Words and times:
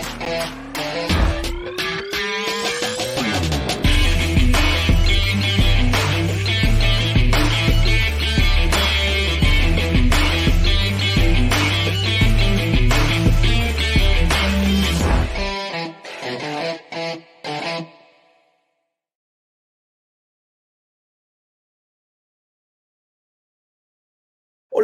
Yeah. 0.00 0.69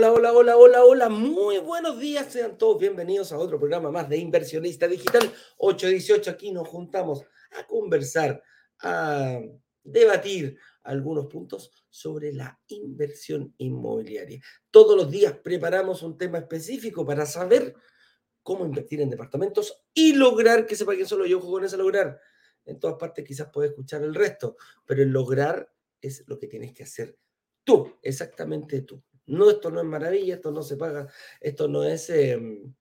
Hola, 0.08 0.32
hola, 0.32 0.56
hola, 0.56 0.84
hola. 0.84 1.08
Muy 1.08 1.58
buenos 1.58 1.98
días. 1.98 2.32
Sean 2.32 2.56
todos 2.56 2.78
bienvenidos 2.78 3.32
a 3.32 3.38
otro 3.38 3.58
programa 3.58 3.90
más 3.90 4.08
de 4.08 4.16
Inversionista 4.18 4.86
Digital 4.86 5.32
818. 5.56 6.30
Aquí 6.30 6.52
nos 6.52 6.68
juntamos 6.68 7.24
a 7.58 7.66
conversar, 7.66 8.40
a 8.80 9.40
debatir 9.82 10.58
algunos 10.84 11.26
puntos 11.26 11.72
sobre 11.90 12.32
la 12.32 12.56
inversión 12.68 13.52
inmobiliaria. 13.58 14.40
Todos 14.70 14.96
los 14.96 15.10
días 15.10 15.34
preparamos 15.42 16.04
un 16.04 16.16
tema 16.16 16.38
específico 16.38 17.04
para 17.04 17.26
saber 17.26 17.74
cómo 18.44 18.64
invertir 18.64 19.00
en 19.00 19.10
departamentos 19.10 19.84
y 19.92 20.12
lograr 20.12 20.66
que 20.66 20.76
sepa 20.76 20.94
quién 20.94 21.08
solo 21.08 21.26
yo 21.26 21.40
con 21.40 21.64
ese 21.64 21.76
lograr. 21.76 22.20
En 22.64 22.78
todas 22.78 22.96
partes 22.96 23.24
quizás 23.24 23.48
puedes 23.52 23.72
escuchar 23.72 24.02
el 24.04 24.14
resto, 24.14 24.56
pero 24.84 25.02
el 25.02 25.08
lograr 25.08 25.68
es 26.00 26.22
lo 26.28 26.38
que 26.38 26.46
tienes 26.46 26.72
que 26.72 26.84
hacer 26.84 27.18
tú, 27.66 27.98
exactamente 28.00 28.82
tú. 28.82 29.02
No, 29.26 29.50
esto 29.50 29.70
no 29.70 29.80
es 29.80 29.86
maravilla, 29.86 30.36
esto 30.36 30.50
no 30.50 30.62
se 30.62 30.76
paga, 30.76 31.08
esto 31.40 31.68
no 31.68 31.82
es, 31.84 32.08
em, 32.10 32.72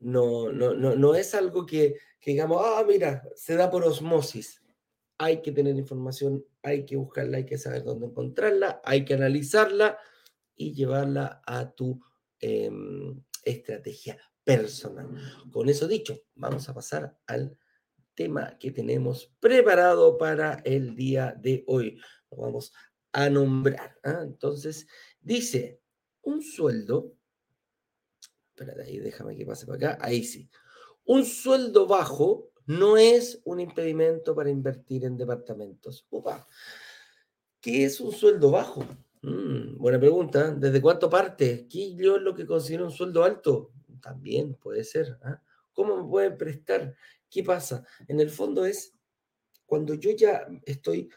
no, 0.00 0.52
no, 0.52 0.74
no, 0.74 0.94
no, 0.94 1.14
es 1.14 1.34
algo 1.34 1.66
que, 1.66 1.96
que 2.20 2.32
digamos, 2.32 2.62
ah, 2.64 2.84
mira, 2.86 3.22
se 3.34 3.56
da 3.56 3.70
por 3.70 3.84
osmosis. 3.84 4.62
Hay 5.18 5.42
que 5.42 5.52
tener 5.52 5.76
información, 5.76 6.44
hay 6.62 6.84
que 6.84 6.96
buscarla, 6.96 7.38
hay 7.38 7.46
que 7.46 7.58
saber 7.58 7.84
dónde 7.84 8.06
encontrarla, 8.06 8.80
hay 8.84 9.04
que 9.04 9.14
analizarla 9.14 9.98
y 10.54 10.74
llevarla 10.74 11.42
a 11.46 11.70
tu 11.70 12.00
em, 12.40 13.22
estrategia 13.44 14.18
personal. 14.44 15.08
Con 15.50 15.68
eso 15.68 15.86
dicho, 15.86 16.22
vamos 16.34 16.68
a 16.68 16.74
pasar 16.74 17.16
al 17.26 17.56
tema 18.14 18.58
que 18.58 18.70
tenemos 18.70 19.32
preparado 19.40 20.18
para 20.18 20.54
el 20.64 20.94
día 20.94 21.34
de 21.38 21.64
hoy. 21.66 22.00
vamos 22.30 22.72
a 23.12 23.28
nombrar. 23.30 23.98
¿ah? 24.02 24.20
Entonces, 24.22 24.86
dice, 25.20 25.80
un 26.22 26.42
sueldo, 26.42 27.14
espérate 28.48 28.82
ahí, 28.82 28.98
déjame 28.98 29.36
que 29.36 29.46
pase 29.46 29.66
para 29.66 29.92
acá, 29.92 30.04
ahí 30.04 30.24
sí. 30.24 30.50
Un 31.04 31.24
sueldo 31.24 31.86
bajo 31.86 32.52
no 32.66 32.96
es 32.96 33.40
un 33.44 33.60
impedimento 33.60 34.34
para 34.34 34.50
invertir 34.50 35.04
en 35.04 35.16
departamentos. 35.16 36.06
Upa. 36.10 36.46
¿Qué 37.60 37.84
es 37.84 38.00
un 38.00 38.12
sueldo 38.12 38.50
bajo? 38.50 38.84
Mm, 39.22 39.78
buena 39.78 39.98
pregunta. 39.98 40.52
¿Desde 40.52 40.80
cuánto 40.80 41.10
parte? 41.10 41.66
¿Qué 41.68 41.94
yo 41.94 42.16
es 42.16 42.22
lo 42.22 42.34
que 42.34 42.46
considero 42.46 42.84
un 42.84 42.90
sueldo 42.90 43.24
alto? 43.24 43.72
También 44.00 44.54
puede 44.54 44.84
ser. 44.84 45.18
¿ah? 45.22 45.40
¿Cómo 45.72 45.96
me 46.02 46.08
pueden 46.08 46.36
prestar? 46.36 46.94
¿Qué 47.28 47.42
pasa? 47.42 47.84
En 48.08 48.20
el 48.20 48.30
fondo 48.30 48.64
es 48.64 48.94
cuando 49.66 49.94
yo 49.94 50.10
ya 50.10 50.46
estoy 50.66 51.08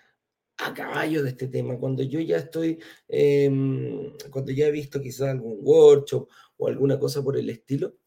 a 0.57 0.73
caballo 0.73 1.23
de 1.23 1.29
este 1.29 1.47
tema, 1.47 1.77
cuando 1.77 2.03
yo 2.03 2.19
ya 2.19 2.37
estoy, 2.37 2.79
em, 3.07 4.13
cuando 4.31 4.51
ya 4.51 4.67
he 4.67 4.71
visto 4.71 5.01
quizás 5.01 5.29
algún 5.29 5.57
workshop 5.61 6.29
o 6.57 6.67
alguna 6.67 6.97
cosa 6.99 7.23
por 7.23 7.37
el 7.37 7.49
estilo, 7.49 7.97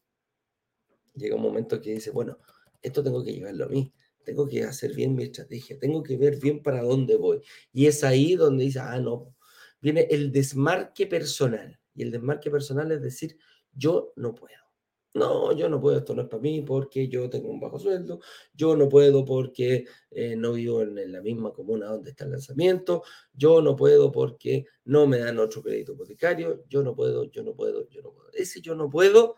llega 1.15 1.37
un 1.37 1.43
momento 1.43 1.81
que 1.81 1.95
dice, 1.95 2.11
bueno, 2.11 2.39
esto 2.83 3.03
tengo 3.03 3.23
que 3.23 3.33
llevarlo 3.33 3.67
a 3.67 3.69
mí, 3.69 3.93
tengo 4.25 4.47
que 4.49 4.65
hacer 4.65 4.95
bien 4.95 5.15
mi 5.15 5.25
estrategia, 5.25 5.79
tengo 5.79 6.03
que 6.03 6.17
ver 6.17 6.37
bien 6.37 6.63
para 6.63 6.83
dónde 6.83 7.17
voy. 7.17 7.43
Y 7.73 7.87
es 7.87 8.05
ahí 8.05 8.35
donde 8.35 8.65
dice, 8.65 8.81
ah, 8.81 8.99
no, 9.01 9.35
viene 9.81 10.07
el 10.11 10.33
desmarque 10.33 11.07
personal. 11.07 11.79
Y 11.95 12.03
el 12.03 12.11
desmarque 12.11 12.51
personal 12.51 12.93
es 12.93 13.03
decir, 13.03 13.39
yo 13.73 14.13
no 14.17 14.35
puedo. 14.35 14.68
No, 15.15 15.53
yo 15.53 15.69
no 15.69 15.81
puedo, 15.81 15.99
esto 15.99 16.15
no 16.15 16.23
es 16.23 16.29
para 16.29 16.43
mí 16.43 16.61
porque 16.63 17.09
yo 17.09 17.31
tengo 17.31 17.49
un 17.49 17.59
bajo 17.59 17.79
sueldo, 17.79 18.21
yo 18.53 18.77
no 18.77 18.89
puedo 18.89 19.25
porque 19.25 19.87
eh, 20.11 20.37
no 20.37 20.53
vivo 20.53 20.83
en, 20.83 21.11
la 21.11 21.23
misma 21.23 21.53
comuna 21.53 21.87
donde 21.87 22.11
está 22.11 22.25
el 22.25 22.33
lanzamiento, 22.33 23.03
yo 23.33 23.63
no 23.63 23.75
puedo 23.75 24.13
porque 24.13 24.67
no 24.85 25.07
me 25.07 25.19
dan 25.19 25.39
otro 25.39 25.63
crédito 25.63 25.93
hipotecario, 25.93 26.65
yo 26.69 26.83
no 26.83 26.95
puedo, 26.95 27.25
yo 27.31 27.43
no 27.43 27.55
puedo, 27.55 27.89
yo 27.89 28.03
no 28.03 28.13
puedo. 28.13 28.31
Ese 28.33 28.61
yo 28.61 28.75
no 28.75 28.91
puedo 28.91 29.37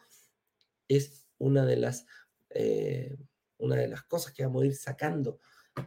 es 0.88 1.24
una 1.38 1.64
de 1.64 1.76
las, 1.76 2.04
eh, 2.50 3.16
una 3.58 3.76
de 3.76 3.88
las 3.88 4.02
cosas 4.02 4.32
que 4.32 4.44
vamos 4.44 4.64
a 4.64 4.66
ir 4.66 4.74
sacando 4.74 5.38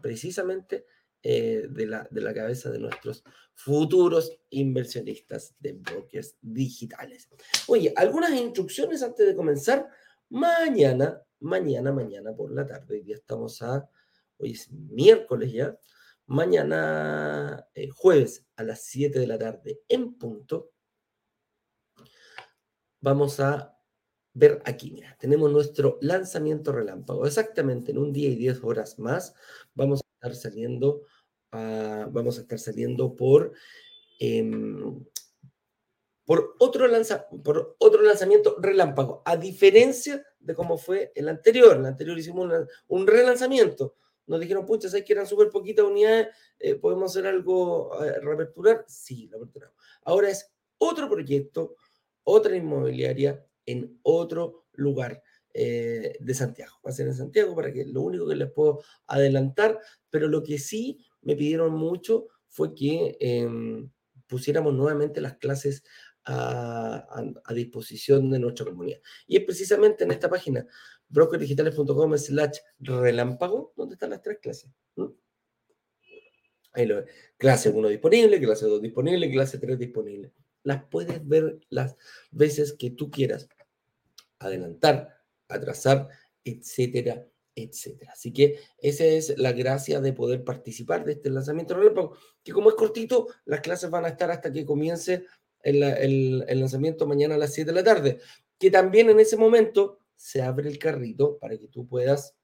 precisamente 0.02 0.86
eh, 1.24 1.68
de, 1.70 1.86
la, 1.86 2.06
de 2.12 2.22
la 2.22 2.34
cabeza 2.34 2.70
de 2.70 2.80
nuestros 2.80 3.24
futuros 3.54 4.38
inversionistas 4.50 5.56
de 5.58 5.74
brokers 5.74 6.36
digitales. 6.42 7.30
Oye, 7.68 7.94
algunas 7.96 8.32
instrucciones 8.32 9.02
antes 9.02 9.26
de 9.26 9.36
comenzar. 9.36 9.88
Mañana, 10.30 11.22
mañana, 11.40 11.94
mañana 11.94 12.36
por 12.36 12.52
la 12.52 12.66
tarde, 12.66 12.96
hoy 12.96 13.12
estamos 13.14 13.62
a, 13.62 13.88
hoy 14.38 14.52
es 14.52 14.70
miércoles 14.72 15.54
ya, 15.54 15.78
mañana 16.26 17.68
eh, 17.74 17.90
jueves 17.90 18.46
a 18.56 18.64
las 18.64 18.84
7 18.84 19.20
de 19.20 19.28
la 19.28 19.38
tarde 19.38 19.82
en 19.88 20.16
punto, 20.16 20.72
vamos 23.00 23.40
a 23.40 23.78
ver 24.34 24.62
aquí, 24.66 24.92
mira, 24.92 25.16
tenemos 25.20 25.52
nuestro 25.52 26.00
lanzamiento 26.02 26.72
relámpago. 26.72 27.26
Exactamente 27.26 27.92
en 27.92 28.00
un 28.00 28.12
día 28.12 28.30
y 28.30 28.36
10 28.36 28.64
horas 28.64 29.00
más 29.00 29.36
vamos 29.74 30.02
a 30.02 30.28
estar 30.28 30.36
saliendo 30.36 31.04
vamos 31.54 32.38
a 32.38 32.42
estar 32.42 32.60
saliendo 32.60 33.16
por, 33.16 33.54
em, 34.20 35.04
por, 36.26 36.56
otro 36.60 36.88
lanza, 36.88 37.28
por 37.44 37.76
otro 37.80 38.02
lanzamiento 38.02 38.56
relámpago, 38.60 39.22
a 39.26 39.38
diferencia 39.38 40.26
de 40.40 40.56
cómo 40.56 40.78
fue 40.78 41.12
el 41.16 41.30
anterior. 41.30 41.78
El 41.78 41.86
anterior 41.86 42.18
hicimos 42.18 42.50
un 42.88 43.08
relanzamiento. 43.08 43.96
Nos 44.26 44.40
dijeron, 44.40 44.66
pucha, 44.66 44.90
¿sabes 44.90 45.06
que 45.06 45.14
eran 45.14 45.28
súper 45.28 45.50
poquitas 45.50 45.86
unidades? 45.86 46.30
Eh, 46.58 46.76
¿Podemos 46.76 47.12
hacer 47.12 47.28
algo, 47.28 47.92
eh, 48.04 48.20
reaperturar? 48.22 48.86
Sí, 48.88 49.28
lo 49.28 49.38
aperturamos. 49.38 49.76
Ahora 50.04 50.30
es 50.30 50.50
otro 50.78 51.10
proyecto, 51.10 51.76
otra 52.24 52.56
inmobiliaria 52.56 53.46
en 53.66 54.00
otro 54.04 54.66
lugar. 54.74 55.22
Eh, 55.56 56.18
de 56.20 56.34
Santiago. 56.34 56.78
Va 56.84 56.90
a 56.90 56.94
ser 56.94 57.06
en 57.06 57.14
Santiago 57.14 57.56
para 57.56 57.72
que 57.72 57.86
lo 57.86 58.02
único 58.02 58.28
que 58.28 58.36
les 58.36 58.52
puedo 58.52 58.82
adelantar, 59.06 59.80
pero 60.10 60.28
lo 60.28 60.42
que 60.42 60.58
sí 60.58 61.06
me 61.24 61.36
pidieron 61.36 61.74
mucho 61.74 62.28
fue 62.48 62.74
que 62.76 63.18
em, 63.20 63.90
pusiéramos 64.28 64.74
nuevamente 64.74 65.22
las 65.22 65.38
clases 65.38 65.84
a, 66.26 67.54
disposición 67.54 68.30
de 68.30 68.40
nuestra 68.40 68.66
comunidad. 68.66 69.00
Y 69.28 69.38
es 69.38 69.44
precisamente 69.44 70.04
en 70.04 70.12
esta 70.12 70.30
página, 70.30 70.66
brokerdigitales.com 71.10 72.18
slash 72.18 72.58
relámpago, 72.80 73.74
donde 73.76 73.96
están 73.96 74.12
las 74.12 74.22
tres 74.22 74.40
clases. 74.42 74.72
Ahí 76.74 76.86
lo 76.86 76.98
ves. 76.98 77.06
Clase 77.38 77.70
1 77.70 77.88
disponible, 77.90 78.40
clase 78.40 78.66
2 78.66 78.82
disponible, 78.82 79.32
clase 79.32 79.58
3 79.60 79.78
disponible. 79.78 80.32
Las 80.64 80.84
puedes 80.86 81.26
ver 81.28 81.60
las 81.70 81.96
veces 82.32 82.74
que 82.74 82.90
tú 82.92 83.12
quieras. 83.12 83.48
Adelantar, 84.40 85.22
atrasar, 85.48 86.10
etcétera, 86.44 87.28
etcétera. 87.56 88.14
Así 88.14 88.32
que 88.34 88.60
esa 88.78 89.06
es 89.06 89.38
la 89.38 89.52
gracia 89.52 90.02
de 90.02 90.14
poder 90.14 90.44
participar 90.44 91.06
de 91.06 91.14
este 91.14 91.30
lanzamiento 91.30 91.76
relámpago, 91.76 92.18
que 92.44 92.52
como 92.52 92.70
es 92.70 92.76
cortito, 92.76 93.28
las 93.46 93.62
clases 93.62 93.90
van 93.90 94.06
a 94.06 94.10
estar 94.10 94.32
hasta 94.32 94.52
que 94.52 94.66
comience 94.66 95.26
el, 95.62 96.40
lanzamiento 96.60 97.08
mañana 97.08 97.36
a 97.36 97.38
las 97.38 97.54
7 97.54 97.72
de 97.72 97.76
la 97.76 97.84
tarde, 97.84 98.20
que 98.60 98.70
también 98.70 99.10
en 99.10 99.20
ese 99.20 99.38
momento 99.38 100.00
se 100.16 100.42
abre 100.42 100.70
el 100.70 100.78
carrito 100.78 101.38
para 101.38 101.58
que 101.58 101.68
tú 101.68 101.88
puedas 101.88 102.36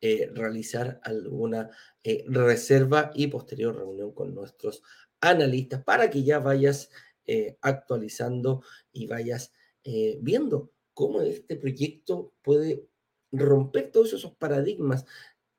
eh, 0.00 0.30
realizar 0.32 1.00
alguna 1.02 1.70
eh, 2.04 2.24
reserva 2.28 3.10
y 3.14 3.26
posterior 3.26 3.76
reunión 3.76 4.12
con 4.12 4.34
nuestros 4.34 4.82
analistas 5.20 5.82
para 5.82 6.08
que 6.08 6.22
ya 6.22 6.38
vayas 6.38 6.90
eh, 7.26 7.58
actualizando 7.60 8.62
y 8.92 9.06
vayas 9.06 9.52
viendo 10.20 10.70
cómo 10.92 11.22
este 11.22 11.56
proyecto 11.56 12.34
puede 12.42 12.84
romper 13.32 13.90
todos 13.90 14.12
esos 14.12 14.34
paradigmas, 14.34 15.04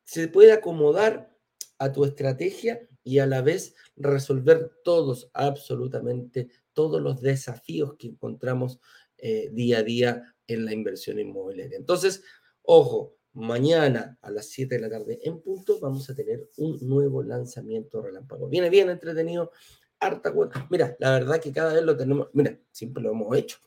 se 0.03 0.27
puede 0.27 0.51
acomodar 0.51 1.35
a 1.77 1.91
tu 1.91 2.03
estrategia 2.03 2.87
y 3.03 3.19
a 3.19 3.25
la 3.25 3.41
vez 3.41 3.75
resolver 3.95 4.71
todos, 4.83 5.29
absolutamente 5.33 6.49
todos 6.73 7.01
los 7.01 7.21
desafíos 7.21 7.95
que 7.97 8.07
encontramos 8.07 8.79
eh, 9.17 9.49
día 9.51 9.79
a 9.79 9.83
día 9.83 10.35
en 10.47 10.65
la 10.65 10.73
inversión 10.73 11.19
inmobiliaria. 11.19 11.77
Entonces, 11.77 12.23
ojo, 12.61 13.15
mañana 13.33 14.17
a 14.21 14.31
las 14.31 14.49
7 14.49 14.75
de 14.75 14.81
la 14.81 14.89
tarde 14.89 15.19
en 15.23 15.41
punto 15.41 15.79
vamos 15.79 16.09
a 16.09 16.15
tener 16.15 16.49
un 16.57 16.77
nuevo 16.81 17.23
lanzamiento 17.23 18.01
relámpago. 18.01 18.47
Viene 18.47 18.69
bien 18.69 18.89
entretenido, 18.89 19.51
harta 19.99 20.33
Mira, 20.69 20.95
la 20.99 21.11
verdad 21.11 21.41
que 21.41 21.51
cada 21.51 21.73
vez 21.73 21.83
lo 21.83 21.95
tenemos, 21.95 22.29
mira, 22.33 22.57
siempre 22.71 23.03
lo 23.03 23.11
hemos 23.11 23.35
hecho, 23.37 23.57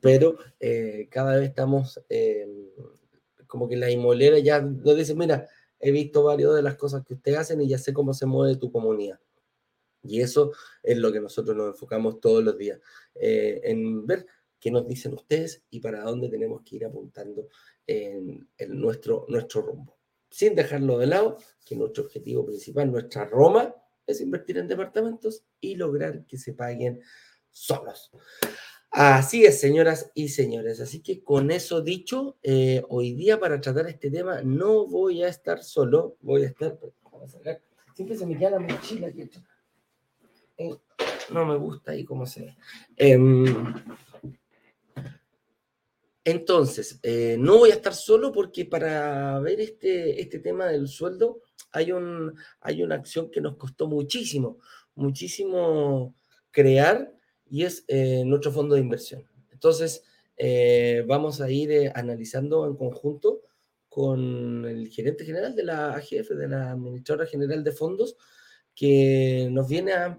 pero 0.00 0.36
eh, 0.60 1.08
cada 1.10 1.36
vez 1.36 1.50
estamos 1.50 2.00
eh, 2.08 2.46
como 3.52 3.68
que 3.68 3.76
la 3.76 3.90
inmobiliaria 3.90 4.38
ya 4.38 4.62
nos 4.62 4.96
dice, 4.96 5.14
mira, 5.14 5.46
he 5.78 5.90
visto 5.90 6.22
varias 6.22 6.54
de 6.54 6.62
las 6.62 6.74
cosas 6.76 7.04
que 7.04 7.12
ustedes 7.12 7.36
hacen 7.36 7.60
y 7.60 7.68
ya 7.68 7.76
sé 7.76 7.92
cómo 7.92 8.14
se 8.14 8.24
mueve 8.24 8.56
tu 8.56 8.72
comunidad. 8.72 9.20
Y 10.02 10.22
eso 10.22 10.52
es 10.82 10.96
lo 10.96 11.12
que 11.12 11.20
nosotros 11.20 11.54
nos 11.54 11.74
enfocamos 11.74 12.18
todos 12.18 12.42
los 12.42 12.56
días, 12.56 12.80
eh, 13.14 13.60
en 13.64 14.06
ver 14.06 14.24
qué 14.58 14.70
nos 14.70 14.88
dicen 14.88 15.12
ustedes 15.12 15.62
y 15.68 15.80
para 15.80 16.00
dónde 16.00 16.30
tenemos 16.30 16.62
que 16.62 16.76
ir 16.76 16.86
apuntando 16.86 17.48
en, 17.86 18.48
nuestro, 18.68 19.26
nuestro 19.28 19.60
rumbo. 19.60 19.98
Sin 20.30 20.54
dejarlo 20.54 20.96
de 20.96 21.08
lado, 21.08 21.36
que 21.62 21.76
nuestro 21.76 22.04
objetivo 22.04 22.46
principal, 22.46 22.90
nuestra 22.90 23.26
Roma, 23.26 23.74
es 24.06 24.22
invertir 24.22 24.56
en 24.56 24.66
departamentos 24.66 25.44
y 25.60 25.74
lograr 25.74 26.24
que 26.24 26.38
se 26.38 26.54
paguen 26.54 27.02
solos. 27.50 28.10
Así 28.94 29.46
es, 29.46 29.58
señoras 29.58 30.10
y 30.12 30.28
señores. 30.28 30.78
Así 30.78 31.00
que 31.00 31.24
con 31.24 31.50
eso 31.50 31.80
dicho, 31.80 32.36
eh, 32.42 32.82
hoy 32.90 33.14
día 33.14 33.40
para 33.40 33.58
tratar 33.58 33.88
este 33.88 34.10
tema 34.10 34.42
no 34.42 34.86
voy 34.86 35.22
a 35.22 35.28
estar 35.28 35.62
solo, 35.62 36.18
voy 36.20 36.42
a 36.42 36.48
estar... 36.48 36.78
Siempre 37.94 38.18
se 38.18 38.26
me 38.26 38.36
queda 38.36 38.50
la 38.50 38.58
mochila 38.58 39.06
aquí. 39.06 39.30
Eh, 40.58 40.76
no 41.32 41.46
me 41.46 41.56
gusta 41.56 41.92
ahí 41.92 42.04
cómo 42.04 42.26
se 42.26 42.42
ve. 42.42 42.56
Em, 42.96 43.46
entonces, 46.22 47.00
eh, 47.02 47.36
no 47.38 47.56
voy 47.58 47.70
a 47.70 47.74
estar 47.74 47.94
solo 47.94 48.30
porque 48.30 48.66
para 48.66 49.40
ver 49.40 49.58
este, 49.62 50.20
este 50.20 50.38
tema 50.38 50.66
del 50.66 50.86
sueldo 50.86 51.40
hay, 51.70 51.92
un, 51.92 52.38
hay 52.60 52.82
una 52.82 52.96
acción 52.96 53.30
que 53.30 53.40
nos 53.40 53.56
costó 53.56 53.86
muchísimo, 53.86 54.58
muchísimo 54.94 56.14
crear 56.50 57.10
y 57.52 57.64
es 57.64 57.84
eh, 57.86 58.24
nuestro 58.24 58.50
fondo 58.50 58.74
de 58.74 58.80
inversión. 58.80 59.28
Entonces, 59.50 60.02
eh, 60.38 61.04
vamos 61.06 61.42
a 61.42 61.50
ir 61.50 61.70
eh, 61.70 61.92
analizando 61.94 62.66
en 62.66 62.76
conjunto 62.76 63.42
con 63.90 64.64
el 64.64 64.88
gerente 64.88 65.26
general 65.26 65.54
de 65.54 65.64
la 65.64 65.92
AGF, 65.92 66.30
de 66.30 66.48
la 66.48 66.70
Administradora 66.70 67.26
General 67.28 67.62
de 67.62 67.72
Fondos, 67.72 68.16
que 68.74 69.50
nos 69.52 69.68
viene 69.68 69.92
a, 69.92 70.18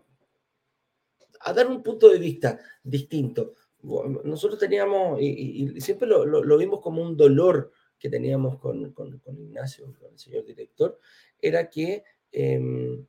dar 1.56 1.66
un 1.66 1.82
punto 1.82 2.08
de 2.08 2.20
vista 2.20 2.60
distinto. 2.84 3.56
Nosotros 3.82 4.60
teníamos, 4.60 5.20
y, 5.20 5.82
siempre 5.82 6.08
lo, 6.08 6.26
lo, 6.26 6.58
vimos 6.60 6.82
como 6.82 7.02
un 7.02 7.18
dolor 7.18 7.72
que 7.98 8.12
teníamos 8.12 8.60
con, 8.60 8.94
con, 8.94 9.18
con 9.18 9.40
Ignacio, 9.40 9.92
con 10.00 10.12
el 10.12 10.20
señor 10.20 10.46
director, 10.46 11.00
era 11.42 11.68
que 11.68 12.04
em, 12.32 13.04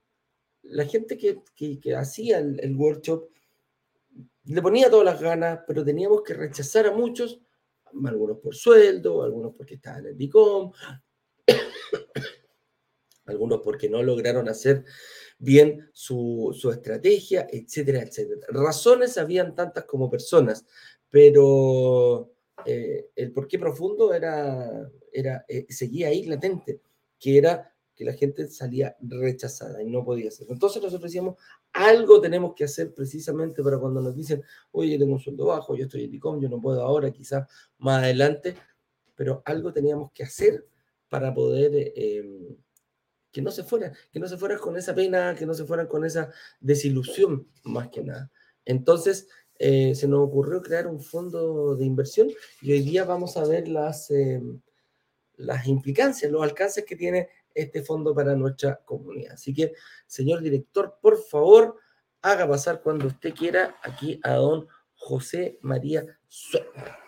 la 0.62 0.86
gente 0.86 1.18
que, 1.18 1.40
que, 1.54 1.94
hacía 1.94 2.38
el, 2.38 2.74
workshop 2.74 3.33
le 4.44 4.62
ponía 4.62 4.90
todas 4.90 5.04
las 5.04 5.20
ganas, 5.20 5.60
pero 5.66 5.84
teníamos 5.84 6.22
que 6.22 6.34
rechazar 6.34 6.86
a 6.86 6.92
muchos, 6.92 7.40
algunos 8.04 8.38
por 8.38 8.54
sueldo, 8.54 9.22
algunos 9.22 9.54
porque 9.54 9.74
estaban 9.74 10.00
en 10.00 10.06
el 10.12 10.18
DICOM, 10.18 10.72
algunos 13.26 13.60
porque 13.62 13.88
no 13.88 14.02
lograron 14.02 14.48
hacer 14.48 14.84
bien 15.38 15.88
su, 15.92 16.54
su, 16.58 16.70
estrategia, 16.70 17.46
etcétera, 17.50 18.02
etcétera. 18.02 18.46
Razones 18.48 19.16
habían 19.18 19.54
tantas 19.54 19.84
como 19.84 20.10
personas, 20.10 20.64
pero 21.08 22.32
eh, 22.66 23.10
el 23.16 23.32
porqué 23.32 23.58
profundo 23.58 24.12
era, 24.12 24.90
era 25.12 25.44
eh, 25.48 25.66
seguía 25.68 26.08
ahí 26.08 26.24
latente, 26.24 26.80
que 27.18 27.38
era 27.38 27.73
que 27.94 28.04
la 28.04 28.12
gente 28.12 28.48
salía 28.48 28.96
rechazada 29.00 29.82
y 29.82 29.90
no 29.90 30.04
podía 30.04 30.28
hacerlo. 30.28 30.54
Entonces 30.54 30.82
nosotros 30.82 31.10
decíamos, 31.10 31.36
algo 31.72 32.20
tenemos 32.20 32.54
que 32.54 32.64
hacer 32.64 32.92
precisamente 32.92 33.62
para 33.62 33.78
cuando 33.78 34.00
nos 34.00 34.14
dicen, 34.14 34.42
oye, 34.72 34.92
yo 34.92 34.98
tengo 34.98 35.14
un 35.14 35.20
sueldo 35.20 35.46
bajo, 35.46 35.76
yo 35.76 35.84
estoy 35.84 36.04
en 36.04 36.14
ICOM, 36.14 36.40
yo 36.40 36.48
no 36.48 36.60
puedo 36.60 36.82
ahora, 36.82 37.10
quizás 37.10 37.48
más 37.78 38.02
adelante, 38.02 38.56
pero 39.14 39.42
algo 39.44 39.72
teníamos 39.72 40.10
que 40.12 40.24
hacer 40.24 40.66
para 41.08 41.32
poder 41.32 41.70
eh, 41.74 42.56
que 43.30 43.42
no 43.42 43.50
se 43.50 43.64
fuera, 43.64 43.92
que 44.12 44.20
no 44.20 44.28
se 44.28 44.36
fueran 44.36 44.58
con 44.58 44.76
esa 44.76 44.94
pena, 44.94 45.34
que 45.36 45.46
no 45.46 45.54
se 45.54 45.64
fueran 45.64 45.86
con 45.86 46.04
esa 46.04 46.30
desilusión, 46.60 47.48
más 47.64 47.88
que 47.88 48.02
nada. 48.02 48.30
Entonces, 48.64 49.28
eh, 49.58 49.94
se 49.94 50.08
nos 50.08 50.20
ocurrió 50.20 50.62
crear 50.62 50.86
un 50.86 51.00
fondo 51.00 51.76
de 51.76 51.84
inversión 51.84 52.28
y 52.60 52.72
hoy 52.72 52.80
día 52.80 53.04
vamos 53.04 53.36
a 53.36 53.44
ver 53.44 53.68
las, 53.68 54.10
eh, 54.10 54.40
las 55.36 55.66
implicancias, 55.66 56.30
los 56.30 56.42
alcances 56.42 56.84
que 56.84 56.96
tiene 56.96 57.28
este 57.54 57.82
fondo 57.82 58.14
para 58.14 58.34
nuestra 58.34 58.80
comunidad. 58.84 59.34
Así 59.34 59.54
que, 59.54 59.72
señor 60.06 60.42
director, 60.42 60.98
por 61.00 61.16
favor, 61.22 61.76
haga 62.22 62.48
pasar 62.48 62.82
cuando 62.82 63.06
usted 63.06 63.34
quiera 63.34 63.76
aquí 63.82 64.20
a 64.22 64.34
don 64.34 64.66
José 64.94 65.58
María 65.62 66.04
Suárez. 66.28 67.04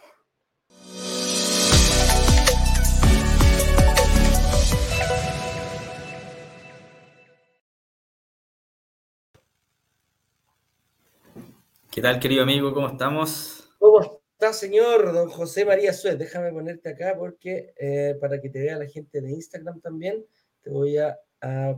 ¿Qué 11.96 12.02
tal, 12.02 12.20
querido 12.20 12.42
amigo? 12.42 12.74
¿Cómo 12.74 12.88
estamos? 12.88 13.70
¿Cómo 13.78 14.20
está, 14.32 14.52
señor 14.52 15.14
don 15.14 15.30
José 15.30 15.64
María 15.64 15.94
Suez? 15.94 16.18
Déjame 16.18 16.52
ponerte 16.52 16.90
acá 16.90 17.14
porque 17.18 17.72
eh, 17.78 18.14
para 18.20 18.38
que 18.38 18.50
te 18.50 18.60
vea 18.60 18.76
la 18.76 18.84
gente 18.84 19.22
de 19.22 19.30
Instagram 19.30 19.80
también 19.80 20.22
te 20.66 20.72
voy 20.72 20.98
a, 20.98 21.16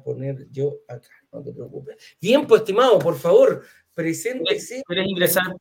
poner 0.03 0.51
yo 0.51 0.79
acá, 0.89 1.11
no 1.31 1.43
te 1.43 1.53
preocupes. 1.53 1.97
Pues, 2.49 2.61
estimado, 2.63 2.99
por 2.99 3.19
favor, 3.19 3.63
preséntese. 3.93 4.83
¿Quieres 4.87 5.07
ingresar? 5.07 5.55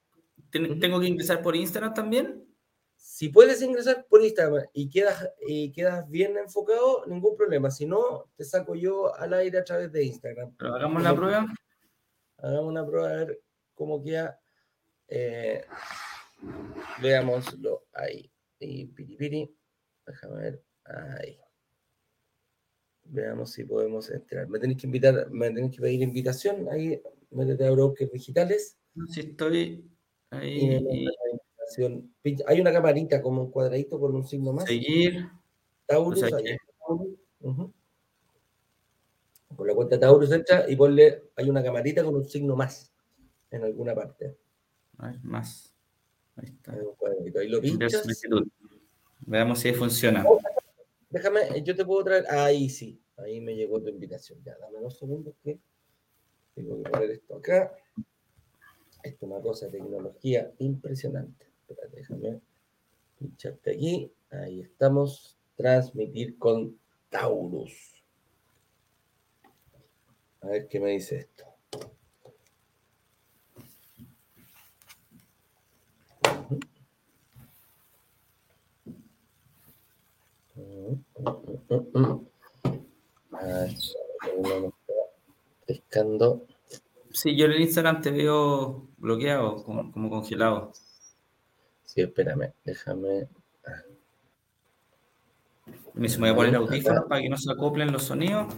¿Tengo 0.50 1.02
que 1.02 1.08
ingresar 1.08 1.42
por 1.42 1.54
Instagram 1.54 1.94
también? 1.94 2.48
Si 2.96 3.28
puedes 3.28 3.62
ingresar 3.62 4.06
por 4.08 4.24
Instagram 4.24 4.64
y 4.72 4.90
quedas, 4.90 5.30
y 5.46 5.74
quedas 5.74 6.10
bien 6.10 6.38
enfocado, 6.38 7.06
ningún 7.06 7.36
problema. 7.36 7.70
Si 7.70 7.86
no, 7.86 8.32
te 8.38 8.46
saco 8.46 8.76
yo 8.76 9.14
al 9.14 9.34
aire 9.34 9.58
a 9.58 9.66
través 9.66 9.92
de 9.92 10.06
Instagram. 10.06 10.56
Pero 10.58 10.76
hagamos 10.76 11.04
la 11.04 11.14
prueba. 11.14 11.46
Hagamos 12.38 12.70
una 12.70 12.86
prueba 12.86 13.10
a 13.10 13.14
ver 13.14 13.42
cómo 13.74 14.02
queda. 14.02 14.40
Eh, 15.10 15.66
veámoslo 17.02 17.88
ahí. 17.92 18.32
Y 18.60 18.86
piripiri. 18.86 19.54
Déjame 20.06 20.42
ver. 20.42 20.64
Ahí. 20.86 21.38
Veamos 23.10 23.52
si 23.52 23.64
podemos 23.64 24.10
entrar. 24.10 24.48
Me 24.50 24.60
tenéis 24.60 24.80
que 24.80 24.88
invitar, 24.88 25.30
me 25.32 25.48
tenéis 25.48 25.76
que 25.76 25.82
pedir 25.82 26.02
invitación. 26.02 26.68
Ahí, 26.70 27.02
métete 27.32 27.66
a 27.66 27.72
Brokers 27.72 28.12
Digitales. 28.12 28.78
Si 29.10 29.22
estoy 29.22 29.86
ahí. 30.32 31.08
Hay 32.48 32.62
una 32.62 32.72
camarita 32.72 33.22
como 33.22 33.44
un 33.44 33.52
cuadradito 33.52 34.00
con 34.00 34.16
un 34.16 34.26
signo 34.26 34.54
más. 34.54 34.66
Seguir. 34.66 35.28
Taurus. 35.86 36.22
Con 39.56 39.66
la 39.66 39.74
cuenta 39.74 40.00
Taurus 40.00 40.32
entra 40.32 40.70
y 40.70 40.76
ponle, 40.76 41.32
hay 41.36 41.50
una 41.50 41.64
camarita 41.64 42.04
con 42.04 42.16
un 42.16 42.26
signo 42.26 42.56
más 42.56 42.94
en 43.50 43.64
alguna 43.64 43.96
parte. 43.96 44.38
Más. 45.24 45.74
Ahí 46.36 46.50
está. 46.50 46.74
Ahí 47.40 47.48
lo 47.48 47.62
pinchas. 47.62 48.04
Veamos 49.22 49.60
si 49.60 49.74
funciona. 49.74 50.24
Déjame, 51.10 51.64
yo 51.64 51.76
te 51.76 51.86
puedo 51.86 52.04
traer. 52.04 52.26
Ahí 52.30 52.70
sí, 52.70 53.02
ahí 53.18 53.40
me 53.42 53.56
llegó 53.56 53.82
tu 53.82 53.90
invitación. 53.90 54.44
Ya, 54.44 54.58
dame 54.58 54.80
dos 54.80 54.98
segundos 54.98 55.34
que 55.44 55.60
tengo 56.54 56.82
que 56.84 56.90
poner 56.90 57.12
esto 57.12 57.36
acá. 57.38 57.76
Esto 59.04 59.26
es 59.26 59.32
una 59.32 59.42
cosa 59.42 59.68
de 59.68 59.74
tecnología 59.74 60.52
impresionante. 60.60 61.46
Espera, 61.62 61.88
déjame 61.90 62.42
pincharte 63.18 63.72
aquí. 63.72 64.12
Ahí 64.30 64.62
estamos. 64.62 65.38
Transmitir 65.56 66.38
con 66.38 66.78
Taurus. 67.10 68.04
A 70.42 70.48
ver 70.50 70.68
qué 70.68 70.80
me 70.80 70.92
dice 70.92 71.18
esto. 71.18 71.47
Pescando. 85.66 86.46
Sí, 87.12 87.36
yo 87.36 87.46
en 87.46 87.52
el 87.54 87.62
Instagram 87.62 88.02
te 88.02 88.12
veo 88.12 88.88
bloqueado, 88.98 89.64
como, 89.64 90.10
congelado. 90.10 90.72
Sí, 91.84 92.02
espérame, 92.02 92.54
déjame. 92.64 93.28
Me 95.96 96.08
voy 96.08 96.30
a 96.30 96.36
poner 96.36 96.56
audífonos 96.56 97.06
para 97.06 97.22
que 97.22 97.30
no 97.30 97.38
se 97.38 97.52
acoplen 97.52 97.92
los 97.92 98.04
sonidos. 98.04 98.54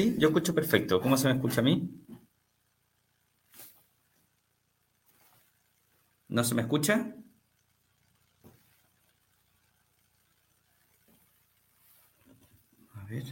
Sí, 0.00 0.16
yo 0.18 0.28
escucho 0.28 0.54
perfecto. 0.54 0.98
¿Cómo 0.98 1.18
se 1.18 1.28
me 1.28 1.34
escucha 1.34 1.60
a 1.60 1.64
mí? 1.64 1.90
¿No 6.28 6.44
se 6.44 6.54
me 6.54 6.62
escucha? 6.62 7.14
A 12.94 13.04
ver. 13.10 13.26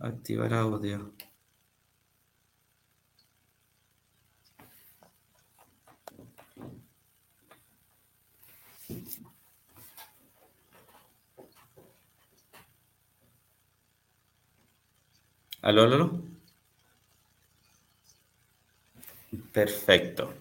activar 0.00 0.52
audio. 0.54 1.14
¿Aló, 15.68 15.82
aló? 15.82 16.22
Perfecto. 19.52 20.32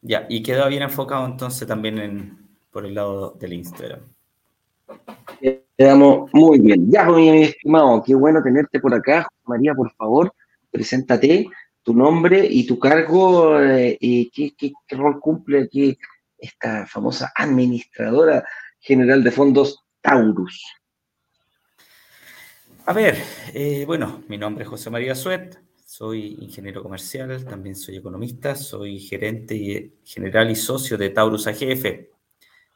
Ya, 0.00 0.24
y 0.30 0.42
quedó 0.42 0.70
bien 0.70 0.84
enfocado 0.84 1.26
entonces 1.26 1.68
también 1.68 2.38
por 2.70 2.86
el 2.86 2.94
lado 2.94 3.32
del 3.32 3.52
Instagram. 3.52 4.00
Quedamos 5.76 6.30
muy 6.32 6.60
bien. 6.60 6.90
Ya, 6.90 7.04
pues, 7.04 7.18
mi 7.18 7.42
estimado, 7.42 8.02
qué 8.02 8.14
bueno 8.14 8.42
tenerte 8.42 8.80
por 8.80 8.94
acá. 8.94 9.28
María, 9.44 9.74
por 9.74 9.92
favor, 9.96 10.32
preséntate 10.70 11.46
tu 11.82 11.92
nombre 11.92 12.42
y 12.42 12.66
tu 12.66 12.78
cargo 12.78 13.60
eh, 13.60 13.98
y 14.00 14.30
qué, 14.30 14.54
qué, 14.56 14.96
rol 14.96 15.20
cumple 15.20 15.64
aquí 15.64 15.98
esta 16.38 16.86
famosa 16.86 17.34
administradora 17.36 18.48
general 18.80 19.22
de 19.22 19.30
fondos 19.30 19.84
Taurus. 20.00 20.83
A 22.86 22.92
ver, 22.92 23.16
eh, 23.54 23.84
bueno, 23.86 24.22
mi 24.28 24.36
nombre 24.36 24.64
es 24.64 24.68
José 24.68 24.90
María 24.90 25.14
Suet, 25.14 25.58
soy 25.86 26.36
ingeniero 26.38 26.82
comercial, 26.82 27.42
también 27.46 27.76
soy 27.76 27.96
economista, 27.96 28.54
soy 28.54 29.00
gerente 29.00 29.92
general 30.04 30.50
y 30.50 30.54
socio 30.54 30.98
de 30.98 31.08
Taurus 31.08 31.46
AGF. 31.46 32.10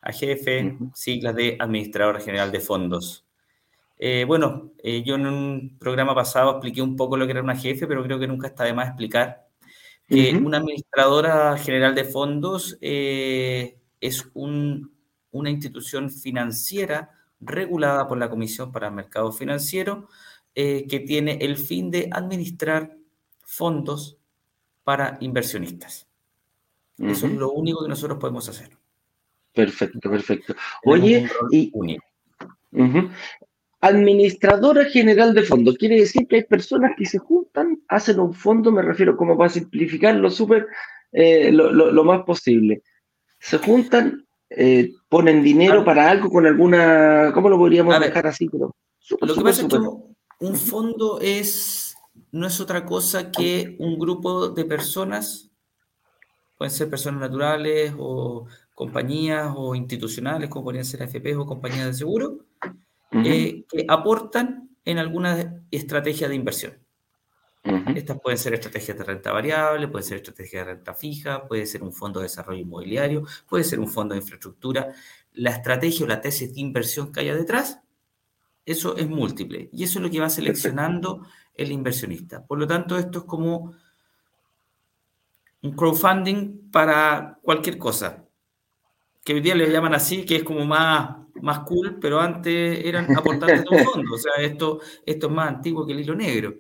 AGF, 0.01 0.95
siglas 0.95 1.35
de 1.35 1.59
Administrador 1.61 2.23
General 2.23 2.51
de 2.51 2.61
Fondos. 2.61 3.27
Eh, 3.99 4.25
bueno, 4.27 4.73
eh, 4.83 5.03
yo 5.05 5.17
en 5.17 5.27
un 5.27 5.77
programa 5.79 6.15
pasado 6.15 6.53
expliqué 6.53 6.81
un 6.81 6.97
poco 6.97 7.19
lo 7.19 7.27
que 7.27 7.33
era 7.33 7.43
una 7.43 7.53
AGF, 7.53 7.87
pero 7.87 8.03
creo 8.03 8.19
que 8.19 8.29
nunca 8.29 8.47
está 8.47 8.65
de 8.65 8.73
más 8.73 8.89
explicar 8.89 9.47
que 10.09 10.35
una 10.43 10.57
administradora 10.57 11.59
general 11.59 11.95
de 11.95 12.05
fondos 12.05 12.79
es 12.81 14.31
una 14.33 15.51
institución 15.51 16.11
financiera 16.11 17.18
regulada 17.41 18.07
por 18.09 18.19
la 18.19 18.31
Comisión 18.31 18.73
para 18.73 18.89
el 18.89 18.95
Mercado 18.95 19.33
Financiero, 19.33 20.09
eh, 20.55 20.87
que 20.89 21.01
tiene 21.01 21.39
el 21.41 21.57
fin 21.57 21.91
de 21.91 22.09
administrar 22.11 22.97
fondos 23.45 24.19
para 24.85 25.19
inversionistas. 25.21 26.09
Eso 26.99 27.27
es 27.27 27.33
lo 27.35 27.53
único 27.53 27.83
que 27.83 27.89
nosotros 27.89 28.19
podemos 28.19 28.49
hacer. 28.49 28.71
Perfecto, 29.55 30.11
perfecto. 30.11 30.55
Oye, 30.85 31.29
y, 31.51 31.71
administradora 33.81 34.85
general 34.87 35.35
de 35.35 35.43
fondos, 35.43 35.77
quiere 35.79 36.01
decir 36.01 36.27
que 36.27 36.37
hay 36.37 36.45
personas 36.45 36.93
que 36.97 37.07
se 37.07 37.19
juntan, 37.19 37.81
hacen 37.89 38.19
un 38.19 38.35
fondo, 38.35 38.73
me 38.73 38.83
refiero 38.83 39.17
como 39.17 39.37
para 39.39 39.51
simplificarlo 39.51 40.31
súper 40.31 40.67
eh, 41.13 41.51
lo, 41.53 42.05
más 42.05 42.23
posible. 42.25 42.83
Se 43.39 43.59
juntan, 43.59 44.27
eh, 44.51 44.93
ponen 45.09 45.43
dinero 45.43 45.85
para 45.85 46.11
algo 46.11 46.31
con 46.31 46.47
alguna, 46.47 47.31
¿cómo 47.35 47.49
lo 47.49 47.59
podríamos 47.59 47.99
dejar 48.01 48.27
así? 48.27 48.49
Pero 48.49 48.75
lo 49.21 49.35
que 49.35 49.41
pasa 49.43 49.63
es 49.63 49.69
que 49.69 49.79
un 50.41 50.55
fondo 50.57 51.19
es, 51.21 51.97
no 52.33 52.47
es 52.47 52.61
otra 52.61 52.87
cosa 52.87 53.31
que 53.31 53.77
un 53.79 53.99
grupo 53.99 54.49
de 54.49 54.65
personas, 54.65 55.51
pueden 56.57 56.73
ser 56.73 56.89
personas 56.89 57.21
naturales 57.21 57.95
o 57.99 58.47
compañías 58.75 59.53
o 59.57 59.75
institucionales, 59.75 60.49
como 60.49 60.65
podrían 60.65 60.85
ser 60.85 61.03
AFP 61.03 61.37
o 61.37 61.47
compañías 61.47 61.87
de 61.87 61.95
seguro, 61.95 62.39
eh, 63.13 63.65
que 63.69 63.85
aportan 63.89 64.71
en 64.85 64.99
alguna 64.99 65.63
estrategia 65.71 66.29
de 66.29 66.35
inversión. 66.35 66.79
Estas 67.65 68.19
pueden 68.21 68.39
ser 68.39 68.55
estrategias 68.55 68.97
de 68.97 69.05
renta 69.05 69.33
variable, 69.33 69.89
pueden 69.89 70.07
ser 70.07 70.19
estrategias 70.19 70.67
de 70.67 70.75
renta 70.75 70.95
fija, 70.95 71.47
puede 71.47 71.67
ser 71.67 71.83
un 71.83 71.93
fondo 71.93 72.21
de 72.21 72.25
desarrollo 72.25 72.61
inmobiliario, 72.61 73.25
puede 73.49 73.65
ser 73.65 73.81
un 73.81 73.89
fondo 73.89 74.15
de 74.15 74.21
infraestructura. 74.21 74.89
La 75.35 75.51
estrategia 75.51 76.05
o 76.05 76.09
la 76.09 76.21
tesis 76.21 76.55
de 76.55 76.61
inversión 76.61 77.13
que 77.13 77.21
haya 77.21 77.35
detrás, 77.35 77.81
eso 78.65 78.97
es 78.97 79.09
múltiple. 79.09 79.71
Y 79.73 79.85
eso 79.85 79.99
es 79.99 80.03
lo 80.05 80.11
que 80.11 80.21
va 80.21 80.31
seleccionando 80.31 81.27
el 81.55 81.73
inversionista. 81.73 82.47
Por 82.47 82.59
lo 82.59 82.67
tanto, 82.67 82.99
esto 82.99 83.21
es 83.21 83.25
como 83.25 83.75
un 85.63 85.73
crowdfunding 85.73 86.71
para 86.71 87.39
cualquier 87.43 87.79
cosa. 87.79 88.25
Que 89.25 89.35
hoy 89.35 89.41
día 89.41 89.55
le 89.55 89.71
llaman 89.71 89.95
así, 89.95 90.25
que 90.25 90.37
es 90.37 90.45
como 90.45 90.65
más, 90.65 91.17
más 91.43 91.61
cool, 91.61 91.99
pero 92.01 92.21
antes 92.21 92.85
eran 92.85 93.15
aportantes 93.17 93.65
de 93.65 93.77
un 93.77 93.85
fondo. 93.85 94.15
O 94.15 94.19
sea, 94.19 94.35
esto, 94.39 94.81
esto 95.05 95.27
es 95.27 95.33
más 95.33 95.49
antiguo 95.49 95.87
que 95.87 95.93
el 95.93 96.01
hilo 96.01 96.15
negro. 96.15 96.55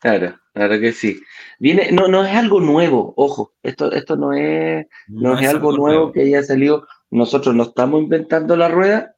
Claro, 0.00 0.40
claro 0.54 0.80
que 0.80 0.92
sí. 0.92 1.20
Viene, 1.58 1.92
no, 1.92 2.08
no 2.08 2.24
es 2.24 2.34
algo 2.34 2.58
nuevo, 2.58 3.12
ojo, 3.16 3.52
esto, 3.62 3.92
esto 3.92 4.16
no 4.16 4.32
es, 4.32 4.86
no, 5.08 5.38
es, 5.38 5.46
algo 5.46 5.72
nuevo, 5.76 6.10
que 6.10 6.22
haya 6.22 6.42
salido. 6.42 6.86
Nosotros 7.10 7.54
no 7.54 7.64
estamos 7.64 8.02
inventando 8.02 8.56
la 8.56 8.68
rueda. 8.68 9.14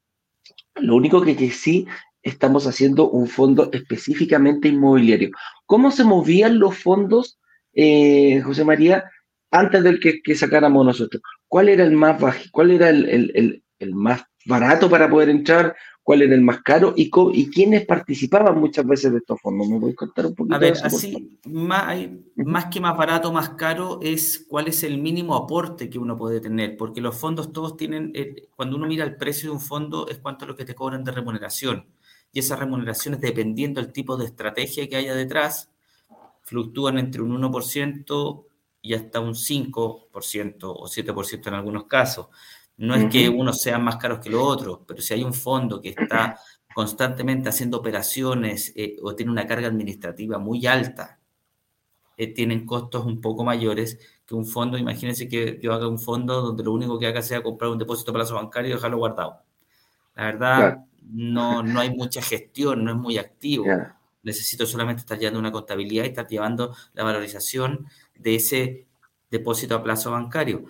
Lo 0.74 0.96
único 0.96 1.22
que, 1.22 1.36
que 1.36 1.50
sí 1.50 1.86
estamos 2.22 2.66
haciendo 2.66 3.08
un 3.10 3.28
fondo 3.28 3.70
específicamente 3.72 4.68
inmobiliario. 4.68 5.30
¿Cómo 5.66 5.92
se 5.92 6.02
movían 6.02 6.58
los 6.58 6.76
fondos, 6.76 7.38
eh, 7.74 8.40
José 8.40 8.64
María, 8.64 9.04
antes 9.52 9.84
del 9.84 10.00
que, 10.00 10.20
que, 10.20 10.34
sacáramos 10.34 10.84
nosotros? 10.84 11.22
¿Cuál 11.46 11.68
era 11.68 11.84
el 11.84 11.92
más 11.92 12.20
bajo? 12.20 12.40
¿Cuál 12.50 12.72
era 12.72 12.90
el, 12.90 13.08
el, 13.08 13.64
el 13.78 13.94
más 13.94 14.24
barato 14.46 14.90
para 14.90 15.08
poder 15.08 15.28
entrar? 15.28 15.76
Cuál 16.02 16.22
era 16.22 16.34
el 16.34 16.40
más 16.40 16.62
caro 16.62 16.94
y, 16.96 17.10
y 17.32 17.50
quiénes 17.50 17.86
participaban 17.86 18.58
muchas 18.58 18.86
veces 18.86 19.12
de 19.12 19.18
estos 19.18 19.40
fondos. 19.40 19.68
¿Me 19.68 19.78
voy 19.78 19.94
contar 19.94 20.26
un 20.26 20.34
poquito? 20.34 20.56
A 20.56 20.58
ver, 20.58 20.74
así, 20.82 21.38
más, 21.44 21.96
más 22.36 22.66
que 22.66 22.80
más 22.80 22.96
barato, 22.96 23.32
más 23.32 23.50
caro, 23.50 24.00
es 24.02 24.44
cuál 24.48 24.68
es 24.68 24.82
el 24.82 24.98
mínimo 24.98 25.36
aporte 25.36 25.88
que 25.88 25.98
uno 25.98 26.16
puede 26.16 26.40
tener, 26.40 26.76
porque 26.76 27.00
los 27.00 27.16
fondos 27.16 27.52
todos 27.52 27.76
tienen, 27.76 28.10
eh, 28.14 28.48
cuando 28.56 28.76
uno 28.76 28.86
mira 28.86 29.04
el 29.04 29.16
precio 29.16 29.50
de 29.50 29.54
un 29.54 29.60
fondo, 29.60 30.08
es 30.08 30.18
cuánto 30.18 30.44
es 30.44 30.48
lo 30.48 30.56
que 30.56 30.64
te 30.64 30.74
cobran 30.74 31.04
de 31.04 31.12
remuneración. 31.12 31.86
Y 32.32 32.40
esas 32.40 32.58
remuneraciones, 32.58 33.20
dependiendo 33.20 33.80
del 33.80 33.92
tipo 33.92 34.16
de 34.16 34.24
estrategia 34.24 34.88
que 34.88 34.96
haya 34.96 35.14
detrás, 35.14 35.70
fluctúan 36.42 36.98
entre 36.98 37.22
un 37.22 37.40
1% 37.40 38.44
y 38.80 38.94
hasta 38.94 39.20
un 39.20 39.34
5% 39.34 40.56
o 40.62 40.88
7% 40.88 41.46
en 41.46 41.54
algunos 41.54 41.84
casos. 41.84 42.26
No 42.76 42.94
es 42.94 43.10
que 43.10 43.28
unos 43.28 43.60
sean 43.60 43.84
más 43.84 43.96
caros 43.96 44.18
que 44.20 44.30
los 44.30 44.42
otros, 44.42 44.80
pero 44.86 45.00
si 45.00 45.14
hay 45.14 45.22
un 45.22 45.34
fondo 45.34 45.80
que 45.80 45.90
está 45.90 46.38
constantemente 46.74 47.48
haciendo 47.48 47.78
operaciones 47.78 48.72
eh, 48.76 48.96
o 49.02 49.14
tiene 49.14 49.30
una 49.30 49.46
carga 49.46 49.68
administrativa 49.68 50.38
muy 50.38 50.66
alta, 50.66 51.20
eh, 52.16 52.32
tienen 52.32 52.66
costos 52.66 53.04
un 53.04 53.20
poco 53.20 53.44
mayores 53.44 53.98
que 54.26 54.34
un 54.34 54.46
fondo. 54.46 54.78
Imagínense 54.78 55.28
que 55.28 55.58
yo 55.62 55.72
haga 55.72 55.88
un 55.88 55.98
fondo 55.98 56.40
donde 56.40 56.64
lo 56.64 56.72
único 56.72 56.98
que 56.98 57.06
haga 57.06 57.22
sea 57.22 57.42
comprar 57.42 57.70
un 57.70 57.78
depósito 57.78 58.10
a 58.10 58.14
plazo 58.14 58.34
bancario 58.34 58.70
y 58.70 58.74
dejarlo 58.74 58.98
guardado. 58.98 59.42
La 60.14 60.24
verdad, 60.24 60.84
no, 61.02 61.62
no 61.62 61.80
hay 61.80 61.90
mucha 61.90 62.22
gestión, 62.22 62.84
no 62.84 62.92
es 62.92 62.96
muy 62.96 63.18
activo. 63.18 63.64
Necesito 64.22 64.66
solamente 64.66 65.00
estar 65.00 65.18
llevando 65.18 65.40
una 65.40 65.52
contabilidad 65.52 66.04
y 66.04 66.08
estar 66.08 66.26
llevando 66.28 66.76
la 66.92 67.02
valorización 67.02 67.86
de 68.14 68.34
ese 68.36 68.86
depósito 69.30 69.74
a 69.74 69.82
plazo 69.82 70.10
bancario. 70.10 70.64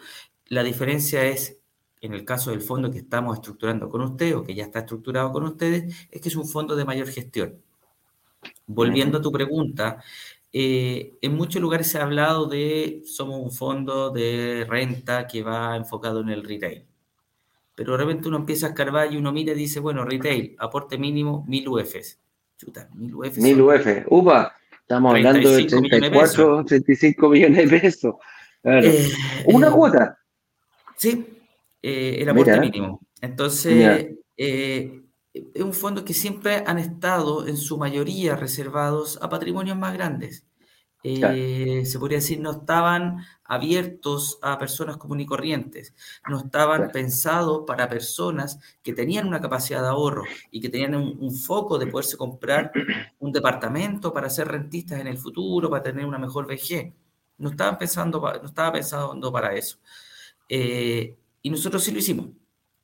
La 0.46 0.62
diferencia 0.62 1.24
es 1.24 1.58
en 2.02 2.14
el 2.14 2.24
caso 2.24 2.50
del 2.50 2.60
fondo 2.60 2.90
que 2.90 2.98
estamos 2.98 3.36
estructurando 3.36 3.88
con 3.88 4.02
ustedes 4.02 4.34
o 4.34 4.42
que 4.42 4.54
ya 4.54 4.64
está 4.64 4.80
estructurado 4.80 5.30
con 5.30 5.44
ustedes, 5.44 6.08
es 6.10 6.20
que 6.20 6.28
es 6.28 6.36
un 6.36 6.48
fondo 6.48 6.74
de 6.74 6.84
mayor 6.84 7.06
gestión. 7.06 7.62
Volviendo 8.66 9.18
a 9.18 9.22
tu 9.22 9.30
pregunta, 9.30 10.02
eh, 10.52 11.14
en 11.22 11.34
muchos 11.36 11.62
lugares 11.62 11.86
se 11.86 11.98
ha 11.98 12.02
hablado 12.02 12.46
de 12.46 13.02
somos 13.06 13.40
un 13.40 13.52
fondo 13.52 14.10
de 14.10 14.66
renta 14.68 15.28
que 15.28 15.44
va 15.44 15.76
enfocado 15.76 16.20
en 16.20 16.30
el 16.30 16.42
retail. 16.42 16.84
Pero 17.76 17.92
de 17.92 17.98
repente 17.98 18.26
uno 18.26 18.38
empieza 18.38 18.66
a 18.66 18.70
escarbar 18.70 19.12
y 19.12 19.16
uno 19.16 19.30
mira 19.30 19.52
y 19.52 19.56
dice, 19.56 19.78
bueno, 19.78 20.04
retail, 20.04 20.56
aporte 20.58 20.98
mínimo 20.98 21.44
1000 21.46 21.68
UFs. 21.68 22.18
Chuta, 22.58 22.88
1000 22.94 23.14
UFs. 23.14 23.38
1000 23.38 23.62
UF. 23.62 23.86
Upa, 24.08 24.56
estamos 24.80 25.14
hablando 25.14 25.50
de 25.50 25.64
34, 25.66 26.64
35 26.64 27.28
millones 27.28 27.70
de 27.70 27.80
pesos. 27.80 28.14
Eh, 28.64 29.08
Una 29.46 29.70
cuota. 29.70 30.18
Sí, 30.96 31.41
eh, 31.82 32.16
el 32.20 32.28
aporte 32.28 32.60
mínimo. 32.60 33.00
Entonces, 33.20 34.14
eh, 34.36 35.02
es 35.34 35.62
un 35.62 35.72
fondo 35.72 36.04
que 36.04 36.14
siempre 36.14 36.62
han 36.66 36.78
estado 36.78 37.46
en 37.46 37.56
su 37.56 37.78
mayoría 37.78 38.36
reservados 38.36 39.18
a 39.22 39.28
patrimonios 39.28 39.76
más 39.76 39.94
grandes. 39.94 40.46
eh, 41.04 41.82
se 41.84 41.98
podría 41.98 42.18
decir, 42.18 42.40
no 42.40 42.52
estaban 42.52 43.24
abiertos 43.44 44.38
a 44.40 44.56
personas 44.56 44.98
comunes 44.98 45.24
y 45.24 45.26
corrientes, 45.26 45.94
no 46.28 46.38
estaban 46.38 46.90
pensados 46.92 47.64
para 47.66 47.88
personas 47.88 48.60
que 48.84 48.92
tenían 48.92 49.26
una 49.26 49.40
capacidad 49.40 49.82
de 49.82 49.88
ahorro 49.88 50.22
y 50.52 50.60
que 50.60 50.68
tenían 50.68 50.94
un, 50.94 51.34
foco 51.34 51.76
de 51.76 51.88
poderse 51.88 52.16
comprar 52.16 52.70
un 53.18 53.32
departamento 53.32 54.12
para 54.12 54.30
ser 54.30 54.46
rentistas 54.46 55.00
en 55.00 55.08
el 55.08 55.18
futuro, 55.18 55.68
para 55.68 55.82
tener 55.82 56.06
una 56.06 56.18
mejor 56.18 56.46
vejez. 56.46 56.92
No 57.38 57.50
estaban 57.50 57.78
pensando, 57.78 58.20
no 58.20 58.46
estaba 58.46 58.72
pensando 58.72 59.32
para 59.32 59.56
eso. 59.56 59.78
Eh, 60.48 61.16
y 61.42 61.50
nosotros 61.50 61.82
sí 61.84 61.92
lo 61.92 61.98
hicimos. 61.98 62.26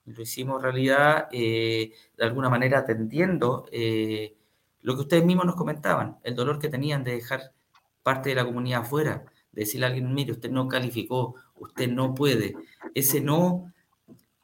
Lo 0.04 0.22
hicimos 0.22 0.56
en 0.56 0.62
realidad 0.62 1.28
eh, 1.32 1.92
de 2.16 2.24
alguna 2.24 2.48
manera 2.48 2.78
atendiendo 2.78 3.66
lo 4.82 4.94
que 4.94 5.02
ustedes 5.02 5.24
mismos 5.24 5.46
nos 5.46 5.56
comentaban, 5.56 6.18
el 6.22 6.34
dolor 6.34 6.58
que 6.58 6.68
tenían 6.68 7.04
de 7.04 7.12
dejar 7.12 7.52
parte 8.02 8.30
de 8.30 8.36
la 8.36 8.44
comunidad 8.44 8.80
afuera, 8.80 9.24
decirle 9.52 9.86
a 9.86 9.88
alguien, 9.90 10.14
mire, 10.14 10.32
usted 10.32 10.50
no 10.50 10.68
calificó, 10.68 11.34
usted 11.56 11.88
no 11.90 12.14
puede. 12.14 12.54
Ese 12.94 13.20
no 13.20 13.72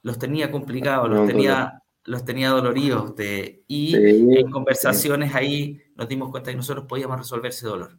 los 0.03 0.19
tenía 0.19 0.51
complicados, 0.51 1.09
los, 1.09 1.27
tenía, 1.27 1.83
los 2.05 2.25
tenía 2.25 2.51
doloridos. 2.51 3.17
De, 3.17 3.63
y 3.69 3.95
en 3.97 4.51
conversaciones 4.51 5.35
ahí 5.35 5.81
nos 5.97 6.09
dimos 6.09 6.31
cuenta 6.31 6.51
que 6.51 6.57
nosotros 6.57 6.87
podíamos 6.87 7.19
resolver 7.19 7.51
ese 7.51 7.67
dolor. 7.67 7.99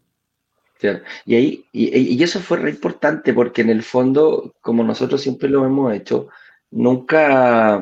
Y, 1.26 1.36
ahí, 1.36 1.66
y, 1.72 2.22
eso 2.22 2.40
fue 2.40 2.58
re 2.58 2.70
importante 2.70 3.34
porque 3.34 3.62
en 3.62 3.70
el 3.70 3.82
fondo, 3.84 4.54
como 4.62 4.84
nosotros 4.84 5.22
siempre 5.22 5.50
lo 5.50 5.66
hemos 5.66 5.94
hecho, 5.94 6.28
nunca, 6.72 7.82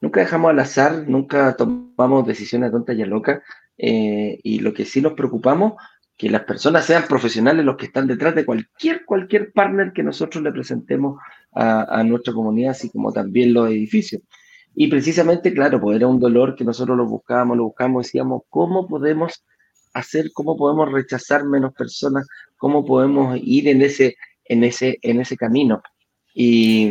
nunca 0.00 0.20
dejamos 0.20 0.50
al 0.50 0.60
azar, 0.60 1.08
nunca 1.08 1.56
tomamos 1.56 2.26
decisiones 2.26 2.70
tontas 2.70 2.96
y 2.96 3.04
locas. 3.04 3.42
Eh, 3.76 4.40
y 4.42 4.60
lo 4.60 4.72
que 4.74 4.84
sí 4.84 5.00
nos 5.00 5.12
preocupamos 5.12 5.74
que 6.18 6.28
las 6.28 6.42
personas 6.42 6.84
sean 6.84 7.04
profesionales 7.08 7.64
los 7.64 7.76
que 7.76 7.86
están 7.86 8.08
detrás 8.08 8.34
de 8.34 8.44
cualquier, 8.44 9.04
cualquier 9.04 9.52
partner 9.52 9.92
que 9.92 10.02
nosotros 10.02 10.42
le 10.42 10.50
presentemos 10.50 11.20
a, 11.52 12.02
nuestra 12.02 12.34
comunidad, 12.34 12.72
así 12.72 12.90
como 12.90 13.12
también 13.12 13.54
los 13.54 13.70
edificios. 13.70 14.22
Y 14.74 14.88
precisamente, 14.88 15.54
claro, 15.54 15.80
pues 15.80 15.96
era 15.96 16.08
un 16.08 16.18
dolor 16.18 16.56
que 16.56 16.64
nosotros 16.64 16.96
lo 16.96 17.06
buscábamos, 17.06 17.56
lo 17.56 17.64
buscábamos, 17.64 18.06
decíamos, 18.06 18.42
¿cómo 18.48 18.88
podemos 18.88 19.44
hacer, 19.94 20.30
cómo 20.32 20.56
podemos 20.56 20.90
rechazar 20.90 21.44
menos 21.44 21.72
personas, 21.74 22.26
cómo 22.56 22.84
podemos 22.84 23.38
ir 23.42 23.68
en 23.68 23.82
ese, 23.82 24.16
en 24.44 24.64
ese, 24.64 24.98
en 25.02 25.20
ese 25.20 25.36
camino? 25.36 25.82
Y, 26.34 26.88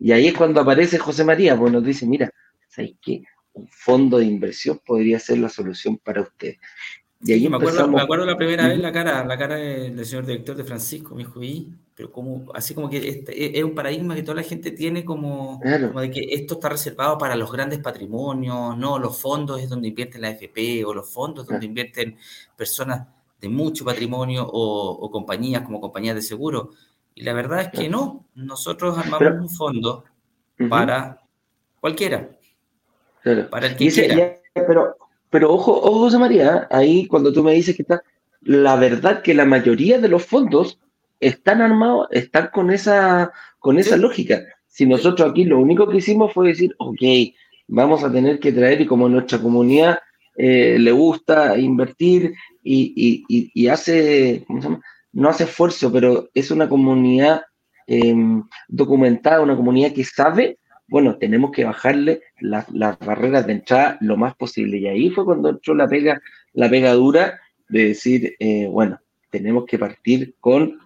y 0.00 0.12
ahí 0.12 0.28
es 0.28 0.34
cuando 0.34 0.60
aparece 0.60 0.98
José 0.98 1.24
María, 1.24 1.56
pues 1.56 1.72
nos 1.72 1.84
dice, 1.84 2.06
mira, 2.06 2.30
¿sabes 2.68 2.92
qué? 3.00 3.22
Un 3.52 3.68
fondo 3.68 4.18
de 4.18 4.26
inversión 4.26 4.80
podría 4.84 5.18
ser 5.18 5.38
la 5.38 5.48
solución 5.48 5.98
para 5.98 6.22
usted. 6.22 6.56
Y 7.20 7.48
me, 7.48 7.56
acuerdo, 7.56 7.88
me 7.88 8.00
acuerdo 8.00 8.24
la 8.24 8.36
primera 8.36 8.68
vez 8.68 8.78
la 8.78 8.92
cara, 8.92 9.24
la 9.24 9.36
cara 9.36 9.56
del, 9.56 10.06
señor 10.06 10.24
director 10.24 10.56
de 10.56 10.62
Francisco, 10.62 11.16
me 11.16 11.24
dijo, 11.24 11.42
y, 11.42 11.74
pero 11.98 12.12
como, 12.12 12.46
así 12.54 12.74
como 12.74 12.88
que 12.88 13.08
este, 13.08 13.58
es 13.58 13.64
un 13.64 13.74
paradigma 13.74 14.14
que 14.14 14.22
toda 14.22 14.36
la 14.36 14.44
gente 14.44 14.70
tiene 14.70 15.04
como, 15.04 15.60
de 15.64 16.10
que 16.12 16.28
esto 16.30 16.54
está 16.54 16.68
reservado 16.68 17.18
para 17.18 17.34
los 17.34 17.50
grandes 17.50 17.80
patrimonios, 17.80 18.78
no, 18.78 19.00
los 19.00 19.20
fondos 19.20 19.60
es 19.60 19.68
donde 19.68 19.88
invierten 19.88 20.20
la 20.20 20.30
FP, 20.30 20.84
o 20.84 20.94
los 20.94 21.12
fondos 21.12 21.44
donde 21.44 21.66
invierten 21.66 22.16
personas 22.56 23.08
de 23.40 23.48
mucho 23.48 23.84
patrimonio 23.84 24.46
o, 24.48 25.10
compañías 25.10 25.62
como 25.62 25.80
compañías 25.80 26.14
de 26.14 26.22
seguro. 26.22 26.70
Y 27.16 27.24
la 27.24 27.32
verdad 27.32 27.62
es 27.62 27.68
que 27.76 27.88
no, 27.88 28.26
nosotros 28.36 28.96
armamos 28.96 29.40
un 29.40 29.50
fondo 29.50 30.04
para 30.70 31.20
cualquiera, 31.80 32.30
para 33.50 33.66
el 33.66 33.76
que 33.76 33.88
quiera. 33.90 34.38
pero 34.54 34.96
pero 35.30 35.52
ojo, 35.52 35.76
ojo, 35.76 35.98
José 35.98 36.18
María, 36.18 36.68
ahí 36.70 37.08
cuando 37.08 37.32
tú 37.32 37.42
me 37.42 37.54
dices 37.54 37.74
que 37.74 37.82
está, 37.82 38.04
la 38.42 38.76
verdad 38.76 39.20
que 39.20 39.34
la 39.34 39.44
mayoría 39.44 39.98
de 39.98 40.06
los 40.06 40.24
fondos 40.24 40.78
están 41.20 41.62
armados, 41.62 42.08
están 42.10 42.50
con 42.52 42.70
esa, 42.70 43.32
con 43.58 43.78
esa 43.78 43.96
lógica. 43.96 44.42
Si 44.66 44.86
nosotros 44.86 45.30
aquí 45.30 45.44
lo 45.44 45.58
único 45.58 45.88
que 45.88 45.98
hicimos 45.98 46.32
fue 46.32 46.48
decir, 46.48 46.74
ok, 46.78 47.02
vamos 47.66 48.04
a 48.04 48.12
tener 48.12 48.38
que 48.38 48.52
traer, 48.52 48.80
y 48.80 48.86
como 48.86 49.08
nuestra 49.08 49.38
comunidad 49.38 49.98
eh, 50.36 50.78
le 50.78 50.92
gusta 50.92 51.58
invertir 51.58 52.32
y, 52.62 53.66
hace, 53.68 54.46
no 55.12 55.28
hace 55.28 55.44
esfuerzo, 55.44 55.92
pero 55.92 56.28
es 56.34 56.50
una 56.50 56.68
comunidad 56.68 57.42
em, 57.86 58.44
documentada, 58.68 59.40
una 59.40 59.56
comunidad 59.56 59.92
que 59.92 60.04
sabe, 60.04 60.58
bueno, 60.86 61.16
tenemos 61.18 61.50
que 61.50 61.64
bajarle 61.64 62.22
las, 62.40 62.66
barreras 62.70 63.46
de 63.46 63.52
entrada 63.52 63.98
lo 64.00 64.16
más 64.16 64.34
posible. 64.36 64.78
Y 64.78 64.86
ahí 64.86 65.10
fue 65.10 65.24
cuando 65.24 65.50
entró 65.50 65.74
la 65.74 65.88
pega, 65.88 66.20
la 66.52 66.70
pega 66.70 66.92
dura 66.92 67.40
de 67.68 67.88
decir, 67.88 68.36
eh, 68.38 68.66
bueno, 68.70 69.00
tenemos 69.30 69.66
que 69.66 69.78
partir 69.78 70.34
con 70.40 70.78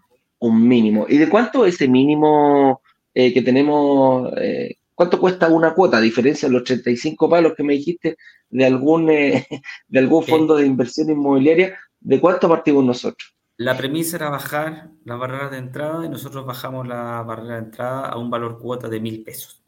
un 0.43 0.67
mínimo. 0.67 1.07
¿Y 1.09 1.19
de 1.19 1.29
cuánto 1.29 1.65
ese 1.65 1.89
mínimo 1.89 2.83
eh, 3.15 3.33
que 3.33 3.43
tenemos? 3.43 4.33
Eh, 4.37 4.77
¿Cuánto 4.95 5.21
cuesta 5.21 5.49
una 5.49 5.73
cuota? 5.73 5.99
A 5.99 6.01
diferencia 6.01 6.49
de 6.49 6.55
los 6.55 6.65
35 6.65 7.29
palos 7.29 7.55
que 7.57 7.63
me 7.63 7.75
dijiste 7.75 8.17
de 8.51 8.65
algún, 8.67 9.07
de 9.89 9.99
algún 9.99 10.25
fondo 10.25 10.57
de 10.57 10.67
inversión 10.67 11.11
inmobiliaria, 11.11 11.79
¿de 12.01 12.21
cuánto 12.21 12.49
partimos 12.49 12.85
nosotros? 12.85 13.35
La 13.57 13.77
premisa 13.77 14.17
era 14.17 14.31
bajar 14.31 14.91
la 15.05 15.15
barrera 15.15 15.49
de 15.49 15.59
entrada 15.59 16.05
y 16.05 16.09
nosotros 16.09 16.45
bajamos 16.45 16.89
la 16.89 17.23
barrera 17.23 17.55
de 17.55 17.65
entrada 17.67 18.09
a 18.09 18.19
un 18.19 18.29
valor 18.29 18.59
cuota 18.59 18.89
de 18.89 18.99
mil 18.99 19.23
pesos. 19.23 19.63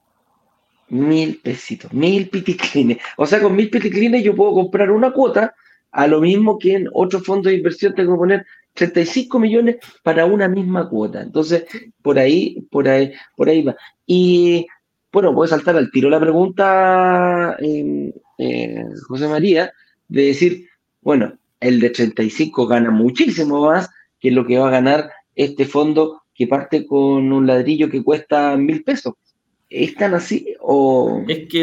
Mil 0.88 1.40
pesitos, 1.40 1.92
mil 1.92 2.28
piticlines. 2.28 2.98
O 3.16 3.26
sea, 3.26 3.40
con 3.40 3.54
mil 3.54 3.70
piticlines 3.70 4.24
yo 4.24 4.34
puedo 4.34 4.52
comprar 4.54 4.90
una 4.90 5.12
cuota, 5.12 5.54
a 5.92 6.08
lo 6.08 6.20
mismo 6.20 6.58
que 6.58 6.74
en 6.74 6.88
otro 6.92 7.20
fondo 7.20 7.48
de 7.48 7.54
inversión 7.54 7.94
tengo 7.94 8.14
que 8.14 8.18
poner 8.18 8.46
35 8.74 9.38
millones 9.38 9.76
para 10.02 10.26
una 10.26 10.48
misma 10.48 10.88
cuota. 10.88 11.22
Entonces, 11.22 11.64
por 12.02 12.18
ahí, 12.18 12.66
por 12.70 12.88
ahí, 12.88 13.12
por 13.36 13.48
ahí 13.48 13.62
va. 13.62 13.76
Y 14.06 14.66
bueno, 15.12 15.34
puede 15.34 15.48
saltar 15.48 15.76
al 15.76 15.90
tiro 15.90 16.10
la 16.10 16.20
pregunta, 16.20 17.56
eh, 17.60 18.84
José 19.06 19.28
María, 19.28 19.72
de 20.08 20.26
decir, 20.26 20.68
bueno, 21.00 21.38
el 21.60 21.80
de 21.80 21.90
35 21.90 22.66
gana 22.66 22.90
muchísimo 22.90 23.64
más 23.64 23.88
que 24.18 24.30
lo 24.30 24.44
que 24.44 24.58
va 24.58 24.68
a 24.68 24.72
ganar 24.72 25.10
este 25.34 25.66
fondo 25.66 26.22
que 26.34 26.46
parte 26.48 26.84
con 26.86 27.32
un 27.32 27.46
ladrillo 27.46 27.88
que 27.88 28.02
cuesta 28.02 28.56
mil 28.56 28.82
pesos. 28.82 29.14
¿Es 29.70 29.94
tan 29.94 30.14
así 30.14 30.54
o, 30.60 31.20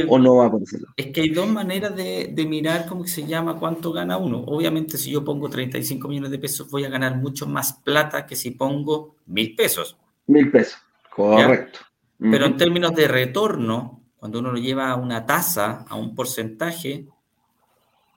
o 0.07 0.19
no 0.19 0.35
va 0.35 0.47
a 0.47 0.49
decirlo? 0.49 0.87
Es 0.97 1.07
que 1.07 1.21
hay 1.21 1.29
dos 1.29 1.47
maneras 1.47 1.95
de, 1.95 2.45
mirar 2.47 2.85
cómo 2.87 3.05
se 3.05 3.25
llama 3.25 3.57
cuánto 3.57 3.93
gana 3.93 4.17
uno. 4.17 4.43
Obviamente, 4.47 4.97
si 4.97 5.11
yo 5.11 5.23
pongo 5.23 5.49
35 5.49 6.07
millones 6.07 6.31
de 6.31 6.39
pesos, 6.39 6.69
voy 6.69 6.83
a 6.83 6.89
ganar 6.89 7.17
mucho 7.17 7.47
más 7.47 7.73
plata 7.73 8.25
que 8.25 8.35
si 8.35 8.51
pongo 8.51 9.15
mil 9.27 9.55
pesos. 9.55 9.97
Mil 10.27 10.51
pesos, 10.51 10.81
correcto. 11.09 11.79
Pero 12.19 12.45
en 12.45 12.57
términos 12.57 12.93
de 12.93 13.07
retorno, 13.07 14.01
cuando 14.17 14.39
uno 14.39 14.51
lo 14.51 14.59
lleva 14.59 14.91
a 14.91 14.95
una 14.95 15.25
tasa, 15.25 15.85
a 15.87 15.95
un 15.95 16.13
porcentaje, 16.13 17.07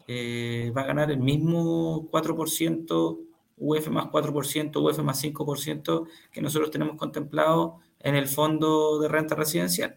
eh, 0.07 0.73
va 0.77 0.83
a 0.83 0.87
ganar 0.87 1.11
el 1.11 1.19
mismo 1.19 2.11
4%, 2.11 3.21
UF 3.57 3.89
más 3.89 4.07
4%, 4.07 4.83
UF 4.83 4.99
más 4.99 5.23
5% 5.23 6.07
que 6.31 6.43
nosotros 6.43 6.71
tenemos 6.71 6.97
contemplado 6.97 7.81
en 8.05 8.15
el 8.15 8.29
fondo 8.29 9.01
de 9.01 9.09
renta 9.09 9.35
residencial. 9.35 9.97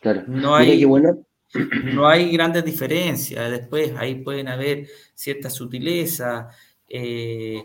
Claro. 0.00 0.24
No 0.26 0.56
hay, 0.56 0.84
no 1.94 2.08
hay 2.08 2.32
grandes 2.32 2.64
diferencias. 2.64 3.50
Después 3.50 3.92
ahí 3.96 4.16
pueden 4.16 4.48
haber 4.48 4.88
ciertas 5.14 5.52
sutilezas. 5.52 6.56
Eh, 6.88 7.62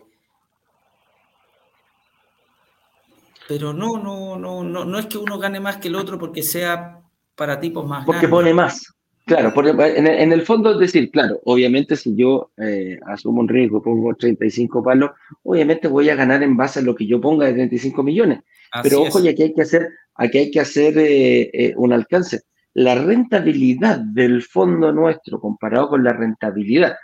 pero 3.47 3.73
no, 3.73 3.97
no, 3.97 4.37
no, 4.37 4.63
no, 4.63 4.85
no 4.85 4.99
es 4.99 5.05
que 5.05 5.17
uno 5.17 5.39
gane 5.39 5.59
más 5.59 5.77
que 5.77 5.87
el 5.87 5.95
otro 5.95 6.19
porque 6.19 6.43
sea 6.43 7.01
para 7.35 7.59
tipos 7.59 7.87
más 7.87 8.05
Porque 8.05 8.27
pone 8.27 8.53
más. 8.53 8.94
Claro, 9.25 9.51
en, 9.83 10.31
el, 10.31 10.41
fondo 10.43 10.71
es 10.73 10.79
decir, 10.79 11.09
claro, 11.09 11.41
obviamente 11.45 11.95
si 11.95 12.15
yo 12.15 12.51
eh, 12.57 12.99
asumo 13.07 13.41
un 13.41 13.47
riesgo, 13.47 13.81
pongo 13.81 14.13
35 14.13 14.83
palos, 14.83 15.11
obviamente 15.41 15.87
voy 15.87 16.11
a 16.11 16.15
ganar 16.15 16.43
en 16.43 16.55
base 16.55 16.79
a 16.79 16.83
lo 16.83 16.93
que 16.93 17.07
yo 17.07 17.19
ponga 17.19 17.47
de 17.47 17.53
35 17.53 18.03
millones. 18.03 18.41
Pero 18.83 19.01
ojo, 19.01 19.19
y 19.19 19.27
aquí 19.27 19.41
hay 19.41 19.53
que 19.55 19.63
hacer, 19.63 19.89
aquí 20.13 20.37
hay 20.37 20.51
que 20.51 20.59
hacer 20.59 20.95
eh, 20.99 21.49
eh, 21.53 21.73
un 21.75 21.91
alcance. 21.91 22.41
La 22.75 22.93
rentabilidad 22.93 23.97
del 23.97 24.43
fondo 24.43 24.91
nuestro 24.91 25.39
comparado 25.39 25.89
con 25.89 26.03
la 26.03 26.13
rentabilidad, 26.13 26.95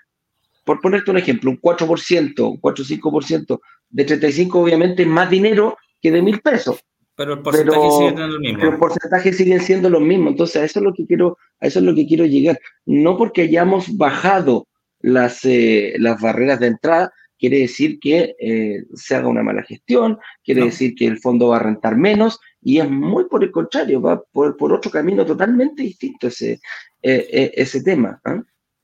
por 0.64 0.80
ponerte 0.80 1.10
un 1.10 1.18
ejemplo, 1.18 1.50
un 1.50 1.60
4%, 1.60 2.52
un 2.52 2.58
4 2.58 2.86
5% 2.86 3.60
de 3.90 4.06
35 4.06 4.60
obviamente 4.60 5.02
es 5.02 5.08
más 5.08 5.28
dinero 5.28 5.76
que 6.00 6.12
de 6.12 6.22
mil 6.22 6.40
pesos. 6.42 6.84
Pero 7.22 7.34
el 7.34 7.42
porcentaje 7.42 7.82
sigue 7.92 8.10
siendo 8.10 8.28
mismo. 8.40 8.60
Pero 8.60 8.72
el 8.72 8.80
porcentaje 8.80 9.34
sigue 9.34 9.60
siendo 9.60 9.90
lo 9.90 10.00
mismo. 10.00 10.30
Entonces, 10.30 10.56
a 10.58 10.66
eso 10.66 10.80
es 10.80 10.86
lo 10.86 10.94
que 10.94 11.06
quiero, 11.06 11.38
a 11.60 11.68
eso 11.68 11.80
es 11.80 11.86
lo 11.86 11.94
que 11.94 12.08
quiero 12.08 12.26
llegar. 12.26 12.60
No 12.86 13.18
porque 13.18 13.44
hayamos 13.44 13.96
bajado 13.98 14.68
las, 15.00 15.46
eh, 15.46 15.96
las 15.98 16.20
barreras 16.20 16.60
de 16.60 16.68
entrada, 16.68 17.14
quiere 17.42 17.60
decir 17.60 18.00
que 18.00 18.36
eh, 18.40 18.84
se 18.94 19.16
haga 19.16 19.28
una 19.28 19.42
mala 19.42 19.64
gestión, 19.64 20.20
quiere 20.44 20.66
decir 20.66 20.94
que 20.94 21.08
el 21.08 21.20
fondo 21.20 21.48
va 21.48 21.58
a 21.58 21.64
rentar 21.64 21.98
menos, 21.98 22.40
y 22.62 22.80
es 22.80 22.90
muy 22.90 23.26
por 23.26 23.44
el 23.44 23.52
contrario, 23.52 24.00
va 24.00 24.22
por, 24.32 24.56
otro 24.72 24.92
camino 24.92 25.26
totalmente 25.26 25.82
distinto 25.82 26.28
ese, 26.28 26.60
eh, 27.02 27.28
eh, 27.32 27.52
ese 27.56 27.82
tema. 27.82 28.22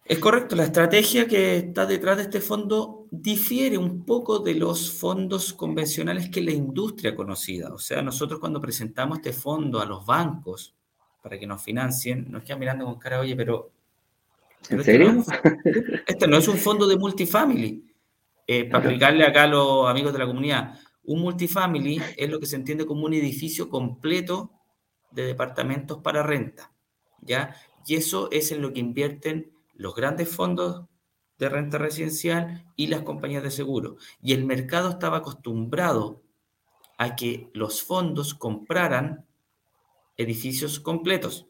Es 0.10 0.20
correcto, 0.20 0.56
la 0.56 0.64
estrategia 0.64 1.28
que 1.28 1.58
está 1.58 1.86
detrás 1.86 2.16
de 2.16 2.24
este 2.24 2.40
fondo 2.40 3.08
difiere 3.12 3.78
un 3.78 4.06
poco 4.06 4.40
de 4.40 4.56
los 4.56 4.90
fondos 4.90 5.52
convencionales 5.52 6.30
que 6.30 6.42
la 6.42 6.52
industria 6.52 7.14
conocida. 7.14 7.74
O 7.74 7.78
sea, 7.78 8.02
nosotros 8.02 8.40
cuando 8.40 8.62
presentamos 8.62 9.18
este 9.18 9.34
fondo 9.34 9.82
a 9.82 9.86
los 9.86 10.06
bancos 10.06 10.74
para 11.22 11.38
que 11.38 11.46
nos 11.46 11.62
financien, 11.62 12.32
nos 12.32 12.44
quedan 12.44 12.60
mirando 12.60 12.86
con 12.86 12.98
cara, 12.98 13.20
oye, 13.20 13.36
pero... 13.36 13.70
¿En 14.70 14.80
este 14.80 14.94
serio? 14.94 15.26
este 16.08 16.26
no 16.26 16.38
es 16.38 16.48
un 16.48 16.58
fondo 16.58 16.88
de 16.88 16.96
multifamily. 16.96 17.84
Eh, 18.48 18.64
para 18.64 18.86
explicarle 18.86 19.26
acá 19.26 19.44
a 19.44 19.48
los 19.48 19.90
amigos 19.90 20.14
de 20.14 20.20
la 20.20 20.26
comunidad, 20.26 20.80
un 21.04 21.20
multifamily 21.20 22.02
es 22.16 22.30
lo 22.30 22.40
que 22.40 22.46
se 22.46 22.56
entiende 22.56 22.86
como 22.86 23.04
un 23.04 23.14
edificio 23.14 23.68
completo 23.68 24.54
de 25.12 25.26
departamentos 25.26 25.98
para 25.98 26.24
renta, 26.24 26.72
¿ya? 27.20 27.54
Y 27.86 27.96
eso 27.96 28.30
es 28.32 28.54
en 28.54 28.62
lo 28.62 28.72
que 28.72 28.80
invierten 28.80 29.57
los 29.78 29.96
grandes 29.96 30.30
fondos 30.30 30.86
de 31.38 31.50
renta 31.50 31.78
residencial 31.78 32.66
y 32.76 32.88
las 32.88 33.04
compañías 33.04 33.44
de 33.44 33.52
seguro. 33.52 33.98
Y 34.22 34.34
el 34.34 34.46
mercado 34.46 34.90
estaba 34.90 35.18
acostumbrado 35.18 36.24
a 36.98 37.16
que 37.16 37.50
los 37.54 37.84
fondos 37.84 38.34
compraran 38.34 39.26
edificios 40.18 40.80
completos. 40.80 41.48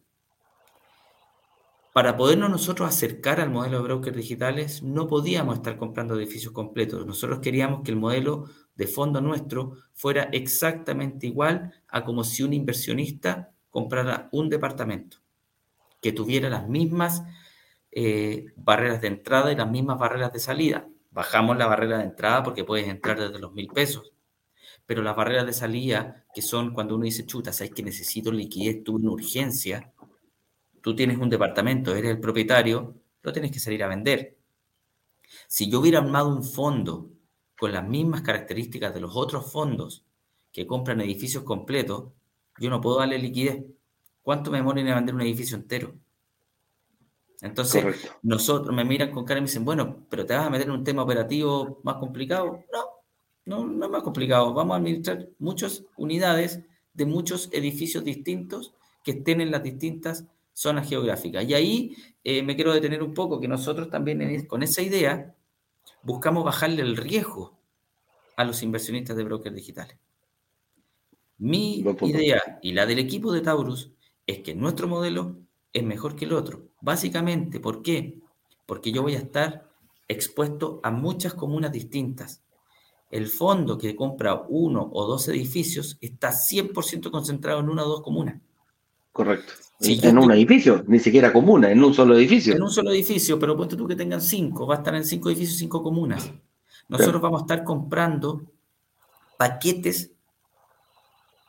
Para 1.94 2.16
podernos 2.16 2.52
nosotros 2.52 2.88
acercar 2.88 3.40
al 3.40 3.50
modelo 3.50 3.78
de 3.78 3.84
brokers 3.84 4.16
digitales, 4.16 4.84
no 4.84 5.08
podíamos 5.08 5.56
estar 5.56 5.78
comprando 5.78 6.16
edificios 6.16 6.54
completos. 6.54 7.08
Nosotros 7.08 7.40
queríamos 7.40 7.82
que 7.84 7.90
el 7.90 7.98
modelo 7.98 8.50
de 8.76 8.86
fondo 8.86 9.20
nuestro 9.20 9.78
fuera 9.94 10.24
exactamente 10.32 11.26
igual 11.26 11.74
a 11.88 12.04
como 12.04 12.24
si 12.24 12.44
un 12.44 12.54
inversionista 12.54 13.52
comprara 13.72 14.30
un 14.32 14.50
departamento, 14.50 15.18
que 16.00 16.12
tuviera 16.12 16.50
las 16.50 16.68
mismas 16.68 17.24
eh, 18.00 18.54
barreras 18.56 19.02
de 19.02 19.08
entrada 19.08 19.52
y 19.52 19.56
las 19.56 19.72
mismas 19.72 19.98
barreras 19.98 20.32
de 20.32 20.40
salida. 20.40 20.88
Bajamos 21.10 21.58
la 21.58 21.66
barrera 21.66 21.98
de 21.98 22.04
entrada 22.04 22.44
porque 22.44 22.64
puedes 22.64 22.88
entrar 22.88 23.20
desde 23.20 23.40
los 23.40 23.54
mil 23.54 23.70
pesos, 23.70 24.14
pero 24.86 25.02
las 25.02 25.16
barreras 25.16 25.48
de 25.48 25.54
salida, 25.54 26.24
que 26.32 26.44
son 26.44 26.76
cuando 26.76 26.94
uno 26.94 27.06
dice, 27.06 27.26
chuta, 27.26 27.52
sabes 27.52 27.74
que 27.74 27.82
necesito 27.82 28.32
liquidez, 28.32 28.84
tuve 28.84 29.02
una 29.02 29.14
urgencia, 29.14 29.92
tú 30.80 30.96
tienes 30.96 31.18
un 31.18 31.28
departamento, 31.28 31.96
eres 31.96 32.12
el 32.12 32.20
propietario, 32.20 32.94
lo 33.24 33.34
tienes 33.34 33.52
que 33.52 33.60
salir 33.60 33.84
a 33.84 33.88
vender. 33.88 34.38
Si 35.48 35.68
yo 35.68 35.80
hubiera 35.80 35.98
armado 35.98 36.30
un 36.30 36.44
fondo 36.44 37.10
con 37.58 37.74
las 37.74 37.88
mismas 37.88 38.22
características 38.22 38.94
de 38.94 39.02
los 39.02 39.16
otros 39.16 39.52
fondos 39.52 40.06
que 40.52 40.68
compran 40.68 41.02
edificios 41.02 41.44
completos, 41.44 42.12
yo 42.60 42.70
no 42.70 42.80
puedo 42.80 43.00
darle 43.00 43.18
liquidez. 43.18 43.64
¿Cuánto 44.22 44.52
me 44.52 44.60
demoran 44.60 44.88
en 44.88 44.94
vender 44.94 45.16
un 45.16 45.22
edificio 45.22 45.58
entero? 45.58 45.96
Entonces, 47.42 47.86
nosotros 48.24 48.76
me 48.76 48.84
miran 48.84 49.12
con 49.12 49.24
cara 49.24 49.40
y 49.40 49.42
me 49.42 49.48
dicen, 49.48 49.66
bueno, 49.66 50.06
pero 50.10 50.26
te 50.26 50.34
vas 50.34 50.48
a 50.48 50.50
meter 50.50 50.68
en 50.68 50.74
un 50.74 50.84
tema 50.84 51.04
operativo 51.04 51.80
más 51.84 51.98
complicado. 51.98 52.64
No, 52.74 52.84
no, 53.46 53.68
no 53.68 53.86
es 53.86 53.92
más 53.92 54.04
complicado. 54.04 54.54
Vamos 54.54 54.74
a 54.74 54.78
administrar 54.78 55.28
muchas 55.38 55.84
unidades 55.98 56.62
de 56.94 57.06
muchos 57.06 57.50
edificios 57.52 58.04
distintos 58.04 58.74
que 59.04 59.12
estén 59.12 59.40
en 59.40 59.52
las 59.52 59.64
distintas 59.64 60.26
zonas 60.52 60.90
geográficas. 60.90 61.46
Y 61.48 61.54
ahí 61.54 61.96
eh, 62.24 62.42
me 62.42 62.56
quiero 62.56 62.74
detener 62.74 63.04
un 63.04 63.14
poco, 63.14 63.40
que 63.40 63.48
nosotros 63.48 63.90
también 63.90 64.46
con 64.48 64.64
esa 64.64 64.82
idea 64.82 65.36
buscamos 66.02 66.44
bajarle 66.44 66.82
el 66.82 66.98
riesgo 66.98 67.58
a 68.36 68.44
los 68.44 68.64
inversionistas 68.64 69.16
de 69.16 69.24
brokers 69.24 69.56
digitales. 69.56 69.98
Mi 71.38 71.86
idea 72.02 72.60
y 72.64 72.72
la 72.72 72.88
del 72.88 72.98
equipo 72.98 73.32
de 73.32 73.42
Taurus 73.42 73.92
es 74.26 74.40
que 74.40 74.56
nuestro 74.56 74.88
modelo 74.88 75.38
es 75.72 75.84
mejor 75.84 76.16
que 76.16 76.26
el 76.26 76.34
otro. 76.34 76.67
Básicamente, 76.88 77.60
¿por 77.60 77.82
qué? 77.82 78.18
Porque 78.66 78.94
yo 78.94 79.02
voy 79.02 79.16
a 79.16 79.18
estar 79.18 79.70
expuesto 80.08 80.80
a 80.84 80.90
muchas 80.90 81.34
comunas 81.34 81.70
distintas. 81.70 82.42
El 83.12 83.28
fondo 83.28 83.78
que 83.78 83.94
compra 83.94 84.46
uno 84.48 84.90
o 84.94 85.06
dos 85.06 85.28
edificios 85.28 85.98
está 86.00 86.32
100% 86.32 87.12
concentrado 87.12 87.60
en 87.60 87.68
una 87.68 87.84
o 87.84 87.90
dos 87.90 88.02
comunas. 88.02 88.40
Correcto. 89.12 89.52
en 89.82 90.18
un 90.18 90.32
edificio, 90.32 90.86
ni 90.88 91.00
siquiera 91.00 91.34
comuna, 91.34 91.70
en 91.70 91.84
un 91.84 91.94
solo 91.94 92.16
edificio. 92.16 92.56
En 92.56 92.64
un 92.64 92.72
solo 92.72 92.92
edificio, 92.92 93.38
pero 93.38 93.58
ponte 93.58 93.76
tú 93.76 93.86
que 93.86 93.98
tengan 93.98 94.22
cinco, 94.22 94.66
va 94.66 94.76
a 94.76 94.78
estar 94.78 94.96
en 94.96 95.04
cinco 95.04 95.28
edificios, 95.28 95.60
cinco 95.60 95.84
comunas. 95.84 96.32
Nosotros 96.88 97.22
vamos 97.22 97.42
a 97.42 97.44
estar 97.44 97.66
comprando 97.66 98.44
paquetes 99.36 100.14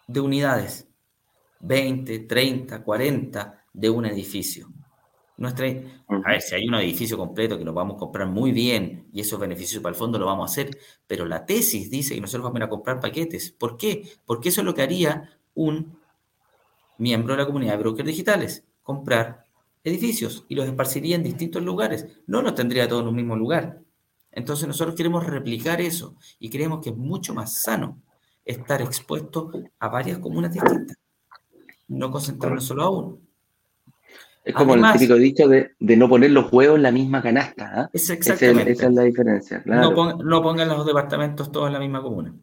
de 0.08 0.18
unidades, 0.18 0.88
20, 1.60 2.18
30, 2.18 2.82
40 2.82 3.64
de 3.72 3.88
un 3.88 4.04
edificio. 4.04 4.72
Nuestra, 5.38 5.68
a 5.68 6.30
ver, 6.32 6.42
si 6.42 6.56
hay 6.56 6.66
un 6.66 6.74
edificio 6.74 7.16
completo 7.16 7.56
que 7.56 7.64
lo 7.64 7.72
vamos 7.72 7.94
a 7.94 7.98
comprar 8.00 8.26
muy 8.26 8.50
bien 8.50 9.06
y 9.12 9.20
esos 9.20 9.38
beneficios 9.38 9.80
para 9.80 9.92
el 9.92 9.96
fondo 9.96 10.18
lo 10.18 10.26
vamos 10.26 10.50
a 10.50 10.52
hacer, 10.52 10.76
pero 11.06 11.26
la 11.26 11.46
tesis 11.46 11.88
dice 11.88 12.16
que 12.16 12.20
nosotros 12.20 12.42
vamos 12.42 12.56
a 12.56 12.58
ir 12.58 12.64
a 12.64 12.68
comprar 12.68 12.98
paquetes. 12.98 13.52
¿Por 13.52 13.76
qué? 13.76 14.02
Porque 14.26 14.48
eso 14.48 14.62
es 14.62 14.64
lo 14.64 14.74
que 14.74 14.82
haría 14.82 15.30
un 15.54 15.96
miembro 16.98 17.34
de 17.34 17.38
la 17.42 17.46
comunidad 17.46 17.74
de 17.74 17.78
brokers 17.78 18.08
digitales, 18.08 18.64
comprar 18.82 19.44
edificios 19.84 20.44
y 20.48 20.56
los 20.56 20.66
esparciría 20.66 21.14
en 21.14 21.22
distintos 21.22 21.62
lugares. 21.62 22.06
No 22.26 22.42
los 22.42 22.56
tendría 22.56 22.88
todos 22.88 23.02
en 23.02 23.08
un 23.08 23.14
mismo 23.14 23.36
lugar. 23.36 23.80
Entonces 24.32 24.66
nosotros 24.66 24.96
queremos 24.96 25.24
replicar 25.24 25.80
eso 25.80 26.16
y 26.40 26.50
creemos 26.50 26.80
que 26.82 26.90
es 26.90 26.96
mucho 26.96 27.32
más 27.32 27.62
sano 27.62 28.02
estar 28.44 28.82
expuesto 28.82 29.52
a 29.78 29.88
varias 29.88 30.18
comunas 30.18 30.52
distintas, 30.52 30.96
no 31.86 32.10
concentrarnos 32.10 32.64
solo 32.64 32.82
a 32.82 32.90
uno. 32.90 33.27
Es 34.48 34.54
como 34.54 34.74
el 34.74 34.92
típico 34.94 35.14
dicho 35.16 35.46
de, 35.46 35.74
no 35.78 36.08
poner 36.08 36.30
los 36.30 36.50
huevos 36.50 36.76
en 36.76 36.82
la 36.82 36.90
misma 36.90 37.20
canasta. 37.20 37.70
¿ah? 37.70 37.90
Es 37.92 38.08
exactamente. 38.08 38.72
esa 38.72 38.86
es 38.86 38.94
la 38.94 39.02
diferencia. 39.02 39.62
No, 39.66 39.92
pongan 40.42 40.68
los 40.68 40.86
departamentos 40.86 41.52
todos 41.52 41.66
en 41.66 41.74
la 41.74 41.78
misma 41.78 42.00
comuna. 42.00 42.34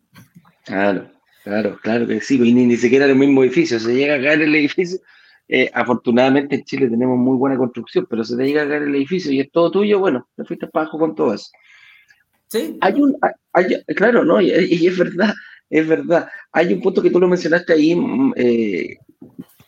Claro, 0.65 1.09
claro, 1.43 1.79
claro 1.81 2.05
que 2.05 2.21
sí. 2.21 2.39
Y 2.39 2.53
ni, 2.53 2.77
siquiera 2.77 3.05
en 3.05 3.11
el 3.11 3.17
mismo 3.17 3.43
edificio. 3.43 3.79
Se 3.79 3.95
llega 3.95 4.13
a 4.13 4.21
caer 4.21 4.43
el 4.43 4.53
edificio. 4.53 4.99
Eh, 5.47 5.71
afortunadamente 5.73 6.53
en 6.57 6.63
Chile 6.63 6.89
tenemos 6.89 7.17
muy 7.17 7.37
buena 7.37 7.57
construcción, 7.57 8.05
pero 8.07 8.23
se 8.23 8.37
te 8.37 8.45
llega 8.45 8.61
a 8.61 8.67
caer 8.67 8.83
el 8.83 8.93
edificio 8.93 9.31
y 9.31 9.39
es 9.39 9.49
todo 9.51 9.71
tuyo, 9.71 9.97
bueno, 9.97 10.27
te 10.35 10.45
fuiste 10.45 10.67
para 10.67 10.83
abajo 10.83 10.99
con 10.99 11.15
todo 11.15 11.33
eso. 11.33 11.49
Sí. 12.49 12.77
Hay 12.81 13.01
un, 13.01 13.17
claro, 13.95 14.23
¿no? 14.23 14.39
Y, 14.41 14.51
es 14.51 14.95
verdad, 14.95 15.33
es 15.71 15.87
verdad. 15.87 16.29
Hay 16.51 16.71
un 16.71 16.81
punto 16.81 17.01
que 17.01 17.09
tú 17.09 17.19
lo 17.19 17.27
mencionaste 17.27 17.73
ahí, 17.73 17.95
mm, 17.95 18.33
eh, 18.35 18.97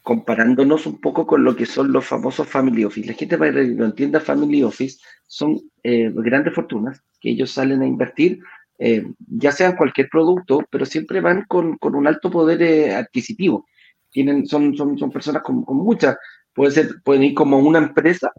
comparándonos 0.08 0.86
un 0.86 1.02
poco 1.02 1.28
con 1.28 1.44
lo 1.44 1.54
que 1.54 1.66
son 1.66 1.92
los 1.92 2.06
famosos 2.06 2.48
family 2.48 2.86
office. 2.86 3.10
La 3.10 3.14
gente 3.14 3.38
para 3.38 3.52
que 3.52 3.66
no 3.66 3.84
entienda 3.84 4.22
family 4.22 4.64
office 4.64 5.00
son 5.26 5.60
eh, 5.84 6.10
grandes 6.16 6.54
fortunas 6.54 7.04
que 7.20 7.32
ellos 7.32 7.52
salen 7.52 7.82
a 7.82 7.86
invertir, 7.86 8.40
eh, 8.80 9.06
ya 9.18 9.52
sea 9.52 9.72
en 9.72 9.76
cualquier 9.76 10.08
producto, 10.08 10.64
pero 10.70 10.86
siempre 10.86 11.20
van 11.20 11.44
con, 11.50 11.78
un 11.82 12.08
alto 12.08 12.32
poder 12.32 12.62
eh, 12.62 12.96
adquisitivo. 12.96 13.66
Tienen, 14.10 14.48
son, 14.48 14.78
son, 14.78 14.98
son 14.98 15.12
personas 15.12 15.42
con, 15.44 15.66
muchas, 15.76 16.16
puede 16.54 16.72
ser, 16.72 17.02
pueden 17.04 17.26
ir 17.26 17.34
como 17.34 17.60
una 17.60 17.80
empresa 17.80 18.32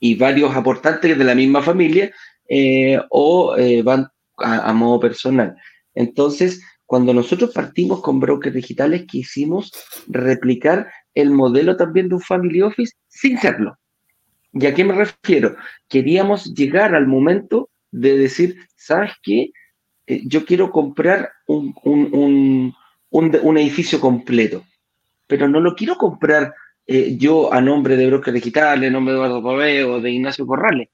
y 0.00 0.16
varios 0.16 0.56
aportantes 0.56 1.16
de 1.16 1.24
la 1.24 1.36
misma 1.36 1.62
familia 1.62 2.10
o 3.10 3.54
van 3.84 4.08
a, 4.38 4.70
a 4.70 4.72
modo 4.72 4.98
personal. 4.98 5.54
Entonces, 5.94 6.60
cuando 6.86 7.14
nosotros 7.14 7.52
partimos 7.52 8.02
con 8.02 8.20
brokers 8.20 8.54
digitales, 8.54 9.04
quisimos 9.06 9.72
replicar 10.06 10.90
el 11.14 11.30
modelo 11.30 11.76
también 11.76 12.08
de 12.08 12.16
un 12.16 12.20
family 12.20 12.62
office 12.62 12.94
sin 13.08 13.38
serlo. 13.38 13.78
¿Y 14.52 14.66
a 14.66 14.74
qué 14.74 14.84
me 14.84 14.94
refiero? 14.94 15.56
Queríamos 15.88 16.54
llegar 16.54 16.94
al 16.94 17.06
momento 17.06 17.70
de 17.90 18.16
decir, 18.16 18.56
¿sabes 18.76 19.12
qué? 19.22 19.50
Eh, 20.06 20.22
yo 20.26 20.44
quiero 20.44 20.70
comprar 20.70 21.30
un, 21.46 21.74
un, 23.10 23.58
edificio 23.58 24.00
completo, 24.00 24.64
pero 25.26 25.48
no 25.48 25.60
lo 25.60 25.74
quiero 25.74 25.96
comprar 25.96 26.52
eh, 26.86 27.16
yo 27.16 27.52
a 27.52 27.60
nombre 27.60 27.96
de 27.96 28.06
brokers 28.08 28.34
digitales, 28.34 28.90
a 28.90 28.92
nombre 28.92 29.14
de 29.14 29.20
Eduardo 29.20 29.42
Pabé 29.42 29.84
o 29.84 30.00
de 30.00 30.10
Ignacio 30.10 30.46
Corrales. 30.46 30.88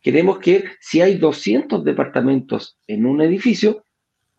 Queremos 0.00 0.38
que 0.38 0.64
si 0.80 1.00
hay 1.00 1.16
200 1.16 1.84
departamentos 1.84 2.78
en 2.86 3.06
un 3.06 3.20
edificio, 3.20 3.84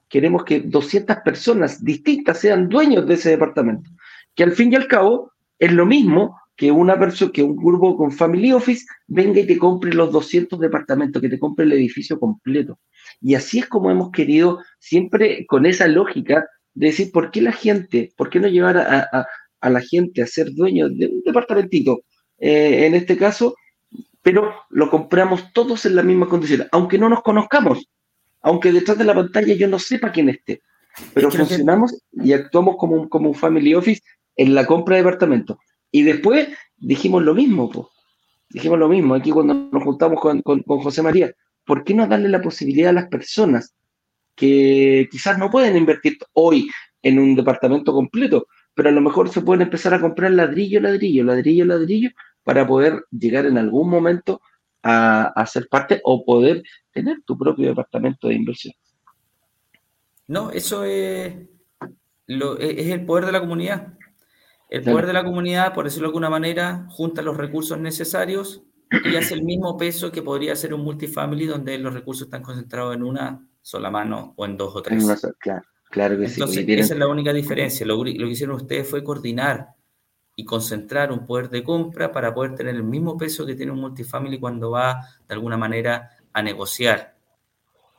queremos 0.09 0.43
que 0.43 0.61
200 0.61 1.17
personas 1.17 1.83
distintas 1.83 2.39
sean 2.39 2.69
dueños 2.69 3.07
de 3.07 3.15
ese 3.15 3.31
departamento. 3.31 3.89
Que 4.35 4.43
al 4.43 4.51
fin 4.51 4.71
y 4.71 4.75
al 4.75 4.87
cabo 4.87 5.31
es 5.59 5.71
lo 5.71 5.85
mismo 5.85 6.39
que 6.55 6.71
una 6.71 6.97
persona, 6.97 7.31
que 7.31 7.43
un 7.43 7.55
grupo 7.55 7.95
con 7.95 8.11
Family 8.11 8.51
Office 8.51 8.85
venga 9.07 9.39
y 9.39 9.45
te 9.47 9.57
compre 9.57 9.93
los 9.93 10.11
200 10.11 10.59
departamentos, 10.59 11.21
que 11.21 11.29
te 11.29 11.39
compre 11.39 11.65
el 11.65 11.73
edificio 11.73 12.19
completo. 12.19 12.79
Y 13.21 13.35
así 13.35 13.59
es 13.59 13.67
como 13.67 13.91
hemos 13.91 14.11
querido, 14.11 14.59
siempre 14.79 15.45
con 15.45 15.65
esa 15.67 15.87
lógica, 15.87 16.45
de 16.73 16.87
decir, 16.87 17.11
¿por 17.11 17.31
qué 17.31 17.41
la 17.41 17.51
gente, 17.51 18.11
por 18.17 18.29
qué 18.29 18.39
no 18.39 18.47
llevar 18.47 18.77
a, 18.77 19.27
la 19.69 19.81
gente 19.81 20.21
a 20.21 20.27
ser 20.27 20.51
dueños 20.53 20.97
de 20.97 21.07
un 21.07 21.21
departamentito? 21.21 22.01
Eh, 22.39 22.87
en 22.87 22.95
este 22.95 23.17
caso, 23.17 23.55
pero 24.23 24.53
lo 24.69 24.89
compramos 24.89 25.53
todos 25.53 25.85
en 25.85 25.95
la 25.95 26.03
misma 26.03 26.27
condición, 26.27 26.67
aunque 26.71 26.97
no 26.97 27.07
nos 27.07 27.21
conozcamos 27.21 27.87
aunque 28.41 28.71
detrás 28.71 28.97
de 28.97 29.03
la 29.03 29.15
pantalla 29.15 29.53
yo 29.53 29.67
no 29.67 29.79
sepa 29.79 30.11
quién 30.11 30.29
esté. 30.29 30.61
Pero 31.13 31.29
funcionamos 31.29 31.95
y 32.11 32.33
actuamos 32.33 32.75
como 32.77 32.95
un, 32.95 33.09
como 33.09 33.29
un 33.29 33.35
family 33.35 33.75
office 33.75 34.01
en 34.35 34.55
la 34.55 34.65
compra 34.65 34.95
de 34.95 35.03
departamento. 35.03 35.59
Y 35.91 36.03
después 36.03 36.47
dijimos 36.77 37.23
lo 37.23 37.33
mismo, 37.33 37.69
pues. 37.69 37.87
Dijimos 38.49 38.79
lo 38.79 38.87
mismo 38.87 39.13
aquí 39.13 39.31
cuando 39.31 39.53
nos 39.53 39.83
juntamos 39.83 40.21
con, 40.21 40.41
José 40.63 41.01
María. 41.01 41.31
¿por 41.65 41.83
qué 41.83 41.93
no 41.93 42.07
darle 42.07 42.29
la 42.29 42.41
posibilidad 42.41 42.91
a 42.91 42.93
las 42.93 43.07
personas 43.09 43.75
que 44.35 45.09
quizás 45.11 45.37
no 45.37 45.51
pueden 45.51 45.75
invertir 45.75 46.17
hoy 46.33 46.69
en 47.01 47.19
un 47.19 47.35
departamento 47.35 47.91
completo, 47.91 48.47
pero 48.73 48.89
a 48.89 48.91
lo 48.91 49.01
mejor 49.01 49.29
se 49.29 49.41
pueden 49.41 49.63
empezar 49.63 49.93
a 49.93 49.99
comprar 49.99 50.31
ladrillo, 50.31 50.79
ladrillo, 50.79 51.23
ladrillo, 51.23 51.65
ladrillo, 51.65 52.09
para 52.43 52.65
poder 52.65 53.03
llegar 53.11 53.45
en 53.45 53.57
algún 53.57 53.89
momento 53.89 54.41
a, 54.87 55.45
ser 55.45 55.67
parte 55.67 56.01
o 56.03 56.23
poder 56.23 56.63
tener 56.91 57.21
tu 57.25 57.37
propio 57.37 57.67
departamento 57.67 58.27
de 58.27 58.35
inversión. 58.35 58.73
No, 60.27 60.51
eso 60.51 60.83
es, 60.83 61.35
lo, 62.27 62.57
es 62.57 62.87
el 62.87 63.05
poder 63.05 63.25
de 63.25 63.31
la 63.31 63.39
comunidad. 63.39 63.93
El 64.69 64.83
poder 64.83 65.05
de 65.05 65.13
la 65.13 65.23
comunidad, 65.23 65.73
por 65.73 65.85
decirlo 65.85 66.07
de 66.07 66.09
alguna 66.09 66.29
manera, 66.29 66.85
junta 66.89 67.21
los 67.21 67.37
recursos 67.37 67.79
necesarios 67.79 68.63
y 69.05 69.15
hace 69.15 69.33
el 69.33 69.43
mismo 69.43 69.77
peso 69.77 70.11
que 70.11 70.21
podría 70.21 70.55
ser 70.55 70.73
un 70.73 70.81
multifamily 70.81 71.45
donde 71.45 71.77
los 71.77 71.93
recursos 71.93 72.27
están 72.27 72.43
concentrados 72.43 72.95
en 72.95 73.03
una 73.03 73.47
sola 73.61 73.89
mano 73.89 74.33
o 74.35 74.45
en 74.45 74.57
dos 74.57 74.75
o 74.75 74.81
tres. 74.81 75.05
claro, 75.39 75.63
claro 75.89 76.17
que 76.17 76.25
Entonces, 76.25 76.65
Esa 76.67 76.93
es 76.93 76.99
la 76.99 77.07
única 77.07 77.31
diferencia. 77.31 77.85
Lo, 77.85 77.95
lo, 77.95 78.03
que 78.03 78.29
hicieron 78.29 78.57
ustedes 78.57 78.89
fue 78.89 79.03
coordinar 79.03 79.67
y 80.39 80.45
concentrar 80.45 81.11
un 81.11 81.25
poder 81.25 81.49
de 81.49 81.63
compra 81.63 82.11
para 82.11 82.31
poder 82.31 82.53
tener 82.53 82.75
el 82.75 82.83
mismo 82.83 83.17
peso 83.17 83.43
que 83.43 83.55
tiene 83.55 83.71
un 83.71 83.81
multifamily 83.81 84.39
cuando 84.39 84.69
va 84.69 85.01
de 85.27 85.33
alguna 85.33 85.57
manera 85.57 86.11
a 86.31 86.43
negociar. 86.43 87.15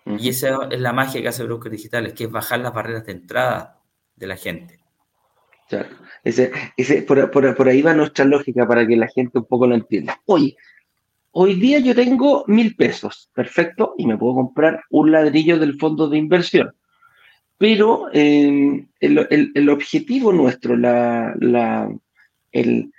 Y 0.06 0.28
esa 0.28 0.68
es 0.70 0.80
la 0.80 0.92
magia 0.92 1.20
que 1.20 1.28
hace 1.28 1.42
Broker 1.42 1.70
Digitales, 1.70 2.14
que 2.14 2.24
es 2.24 2.30
bajar 2.30 2.60
las 2.60 2.72
barreras 2.72 3.04
de 3.04 3.12
entrada 3.12 3.80
de 4.14 4.26
la 4.28 4.36
gente. 4.36 4.78
Claro. 5.68 5.88
Ese, 6.22 6.52
ese, 6.76 7.02
por, 7.02 7.28
por, 7.30 7.68
ahí 7.68 7.82
va 7.82 7.92
nuestra 7.92 8.24
lógica 8.24 8.66
para 8.66 8.86
que 8.86 8.96
la 8.96 9.08
gente 9.08 9.38
un 9.38 9.44
poco 9.44 9.66
lo 9.66 9.74
entienda. 9.74 10.18
Oye, 10.26 10.56
hoy 11.32 11.54
día 11.54 11.80
yo 11.80 11.94
tengo 11.94 12.44
mil 12.46 12.76
pesos, 12.76 13.30
perfecto, 13.34 13.94
y 13.98 14.06
me 14.06 14.16
puedo 14.16 14.36
comprar 14.36 14.80
un 14.90 15.10
ladrillo 15.10 15.58
del 15.58 15.76
fondo 15.76 16.08
de 16.08 16.18
inversión. 16.18 16.72
Pero 17.58 18.08
eh, 18.12 18.86
el, 19.00 19.50
el, 19.54 19.68
objetivo 19.68 20.32
nuestro, 20.32 20.76
la, 20.76 21.34
la, 21.40 21.90
el, 22.52 22.90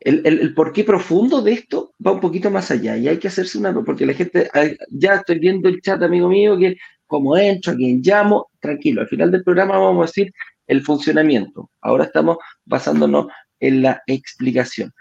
el, 0.00 0.54
porqué 0.54 0.84
profundo 0.84 1.42
de 1.42 1.52
esto 1.52 1.94
va 2.04 2.12
un 2.12 2.20
poquito 2.20 2.50
más 2.50 2.70
allá 2.70 2.96
y 2.96 3.08
hay 3.08 3.18
que 3.18 3.28
hacerse 3.28 3.58
una, 3.58 3.72
porque 3.84 4.06
la 4.06 4.14
gente, 4.14 4.48
ya 4.90 5.16
estoy 5.16 5.38
viendo 5.38 5.68
el 5.68 5.80
chat, 5.82 6.02
amigo 6.02 6.28
mío, 6.28 6.56
que 6.58 6.76
como 7.06 7.36
entro, 7.36 7.72
a 7.72 7.76
quien 7.76 8.00
llamo, 8.00 8.50
tranquilo, 8.60 9.02
al 9.02 9.08
final 9.08 9.30
del 9.30 9.44
programa 9.44 9.78
vamos 9.78 10.04
a 10.04 10.06
decir 10.06 10.32
el 10.66 10.82
funcionamiento. 10.82 11.70
Ahora 11.80 12.04
estamos 12.04 12.38
basándonos 12.64 13.26
en 13.58 13.82
la 13.82 14.02
explicación. 14.06 14.92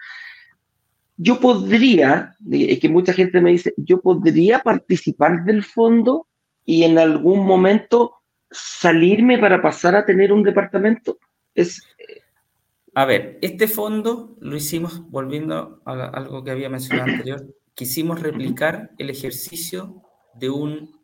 Yo 1.16 1.40
podría, 1.40 2.36
es 2.52 2.80
que 2.80 2.90
mucha 2.90 3.14
gente 3.14 3.42
me 3.42 3.52
dice, 3.52 3.74
yo 3.78 4.02
podría 4.02 4.60
participar 4.60 5.44
del 5.44 5.64
fondo 5.64 6.28
y 6.66 6.84
en 6.84 6.98
algún 6.98 7.46
momento 7.46 8.16
salirme 8.50 9.38
para 9.38 9.62
pasar 9.62 9.96
a 9.96 10.06
tener 10.06 10.34
un 10.34 10.44
departamento. 10.44 11.20
Es, 11.54 11.84
a 13.00 13.06
ver, 13.06 13.40
este 13.42 13.70
fondo 13.70 14.36
lo 14.42 14.58
hicimos, 14.58 15.10
volviendo 15.10 15.82
a 15.86 15.94
algo 15.94 16.44
que 16.44 16.52
había 16.52 16.68
mencionado 16.68 17.10
anterior, 17.12 17.46
quisimos 17.74 18.22
replicar 18.22 18.92
el 18.98 19.10
ejercicio 19.10 20.04
de 20.34 20.50
un 20.50 21.00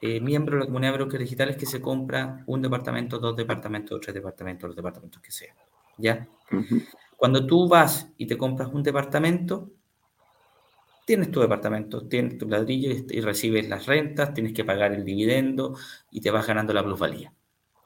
eh, 0.00 0.20
miembro 0.20 0.54
de 0.54 0.60
la 0.60 0.66
comunidad 0.66 0.92
de 0.92 0.98
brokers 0.98 1.24
digitales 1.24 1.56
que 1.56 1.66
se 1.66 1.80
compra 1.80 2.44
un 2.46 2.62
departamento, 2.62 3.18
dos 3.18 3.34
departamentos, 3.34 4.00
tres 4.00 4.14
departamentos, 4.14 4.68
los 4.68 4.76
departamentos 4.76 5.20
que 5.20 5.32
sea. 5.32 5.56
¿Ya? 5.96 6.28
Cuando 7.16 7.44
tú 7.44 7.66
vas 7.68 8.12
y 8.16 8.28
te 8.28 8.38
compras 8.38 8.68
un 8.72 8.84
departamento, 8.84 9.72
tienes 11.04 11.32
tu 11.32 11.40
departamento, 11.40 12.06
tienes 12.06 12.38
tu 12.38 12.48
ladrillo 12.48 12.92
y, 12.92 13.20
recibes 13.22 13.68
las 13.68 13.86
rentas, 13.86 14.34
tienes 14.34 14.52
que 14.52 14.64
pagar 14.64 14.92
el 14.92 15.04
dividendo 15.04 15.76
y 16.12 16.20
te 16.20 16.30
vas 16.30 16.46
ganando 16.46 16.72
la 16.72 16.84
plusvalía. 16.84 17.34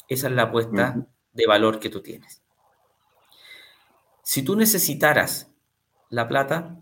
Esa 0.06 0.26
es 0.26 0.34
la 0.34 0.42
apuesta 0.42 1.06
de 1.32 1.46
valor 1.46 1.80
que 1.80 1.88
tú 1.88 2.02
tienes. 2.02 2.41
Si 4.22 4.42
tú 4.42 4.56
necesitaras 4.56 5.52
la 6.10 6.28
plata, 6.28 6.78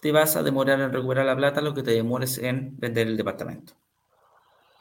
te 0.00 0.12
vas 0.12 0.36
a 0.36 0.42
demorar 0.42 0.80
en 0.80 0.92
recuperar 0.92 1.26
la 1.26 1.36
plata 1.36 1.60
lo 1.60 1.74
que 1.74 1.82
te 1.82 1.90
demores 1.90 2.38
en 2.38 2.78
vender 2.78 3.06
el 3.06 3.16
departamento. 3.16 3.74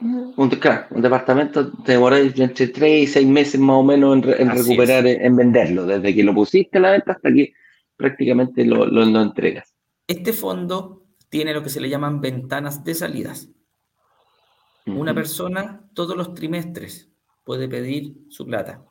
Un, 0.01 0.49
claro, 0.51 0.87
un 0.91 1.01
departamento 1.01 1.73
te 1.83 1.93
demora 1.93 2.19
entre 2.19 2.67
3 2.67 3.03
y 3.03 3.07
6 3.07 3.27
meses 3.27 3.59
más 3.59 3.75
o 3.75 3.83
menos 3.83 4.15
en, 4.15 4.49
recuperar, 4.49 5.05
en, 5.05 5.35
venderlo, 5.35 5.85
desde 5.85 6.15
que 6.15 6.23
lo 6.23 6.33
pusiste 6.33 6.77
a 6.77 6.81
la 6.81 6.91
venta 6.91 7.11
hasta 7.11 7.33
que 7.33 7.53
prácticamente 7.97 8.63
lo, 8.63 8.85
lo, 8.85 9.21
entregas. 9.21 9.75
Este 10.07 10.31
fondo 10.31 11.03
tiene 11.27 11.53
lo 11.53 11.61
que 11.61 11.69
se 11.69 11.81
le 11.81 11.89
llaman 11.89 12.21
ventanas 12.21 12.85
de 12.85 12.95
salidas. 12.95 13.49
Una 14.85 15.13
persona 15.13 15.83
todos 15.93 16.15
los 16.15 16.33
trimestres 16.33 17.11
puede 17.43 17.67
pedir 17.67 18.15
su 18.29 18.45
plata 18.45 18.88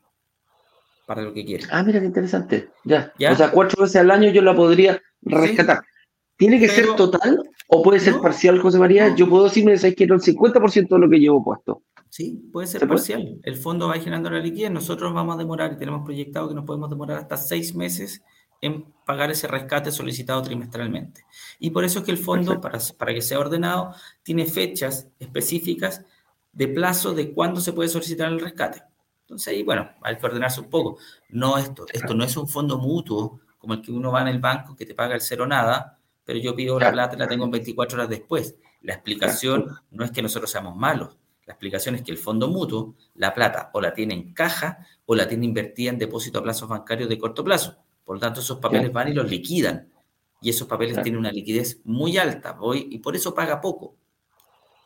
para 1.08 1.22
lo 1.22 1.32
que 1.32 1.42
quiera. 1.42 1.66
Ah, 1.70 1.82
mira 1.82 2.00
qué 2.00 2.04
interesante. 2.04 2.68
Ya. 2.84 3.14
O 3.32 3.34
sea, 3.34 3.50
cuatro 3.50 3.82
veces 3.82 3.96
al 3.96 4.10
año 4.10 4.30
yo 4.30 4.42
la 4.42 4.54
podría 4.54 5.00
rescatar. 5.22 5.82
¿Tiene 6.36 6.60
que 6.60 6.68
ser 6.68 6.94
total 6.96 7.42
o 7.66 7.82
puede 7.82 7.98
ser 7.98 8.20
parcial, 8.20 8.60
José 8.60 8.78
María? 8.78 9.14
Yo 9.16 9.26
puedo 9.26 9.44
decirme 9.44 9.78
que 9.78 9.94
quiero 9.94 10.16
el 10.16 10.20
50% 10.20 10.86
de 10.86 10.98
lo 10.98 11.08
que 11.08 11.18
llevo 11.18 11.42
puesto. 11.42 11.82
Sí, 12.10 12.50
puede 12.52 12.66
ser 12.66 12.86
parcial. 12.86 13.40
El 13.42 13.56
fondo 13.56 13.88
va 13.88 13.94
generando 13.94 14.28
la 14.28 14.38
liquidez. 14.38 14.70
Nosotros 14.70 15.14
vamos 15.14 15.34
a 15.34 15.38
demorar 15.38 15.72
y 15.72 15.78
tenemos 15.78 16.04
proyectado 16.04 16.50
que 16.50 16.54
nos 16.54 16.66
podemos 16.66 16.90
demorar 16.90 17.16
hasta 17.16 17.38
seis 17.38 17.74
meses 17.74 18.22
en 18.60 18.84
pagar 19.06 19.30
ese 19.30 19.48
rescate 19.48 19.90
solicitado 19.90 20.42
trimestralmente. 20.42 21.24
Y 21.58 21.70
por 21.70 21.84
eso 21.84 22.00
es 22.00 22.04
que 22.04 22.10
el 22.10 22.18
fondo, 22.18 22.60
para, 22.60 22.78
para 22.98 23.14
que 23.14 23.22
sea 23.22 23.38
ordenado, 23.38 23.94
tiene 24.22 24.44
fechas 24.44 25.08
específicas 25.18 26.04
de 26.52 26.68
plazo 26.68 27.14
de 27.14 27.32
cuándo 27.32 27.62
se 27.62 27.72
puede 27.72 27.88
solicitar 27.88 28.30
el 28.30 28.40
rescate. 28.40 28.82
Entonces 29.28 29.48
ahí, 29.48 29.62
bueno, 29.62 29.90
hay 30.02 30.16
que 30.16 30.24
ordenarse 30.24 30.60
un 30.60 30.70
poco. 30.70 30.98
No 31.28 31.58
esto, 31.58 31.84
esto 31.92 32.14
no 32.14 32.24
es 32.24 32.34
un 32.36 32.48
fondo 32.48 32.78
mutuo 32.78 33.40
como 33.58 33.74
el 33.74 33.82
que 33.82 33.92
uno 33.92 34.10
va 34.10 34.22
en 34.22 34.28
el 34.28 34.38
banco 34.38 34.74
que 34.74 34.86
te 34.86 34.94
paga 34.94 35.14
el 35.14 35.20
cero 35.20 35.46
nada, 35.46 35.98
pero 36.24 36.38
yo 36.38 36.56
pido 36.56 36.78
la 36.80 36.90
plata 36.90 37.14
y 37.14 37.18
la 37.18 37.28
tengo 37.28 37.44
en 37.44 37.50
24 37.50 37.98
horas 37.98 38.08
después. 38.08 38.56
La 38.82 38.94
explicación 38.94 39.66
no 39.90 40.04
es 40.04 40.10
que 40.12 40.22
nosotros 40.22 40.50
seamos 40.50 40.76
malos, 40.76 41.18
la 41.48 41.54
explicación 41.54 41.94
es 41.94 42.02
que 42.02 42.12
el 42.12 42.18
fondo 42.18 42.48
mutuo, 42.48 42.94
la 43.14 43.32
plata 43.32 43.70
o 43.72 43.80
la 43.80 43.94
tiene 43.94 44.12
en 44.12 44.34
caja 44.34 44.86
o 45.06 45.14
la 45.14 45.26
tiene 45.26 45.46
invertida 45.46 45.88
en 45.88 45.98
depósito 45.98 46.38
a 46.38 46.42
plazos 46.42 46.68
bancarios 46.68 47.08
de 47.08 47.16
corto 47.16 47.42
plazo. 47.42 47.74
Por 48.04 48.16
lo 48.16 48.20
tanto, 48.20 48.40
esos 48.40 48.58
papeles 48.58 48.92
van 48.92 49.08
y 49.08 49.14
los 49.14 49.30
liquidan. 49.30 49.88
Y 50.42 50.50
esos 50.50 50.68
papeles 50.68 51.02
tienen 51.02 51.18
una 51.18 51.32
liquidez 51.32 51.80
muy 51.84 52.18
alta 52.18 52.52
voy, 52.52 52.88
y 52.90 52.98
por 52.98 53.16
eso 53.16 53.34
paga 53.34 53.62
poco. 53.62 53.96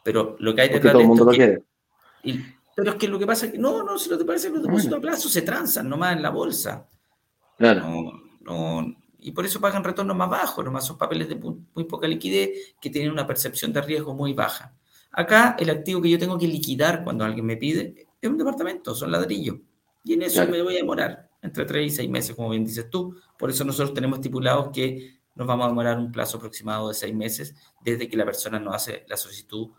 Pero 0.04 0.36
lo 0.38 0.54
que 0.54 0.60
hay 0.60 0.68
detrás 0.68 0.96
de 0.96 1.02
esto 1.02 1.30
es 1.32 1.60
pero 2.74 2.92
es 2.92 2.96
que 2.96 3.08
lo 3.08 3.18
que 3.18 3.26
pasa 3.26 3.46
es 3.46 3.52
que 3.52 3.58
no, 3.58 3.82
no, 3.82 3.98
si 3.98 4.08
no 4.08 4.18
te 4.18 4.24
parece 4.24 4.50
los 4.50 4.62
depósitos 4.62 4.98
a 4.98 5.00
plazo 5.00 5.28
se 5.28 5.42
transan 5.42 5.88
nomás 5.88 6.16
en 6.16 6.22
la 6.22 6.30
bolsa. 6.30 6.88
Claro. 7.58 7.80
No, 7.80 8.12
no, 8.40 8.96
y 9.22 9.30
por 9.30 9.46
eso 9.46 9.60
pagan 9.60 9.84
retornos 9.84 10.16
más 10.16 10.28
bajos, 10.28 10.64
nomás 10.64 10.84
son 10.84 10.98
papeles 10.98 11.28
de 11.28 11.36
muy, 11.36 11.84
poca 11.84 12.08
liquidez 12.08 12.74
que 12.80 12.90
tienen 12.90 13.12
una 13.12 13.26
percepción 13.26 13.72
de 13.72 13.80
riesgo 13.80 14.14
muy 14.14 14.32
baja. 14.32 14.74
Acá 15.12 15.56
el 15.58 15.70
activo 15.70 16.02
que 16.02 16.10
yo 16.10 16.18
tengo 16.18 16.36
que 16.38 16.48
liquidar 16.48 17.04
cuando 17.04 17.24
alguien 17.24 17.46
me 17.46 17.56
pide 17.56 18.08
es 18.20 18.30
un 18.30 18.36
departamento, 18.36 18.94
son 18.94 19.12
ladrillos. 19.12 19.58
Y 20.04 20.14
en 20.14 20.22
eso 20.22 20.44
me 20.48 20.60
voy 20.60 20.74
a 20.74 20.78
demorar 20.78 21.30
entre 21.40 21.64
3 21.64 21.86
y 21.86 21.90
6 21.90 22.10
meses, 22.10 22.34
como 22.34 22.50
bien 22.50 22.64
dices 22.64 22.90
tú. 22.90 23.16
Por 23.38 23.50
eso 23.50 23.64
nosotros 23.64 23.94
tenemos 23.94 24.18
estipulados 24.18 24.70
que 24.72 25.20
nos 25.36 25.46
vamos 25.46 25.66
a 25.66 25.68
demorar 25.68 25.98
un 25.98 26.10
plazo 26.10 26.38
aproximado 26.38 26.88
de 26.88 26.94
6 26.94 27.14
meses 27.14 27.54
desde 27.80 28.08
que 28.08 28.16
la 28.16 28.24
persona 28.24 28.58
nos 28.58 28.74
hace 28.74 29.04
la 29.08 29.16
solicitud 29.16 29.70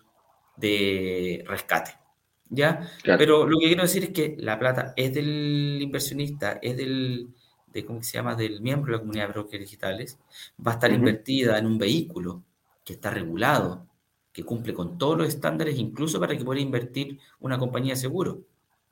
de 0.56 1.44
rescate. 1.48 2.03
¿Ya? 2.50 2.88
Pero 3.04 3.48
lo 3.48 3.58
que 3.58 3.68
quiero 3.68 3.82
decir 3.82 4.04
es 4.04 4.10
que 4.12 4.36
la 4.38 4.60
plata 4.60 4.94
es 4.96 5.14
del 5.14 5.80
inversionista, 5.82 6.60
es 6.62 6.78
del, 6.78 7.30
de, 7.68 7.86
¿cómo 7.86 8.04
se 8.04 8.14
llama?, 8.14 8.36
del 8.36 8.62
miembro 8.62 8.92
de 8.92 8.98
la 8.98 9.02
comunidad 9.02 9.28
de 9.28 9.34
brokers 9.34 9.64
digitales, 9.64 10.20
va 10.66 10.72
a 10.72 10.76
estar 10.76 10.92
invertida 10.92 11.58
en 11.58 11.66
un 11.66 11.78
vehículo 11.78 12.44
que 12.84 12.94
está 12.94 13.10
regulado, 13.10 13.88
que 14.32 14.44
cumple 14.44 14.74
con 14.74 14.98
todos 14.98 15.18
los 15.18 15.28
estándares, 15.28 15.78
incluso 15.78 16.20
para 16.20 16.38
que 16.38 16.44
pueda 16.44 16.60
invertir 16.60 17.20
una 17.40 17.58
compañía 17.58 17.94
de 17.94 18.00
seguro. 18.00 18.42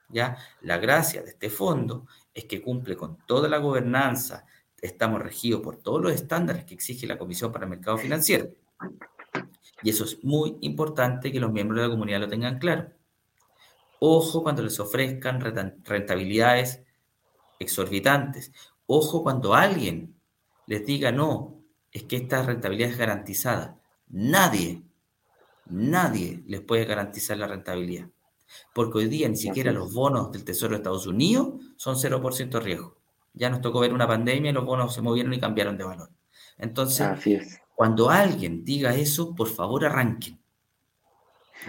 ¿ya? 0.10 0.38
La 0.62 0.78
gracia 0.78 1.22
de 1.22 1.30
este 1.30 1.50
fondo 1.50 2.08
es 2.34 2.46
que 2.46 2.62
cumple 2.62 2.96
con 2.96 3.18
toda 3.26 3.50
la 3.50 3.58
gobernanza, 3.58 4.46
estamos 4.82 5.22
regidos 5.22 5.62
por 5.62 5.78
todos 5.78 6.02
los 6.02 6.14
estándares 6.14 6.66
que 6.66 6.74
exige 6.74 7.08
la 7.08 7.18
Comisión 7.18 7.52
para 7.52 7.66
el 7.66 7.72
Mercado 7.72 7.98
Financiero. 7.98 8.50
Y 9.84 9.90
eso 9.90 10.06
es 10.06 10.24
muy 10.24 10.58
importante 10.62 11.32
que 11.32 11.40
los 11.40 11.52
miembros 11.52 11.82
de 11.82 11.88
la 11.88 11.92
comunidad 11.92 12.22
lo 12.22 12.28
tengan 12.28 12.60
claro. 12.60 12.92
Ojo 14.04 14.42
cuando 14.42 14.64
les 14.64 14.80
ofrezcan 14.80 15.40
rentabilidades 15.86 16.82
exorbitantes. 17.60 18.52
Ojo 18.88 19.22
cuando 19.22 19.54
alguien 19.54 20.20
les 20.66 20.84
diga, 20.84 21.12
no, 21.12 21.62
es 21.92 22.06
que 22.06 22.16
esta 22.16 22.42
rentabilidad 22.42 22.90
es 22.90 22.98
garantizada. 22.98 23.80
Nadie, 24.08 24.82
nadie 25.68 26.42
les 26.48 26.62
puede 26.62 26.86
garantizar 26.86 27.38
la 27.38 27.46
rentabilidad. 27.46 28.10
Porque 28.74 28.98
hoy 28.98 29.08
día 29.08 29.30
ni 29.30 29.38
siquiera 29.38 29.72
los 29.72 29.94
bonos 29.94 30.32
del 30.32 30.46
Tesoro 30.46 30.72
de 30.72 30.78
Estados 30.78 31.06
Unidos 31.06 31.62
son 31.76 31.96
0% 31.96 32.60
riesgo. 32.60 32.98
Ya 33.34 33.52
nos 33.52 33.62
tocó 33.62 33.82
ver 33.82 33.94
una 33.94 34.08
pandemia 34.08 34.50
y 34.50 34.54
los 34.56 34.66
bonos 34.66 34.96
se 34.96 35.04
movieron 35.04 35.32
y 35.36 35.40
cambiaron 35.40 35.78
de 35.78 35.84
valor. 35.84 36.10
Entonces, 36.58 37.08
cuando 37.76 38.10
alguien 38.10 38.66
diga 38.66 38.96
eso, 38.96 39.36
por 39.36 39.48
favor 39.48 39.86
arranquen. 39.86 40.42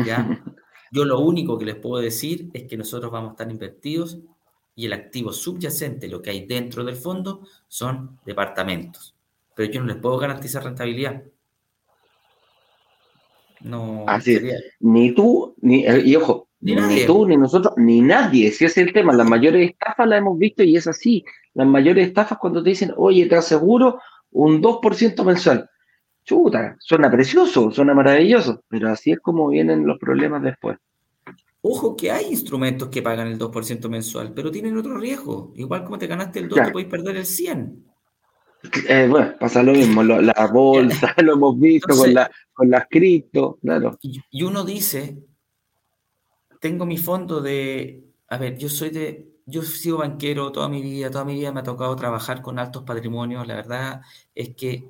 ¿ya? 0.03 0.42
Yo 0.92 1.07
lo 1.07 1.20
único 1.20 1.59
que 1.59 1.64
les 1.64 1.76
puedo 1.76 2.02
decir 2.02 2.50
es 2.52 2.64
que 2.64 2.76
nosotros 2.76 3.11
vamos 3.11 3.31
a 3.31 3.33
estar 3.33 3.50
invertidos 3.50 4.18
y 4.76 4.85
el 4.85 4.92
activo 4.92 5.33
subyacente, 5.33 6.07
lo 6.07 6.20
que 6.20 6.28
hay 6.28 6.44
dentro 6.44 6.85
del 6.85 6.96
fondo, 6.96 7.40
son 7.66 8.18
departamentos. 8.26 9.14
Pero 9.55 9.72
yo 9.72 9.81
no 9.81 9.87
les 9.87 9.96
puedo 9.96 10.18
garantizar 10.18 10.62
rentabilidad. 10.62 11.22
No. 13.61 14.05
Así 14.07 14.35
es. 14.35 14.64
Ni 14.81 15.14
tú, 15.14 15.55
ni, 15.62 15.87
eh, 15.87 16.02
y 16.05 16.14
ojo, 16.14 16.48
ni, 16.61 16.76
tú, 17.07 17.26
ni 17.26 17.38
nosotros, 17.38 17.72
ni 17.78 18.02
nadie. 18.02 18.50
Si 18.50 18.66
ese 18.66 18.83
es 18.83 18.87
el 18.88 18.92
tema, 18.92 19.14
las 19.14 19.26
mayores 19.26 19.70
estafas 19.70 20.07
las 20.07 20.18
hemos 20.18 20.38
visto 20.38 20.62
y 20.62 20.76
es 20.76 20.87
así. 20.87 21.24
Las 21.55 21.66
mayores 21.66 22.07
estafas 22.07 22.37
cuando 22.37 22.62
te 22.62 22.68
dicen, 22.68 22.92
oye, 22.98 23.24
te 23.24 23.37
aseguro 23.37 23.98
un 24.31 24.61
2% 24.62 25.24
mensual. 25.24 25.70
Chuta, 26.25 26.77
suena 26.79 27.11
precioso, 27.11 27.71
suena 27.71 27.95
maravilloso, 27.95 28.63
pero 28.69 28.91
así 28.91 29.13
es 29.13 29.21
como 29.21 29.49
vienen 29.49 29.87
los 29.87 29.99
problemas 29.99 30.43
después. 30.43 30.79
Ojo 31.61 31.97
que 31.97 32.11
hay 32.11 32.27
instrumentos 32.27 32.89
que 32.89 33.03
pagan 33.03 33.29
el 33.29 33.39
2% 33.39 33.89
mensual, 33.89 34.33
pero 34.35 34.51
tienen 34.51 34.77
otro 34.77 34.99
riesgo. 34.99 35.53
Igual 35.57 35.85
como 35.85 35.99
te 35.99 36.09
ganaste 36.09 36.41
el 36.41 36.49
2, 36.49 36.61
te 36.65 36.71
podéis 36.73 36.91
perder 36.91 37.17
el 37.17 37.27
100. 37.27 37.85
Eh, 38.89 39.07
bueno, 39.11 39.35
pasa 39.39 39.63
lo 39.63 39.73
mismo, 39.73 40.03
la 40.03 40.47
bolsa, 40.53 41.15
lo 41.23 41.35
hemos 41.35 41.59
visto 41.59 41.97
con, 41.97 42.15
la, 42.15 42.31
con 42.53 42.71
las 42.71 42.87
cripto, 42.89 43.59
claro. 43.61 43.99
Y 44.03 44.43
uno 44.43 44.65
dice, 44.65 45.19
tengo 46.61 46.87
mi 46.87 46.99
fondo 46.99 47.41
de, 47.41 48.05
a 48.29 48.39
ver, 48.39 48.57
yo 48.57 48.69
soy 48.69 48.91
de, 48.91 49.33
yo 49.47 49.63
he 49.63 49.65
sido 49.65 49.99
banquero 49.99 50.53
toda 50.53 50.69
mi 50.69 50.81
vida, 50.81 51.11
toda 51.11 51.25
mi 51.25 51.35
vida 51.35 51.53
me 51.53 51.61
ha 51.61 51.65
tocado 51.65 51.95
trabajar 51.97 52.41
con 52.41 52.59
altos 52.59 52.85
patrimonios, 52.85 53.47
la 53.47 53.57
verdad 53.57 54.01
es 54.35 54.55
que 54.55 54.89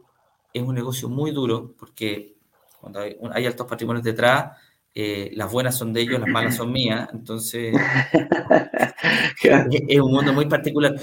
es 0.53 0.63
un 0.63 0.75
negocio 0.75 1.09
muy 1.09 1.31
duro 1.31 1.75
porque 1.79 2.37
cuando 2.81 3.01
hay 3.01 3.47
altos 3.47 3.67
patrimonios 3.67 4.05
detrás, 4.05 4.59
eh, 4.95 5.31
las 5.35 5.51
buenas 5.51 5.77
son 5.77 5.93
de 5.93 6.03
ellos, 6.03 6.21
las 6.21 6.29
malas 6.29 6.57
son 6.57 6.71
mías, 6.71 7.09
entonces 7.13 7.75
es, 9.43 10.01
un 10.01 10.13
mundo 10.13 10.33
muy 10.33 10.47
particular. 10.47 10.95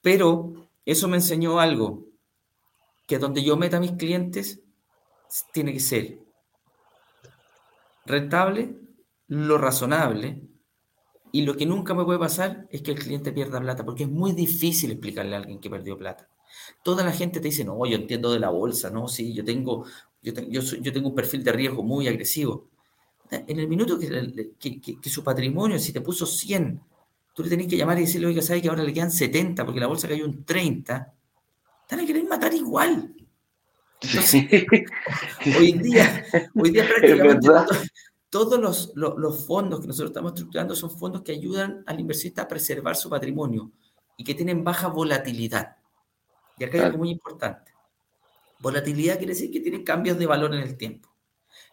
Pero 0.00 0.70
eso 0.84 1.06
me 1.06 1.18
enseñó 1.18 1.60
algo, 1.60 2.06
que 3.06 3.18
donde 3.18 3.44
yo 3.44 3.56
meta 3.56 3.76
a 3.76 3.80
mis 3.80 3.92
clientes 3.92 4.62
tiene 5.52 5.72
que 5.72 5.80
ser 5.80 6.18
rentable, 8.06 8.74
lo 9.28 9.58
razonable, 9.58 10.42
y 11.30 11.42
lo 11.42 11.56
que 11.56 11.66
nunca 11.66 11.94
me 11.94 12.04
puede 12.04 12.18
pasar 12.18 12.66
es 12.70 12.82
que 12.82 12.92
el 12.92 12.98
cliente 12.98 13.32
pierda 13.32 13.60
plata, 13.60 13.84
porque 13.84 14.04
es 14.04 14.08
muy 14.08 14.32
difícil 14.32 14.90
explicarle 14.90 15.36
a 15.36 15.38
alguien 15.38 15.60
que 15.60 15.70
perdió 15.70 15.96
plata. 15.96 16.28
Toda 16.82 17.04
la 17.04 17.12
gente 17.12 17.40
te 17.40 17.48
dice, 17.48 17.64
no, 17.64 17.84
yo 17.86 17.96
entiendo 17.96 18.32
de 18.32 18.40
la 18.40 18.50
bolsa, 18.50 18.90
no, 18.90 19.08
sí, 19.08 19.32
yo 19.34 19.44
tengo, 19.44 19.84
yo, 20.22 20.32
yo 20.32 20.92
tengo 20.92 21.08
un 21.08 21.14
perfil 21.14 21.44
de 21.44 21.52
riesgo 21.52 21.82
muy 21.82 22.08
agresivo 22.08 22.68
en 23.30 23.60
el 23.60 23.68
minuto 23.68 23.98
que, 23.98 25.10
su 25.10 25.22
patrimonio, 25.22 25.78
si 25.78 25.92
te 25.92 26.00
puso 26.00 26.26
100, 26.26 26.80
tú 27.34 27.42
le 27.42 27.50
tenés 27.50 27.66
que 27.66 27.76
llamar 27.76 27.98
y 27.98 28.02
decirle, 28.02 28.28
oiga, 28.28 28.42
¿sabes 28.42 28.62
que 28.62 28.68
ahora 28.68 28.82
le 28.82 28.92
quedan 28.92 29.10
70 29.10 29.64
porque 29.64 29.80
la 29.80 29.86
bolsa 29.86 30.08
cayó 30.08 30.24
un 30.24 30.44
30? 30.44 31.14
Te 31.86 31.96
van 31.96 32.04
a 32.04 32.06
querer 32.06 32.24
matar 32.24 32.54
igual. 32.54 33.14
hoy 35.58 35.72
día, 35.72 36.24
hoy 36.54 36.70
día 36.70 36.86
prácticamente 37.00 37.48
todos 38.30 38.60
los, 38.60 38.92
los, 38.94 39.44
fondos 39.44 39.80
que 39.80 39.88
nosotros 39.88 40.10
estamos 40.10 40.32
estructurando 40.32 40.76
son 40.76 40.90
fondos 40.90 41.22
que 41.22 41.32
ayudan 41.32 41.82
al 41.84 41.98
inversionista 41.98 42.42
a 42.42 42.48
preservar 42.48 42.94
su 42.94 43.10
patrimonio 43.10 43.72
y 44.16 44.22
que 44.22 44.34
tienen 44.34 44.62
baja 44.62 44.86
volatilidad. 44.88 45.77
Y 46.58 46.64
acá 46.64 46.78
hay 46.78 46.84
algo 46.84 46.98
muy 46.98 47.10
importante. 47.10 47.72
Volatilidad 48.60 49.18
quiere 49.18 49.34
decir 49.34 49.50
que 49.50 49.60
tienen 49.60 49.84
cambios 49.84 50.18
de 50.18 50.26
valor 50.26 50.54
en 50.54 50.62
el 50.62 50.76
tiempo. 50.76 51.08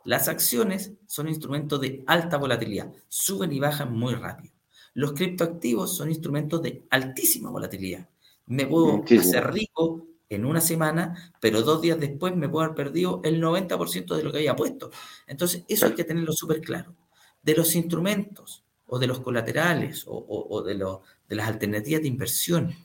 Las 0.03 0.27
acciones 0.27 0.93
son 1.07 1.27
instrumentos 1.27 1.81
de 1.81 2.03
alta 2.05 2.37
volatilidad, 2.37 2.91
suben 3.07 3.51
y 3.51 3.59
bajan 3.59 3.91
muy 3.91 4.13
rápido. 4.13 4.53
Los 4.93 5.13
criptoactivos 5.13 5.97
son 5.97 6.09
instrumentos 6.09 6.61
de 6.61 6.85
altísima 6.91 7.49
volatilidad. 7.49 8.07
Me 8.45 8.67
puedo 8.67 9.03
hacer 9.03 9.51
rico 9.51 10.07
en 10.29 10.45
una 10.45 10.61
semana, 10.61 11.33
pero 11.41 11.61
dos 11.63 11.81
días 11.81 11.99
después 11.99 12.35
me 12.35 12.47
puedo 12.47 12.65
haber 12.65 12.75
perdido 12.75 13.21
el 13.23 13.41
90% 13.41 14.15
de 14.15 14.23
lo 14.23 14.31
que 14.31 14.37
había 14.37 14.55
puesto. 14.55 14.91
Entonces, 15.27 15.63
eso 15.67 15.87
hay 15.87 15.93
que 15.93 16.03
tenerlo 16.03 16.31
súper 16.33 16.61
claro. 16.61 16.95
De 17.41 17.55
los 17.55 17.75
instrumentos 17.75 18.63
o 18.87 18.99
de 18.99 19.07
los 19.07 19.19
colaterales 19.19 20.05
o, 20.07 20.61
de, 20.63 20.75
de 20.75 21.35
las 21.35 21.47
alternativas 21.47 22.01
de 22.01 22.07
inversión 22.07 22.75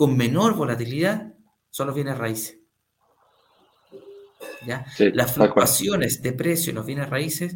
con 0.00 0.16
menor 0.16 0.54
volatilidad 0.54 1.34
son 1.68 1.88
los 1.88 1.94
bienes 1.94 2.16
raíces. 2.16 2.58
Las 5.12 5.34
fluctuaciones 5.34 6.22
de 6.22 6.32
precio 6.32 6.70
en 6.70 6.76
los 6.76 6.86
bienes 6.86 7.10
raíces 7.10 7.54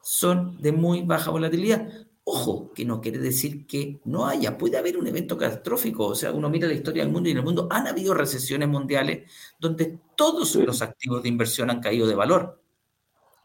son 0.00 0.56
de 0.62 0.72
muy 0.72 1.02
baja 1.02 1.30
volatilidad. 1.30 1.86
Ojo, 2.24 2.72
que 2.72 2.86
no 2.86 3.02
quiere 3.02 3.18
decir 3.18 3.66
que 3.66 4.00
no 4.06 4.26
haya, 4.26 4.56
puede 4.56 4.78
haber 4.78 4.96
un 4.96 5.06
evento 5.08 5.36
catastrófico. 5.36 6.06
O 6.06 6.14
sea, 6.14 6.32
uno 6.32 6.48
mira 6.48 6.66
la 6.66 6.72
historia 6.72 7.02
del 7.02 7.12
mundo 7.12 7.28
y 7.28 7.32
en 7.32 7.38
el 7.38 7.44
mundo 7.44 7.68
han 7.70 7.86
habido 7.86 8.14
recesiones 8.14 8.66
mundiales 8.66 9.30
donde 9.58 10.00
todos 10.16 10.54
los 10.54 10.80
activos 10.80 11.22
de 11.22 11.28
inversión 11.28 11.68
han 11.68 11.82
caído 11.82 12.06
de 12.06 12.14
valor. 12.14 12.62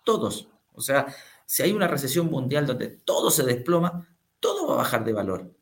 Todos. 0.06 0.48
O 0.72 0.80
sea, 0.80 1.14
si 1.46 1.64
hay 1.64 1.74
una 1.74 1.90
recesión 1.90 2.28
mundial 2.28 2.66
donde 2.66 2.88
todo 2.88 3.32
se 3.32 3.44
desploma, 3.44 4.08
todo 4.40 4.66
va 4.66 4.76
a 4.76 4.78
bajar 4.78 5.04
de 5.04 5.12
valor. 5.12 5.59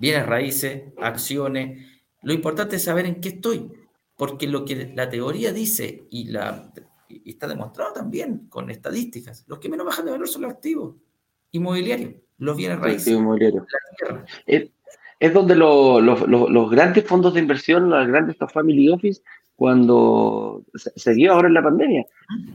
Bienes 0.00 0.26
raíces, 0.26 0.82
acciones. 0.98 1.86
Lo 2.22 2.32
importante 2.32 2.76
es 2.76 2.84
saber 2.84 3.06
en 3.06 3.20
qué 3.20 3.28
estoy. 3.28 3.70
Porque 4.16 4.46
lo 4.46 4.64
que 4.64 4.92
la 4.94 5.08
teoría 5.08 5.52
dice 5.52 6.06
y, 6.10 6.24
la, 6.30 6.72
está 7.24 7.46
demostrado 7.48 7.92
también 7.92 8.46
con 8.48 8.70
estadísticas, 8.70 9.44
los 9.46 9.58
que 9.58 9.68
menos 9.68 9.86
bajan 9.86 10.04
de 10.04 10.10
valor 10.10 10.28
son 10.28 10.42
los 10.42 10.50
activos 10.50 10.96
inmobiliarios, 11.52 12.14
los 12.38 12.56
bienes 12.56 12.78
raíces. 12.78 13.18
Es, 14.46 14.68
es, 15.18 15.32
donde 15.32 15.56
los 15.56 16.70
grandes 16.70 17.04
fondos 17.04 17.34
de 17.34 17.40
inversión, 17.40 17.90
los 17.90 18.06
grandes 18.06 18.36
family 18.52 18.90
office, 18.90 19.22
cuando 19.56 20.64
se, 20.74 21.14
dio 21.14 21.32
ahora 21.32 21.48
en 21.48 21.54
la 21.54 21.62
pandemia, 21.62 22.06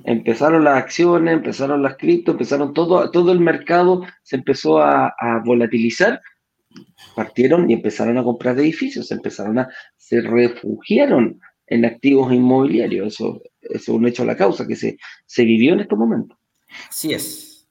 empezaron 0.06 0.64
las 0.64 0.78
acciones, 0.78 1.36
empezaron 1.36 1.84
las 1.84 1.98
cripto, 1.98 2.32
empezaron 2.32 2.74
todo, 2.74 3.12
todo 3.12 3.32
el 3.32 3.40
mercado 3.40 4.04
se 4.24 4.38
empezó 4.38 4.80
a, 4.80 5.14
a 5.20 5.42
volatilizar 5.46 6.22
partieron 7.16 7.70
y 7.70 7.74
empezaron 7.74 8.18
a 8.18 8.24
comprar 8.24 8.60
edificios, 8.60 9.12
empezaron 9.12 9.60
a, 9.60 9.70
se 9.98 10.22
refugiaron 10.22 11.40
en 11.68 11.86
activos 11.86 12.32
inmobiliarios. 12.34 13.14
Eso, 13.14 13.42
es 13.62 13.88
un 13.88 14.08
hecho 14.08 14.24
a 14.24 14.28
la 14.28 14.38
causa 14.38 14.68
que 14.68 14.76
se, 14.76 14.98
se 15.26 15.44
vivió 15.44 15.74
en 15.74 15.82
estos 15.82 15.98
momentos. 15.98 16.38
Así 16.90 17.14
es. 17.14 17.68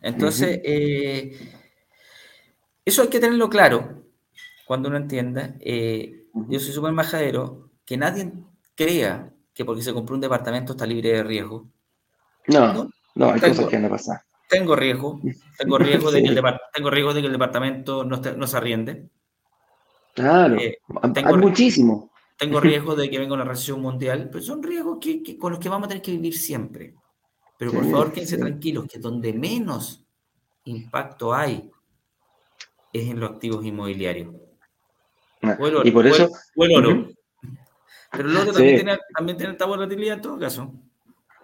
Entonces, 0.00 0.60
eh, 0.64 1.52
eso 2.84 3.02
hay 3.02 3.08
que 3.08 3.20
tenerlo 3.20 3.48
claro 3.48 4.04
cuando 4.66 4.88
uno 4.88 4.98
entienda. 4.98 5.56
Eh, 5.60 6.26
yo 6.48 6.60
soy 6.60 6.72
súper 6.72 6.92
majadero, 6.92 7.70
que 7.84 7.96
nadie 7.96 8.32
crea 8.74 9.32
que 9.54 9.64
porque 9.64 9.82
se 9.82 9.94
compró 9.94 10.14
un 10.14 10.20
departamento 10.20 10.72
está 10.72 10.84
libre 10.86 11.10
de 11.10 11.22
riesgo. 11.22 11.68
No, 12.48 12.90
no, 13.14 13.30
hay 13.30 13.40
cosas 13.40 13.66
que 13.66 13.76
van 13.76 13.84
a 13.86 13.90
pasar. 13.90 14.20
Tengo 14.58 14.76
riesgo, 14.76 15.20
tengo 15.58 15.78
riesgo, 15.78 16.10
de, 16.10 16.22
que 16.22 16.28
el 16.28 16.42
tengo 16.72 16.90
riesgo 16.90 17.14
de 17.14 17.20
que 17.20 17.26
el 17.26 17.32
departamento 17.32 18.04
no, 18.04 18.16
no 18.16 18.46
se 18.46 18.56
arriende. 18.56 19.08
Claro, 20.14 20.56
eh, 20.56 20.78
hay 21.02 21.36
muchísimo 21.36 22.10
tengo 22.36 22.60
riesgo 22.60 22.96
de 22.96 23.10
que 23.10 23.18
venga 23.18 23.34
una 23.34 23.44
recesión 23.44 23.80
mundial, 23.80 24.28
pero 24.30 24.42
son 24.42 24.62
riesgos 24.62 24.98
que, 25.00 25.38
con 25.38 25.52
los 25.52 25.60
que 25.60 25.68
vamos 25.68 25.86
a 25.86 25.88
tener 25.88 26.02
que 26.02 26.12
vivir 26.12 26.36
siempre. 26.36 26.94
Pero 27.56 27.72
por 27.72 27.84
favor, 27.84 28.12
quédense 28.12 28.36
tranquilos, 28.36 28.86
que 28.90 28.98
donde 28.98 29.32
menos 29.32 30.04
impacto 30.64 31.32
hay 31.32 31.70
es 32.92 33.08
en 33.08 33.20
los 33.20 33.30
activos 33.30 33.64
inmobiliarios. 33.64 34.34
Ah, 35.42 35.56
y 35.84 35.90
por 35.90 36.06
eso... 36.06 36.30
O 36.56 36.64
el, 36.64 36.76
oro. 36.76 37.08
Pero 38.10 38.28
el 38.28 38.36
oro 38.36 38.52
también, 38.52 38.76
tiene, 38.76 38.98
también 39.14 39.38
tiene 39.38 39.52
esta 39.52 39.66
volatilidad 39.66 40.16
en 40.16 40.22
todo 40.22 40.38
caso. 40.38 40.72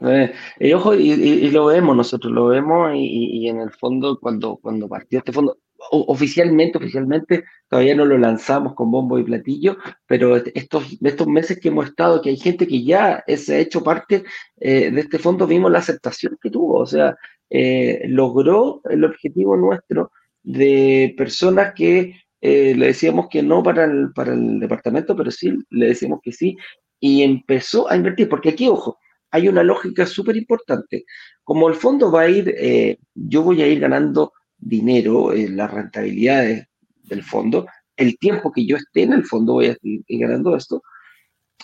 Eh, 0.03 0.33
y 0.59 0.73
ojo, 0.73 0.95
y, 0.95 1.51
lo 1.51 1.67
vemos 1.67 1.97
nosotros, 1.97 2.33
lo 2.33 2.47
vemos 2.47 2.93
y, 2.95 3.49
en 3.49 3.61
el 3.61 3.71
fondo 3.71 4.19
cuando, 4.19 4.57
cuando 4.57 4.89
partió 4.89 5.19
este 5.19 5.33
fondo, 5.33 5.59
oficialmente, 5.91 6.79
oficialmente, 6.79 7.45
todavía 7.69 7.95
no 7.95 8.05
lo 8.05 8.19
lanzamos 8.19 8.75
con 8.75 8.91
bombo 8.91 9.19
y 9.19 9.25
platillo, 9.25 9.77
pero 10.07 10.37
estos, 10.37 10.99
estos 11.03 11.27
meses 11.27 11.61
que 11.61 11.69
hemos 11.69 11.87
estado, 11.87 12.21
que 12.21 12.31
hay 12.31 12.37
gente 12.37 12.67
que 12.67 12.83
ya 12.85 13.25
se 13.27 13.55
ha 13.55 13.59
hecho 13.59 13.83
parte 13.83 14.25
eh, 14.59 14.91
de 14.91 15.01
este 15.01 15.19
fondo, 15.19 15.47
vimos 15.47 15.71
la 15.71 15.79
aceptación 15.79 16.39
que 16.41 16.51
tuvo, 16.51 16.81
o 16.81 16.87
sea, 16.87 17.17
eh, 17.51 18.03
logró 18.07 18.81
el 18.89 19.05
objetivo 19.05 19.57
nuestro 19.57 20.13
de 20.43 21.15
personas 21.17 21.75
que 21.75 22.15
eh, 22.41 22.75
le 22.75 22.87
decíamos 22.87 23.29
que 23.29 23.43
no 23.43 23.63
para 23.63 23.85
el, 23.85 24.13
para 24.15 24.33
el 24.33 24.61
departamento, 24.61 25.17
pero 25.17 25.31
sí 25.31 25.53
le 25.71 25.89
decíamos 25.89 26.21
que 26.23 26.33
sí, 26.33 26.57
y 26.99 27.23
empezó 27.23 27.91
a 27.91 27.97
invertir, 27.97 28.29
porque 28.29 28.51
aquí, 28.51 28.69
ojo, 28.69 28.99
hay 29.31 29.49
una 29.49 29.63
lógica 29.63 30.07
súper 30.07 30.37
importante. 30.37 31.05
Como 31.45 31.69
el 31.69 31.75
fondo 31.75 32.11
va 32.11 32.23
a 32.23 32.29
ir, 32.29 32.99
yo 33.15 33.43
voy 33.43 33.63
a 33.63 33.67
ir 33.67 33.81
ganando 33.81 34.33
dinero, 34.59 35.33
en 35.33 35.57
las 35.57 35.71
rentabilidades 35.71 36.67
del 37.05 37.23
fondo, 37.23 37.67
el 37.97 38.19
tiempo 38.19 38.53
que 38.53 38.67
yo 38.67 38.77
esté 38.77 39.03
en 39.03 39.13
el 39.13 39.25
fondo 39.25 39.55
voy 39.55 39.67
a 39.67 39.77
ir 39.83 40.03
ganando 40.21 40.57
esto, 40.57 40.83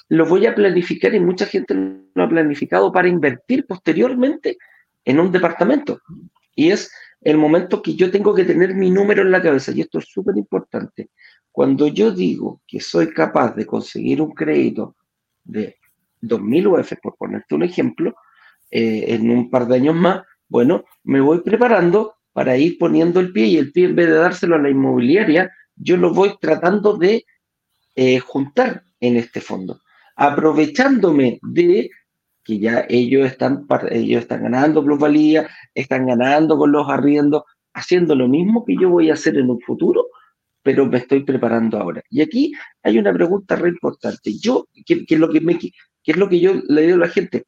lo 0.09 0.27
voy 0.27 0.47
a 0.47 0.55
planificar 0.55 1.14
y 1.14 1.21
mucha 1.21 1.47
gente 1.47 1.75
lo 1.75 2.23
ha 2.23 2.29
planificado 2.29 2.93
para 2.93 3.09
invertir 3.09 3.67
posteriormente 3.67 4.59
en 5.05 5.21
un 5.21 5.33
departamento. 5.33 6.01
Y 6.55 6.71
es 6.71 6.91
el 7.21 7.39
momento 7.39 7.83
que 7.83 7.95
yo 7.95 8.11
tengo 8.11 8.35
que 8.35 8.45
tener 8.45 8.75
mi 8.75 8.91
número 8.91 9.23
en 9.23 9.31
la 9.31 9.43
cabeza. 9.43 9.73
Y 9.73 9.81
esto 9.81 9.99
es 9.99 10.07
súper 10.07 10.37
importante. 10.37 11.11
Cuando 11.51 11.89
yo 11.89 12.11
digo 12.11 12.61
que 12.67 12.81
soy 12.81 13.12
capaz 13.12 13.55
de 13.57 13.67
conseguir 13.67 14.21
un 14.21 14.33
crédito 14.33 14.97
de 15.43 15.77
2.000 16.29 16.66
UF, 16.66 16.93
por 17.03 17.16
ponerte 17.16 17.55
un 17.55 17.62
ejemplo, 17.62 18.14
eh, 18.70 19.07
en 19.09 19.31
un 19.31 19.51
par 19.51 19.66
de 19.66 19.77
años 19.77 19.95
más, 19.95 20.22
bueno, 20.49 20.85
me 21.05 21.20
voy 21.20 21.41
preparando 21.41 22.14
para 22.33 22.57
ir 22.57 22.79
poniendo 22.79 23.20
el 23.20 23.33
pie 23.33 23.47
y 23.47 23.57
el 23.57 23.72
pie 23.72 23.87
en 23.87 23.97
vez 23.97 24.09
de 24.09 24.14
dárselo 24.14 24.57
a 24.57 24.59
la 24.59 24.70
inmobiliaria, 24.70 25.51
yo 25.77 25.97
lo 25.97 26.12
voy 26.12 26.35
tratando 26.41 26.97
de 26.97 27.24
eh, 27.95 28.18
juntar 28.18 28.83
en 29.01 29.16
este 29.16 29.41
fondo, 29.41 29.81
aprovechándome 30.16 31.39
de 31.43 31.91
que 32.45 32.59
ya 32.59 32.87
ellos 32.89 33.27
están, 33.27 33.66
ellos 33.91 34.22
están 34.22 34.43
ganando 34.43 34.85
plusvalía, 34.85 35.49
están 35.74 36.07
ganando 36.07 36.57
con 36.57 36.70
los 36.70 36.89
arriendos, 36.89 37.43
haciendo 37.74 38.14
lo 38.14 38.29
mismo 38.29 38.64
que 38.64 38.77
yo 38.81 38.89
voy 38.89 39.11
a 39.11 39.14
hacer 39.14 39.37
en 39.37 39.51
un 39.51 39.61
futuro, 39.61 40.07
pero 40.62 40.87
me 40.87 40.99
estoy 40.99 41.24
preparando 41.24 41.79
ahora. 41.79 42.03
Y 42.11 42.22
aquí 42.22 42.53
hay 42.83 42.99
una 42.99 43.12
pregunta 43.12 43.57
re 43.57 43.68
importante. 43.68 44.37
Yo, 44.39 44.68
¿qué, 44.85 45.05
es, 45.09 45.18
lo 45.18 45.29
que 45.29 45.41
me, 45.41 45.59
qué 46.07 46.13
es 46.13 46.19
lo 46.19 46.29
que 46.29 46.39
yo 46.39 46.55
le 46.69 46.83
digo 46.83 46.95
a 46.95 47.01
la 47.01 47.09
gente? 47.09 47.45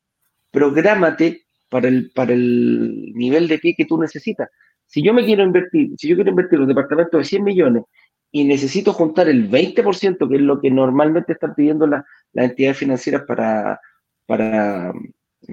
Prográmate 0.50 1.46
para 1.70 1.86
el, 1.86 2.10
para 2.10 2.32
el 2.32 3.12
nivel 3.14 3.46
de 3.46 3.58
pie 3.58 3.74
que 3.76 3.84
tú 3.84 3.98
necesitas. 3.98 4.50
Si 4.84 5.00
yo 5.00 5.14
me 5.14 5.24
quiero 5.24 5.44
invertir, 5.44 5.90
si 5.96 6.08
yo 6.08 6.16
quiero 6.16 6.30
invertir 6.30 6.56
en 6.56 6.62
un 6.62 6.68
departamento 6.68 7.18
de 7.18 7.24
100 7.24 7.44
millones 7.44 7.84
y 8.32 8.44
necesito 8.44 8.92
juntar 8.92 9.28
el 9.28 9.48
20%, 9.48 10.28
que 10.28 10.34
es 10.34 10.40
lo 10.40 10.60
que 10.60 10.70
normalmente 10.72 11.34
están 11.34 11.54
pidiendo 11.54 11.86
las 11.86 12.04
entidades 12.34 12.78
financieras 12.78 13.22
para, 13.22 13.80
para, 14.26 14.92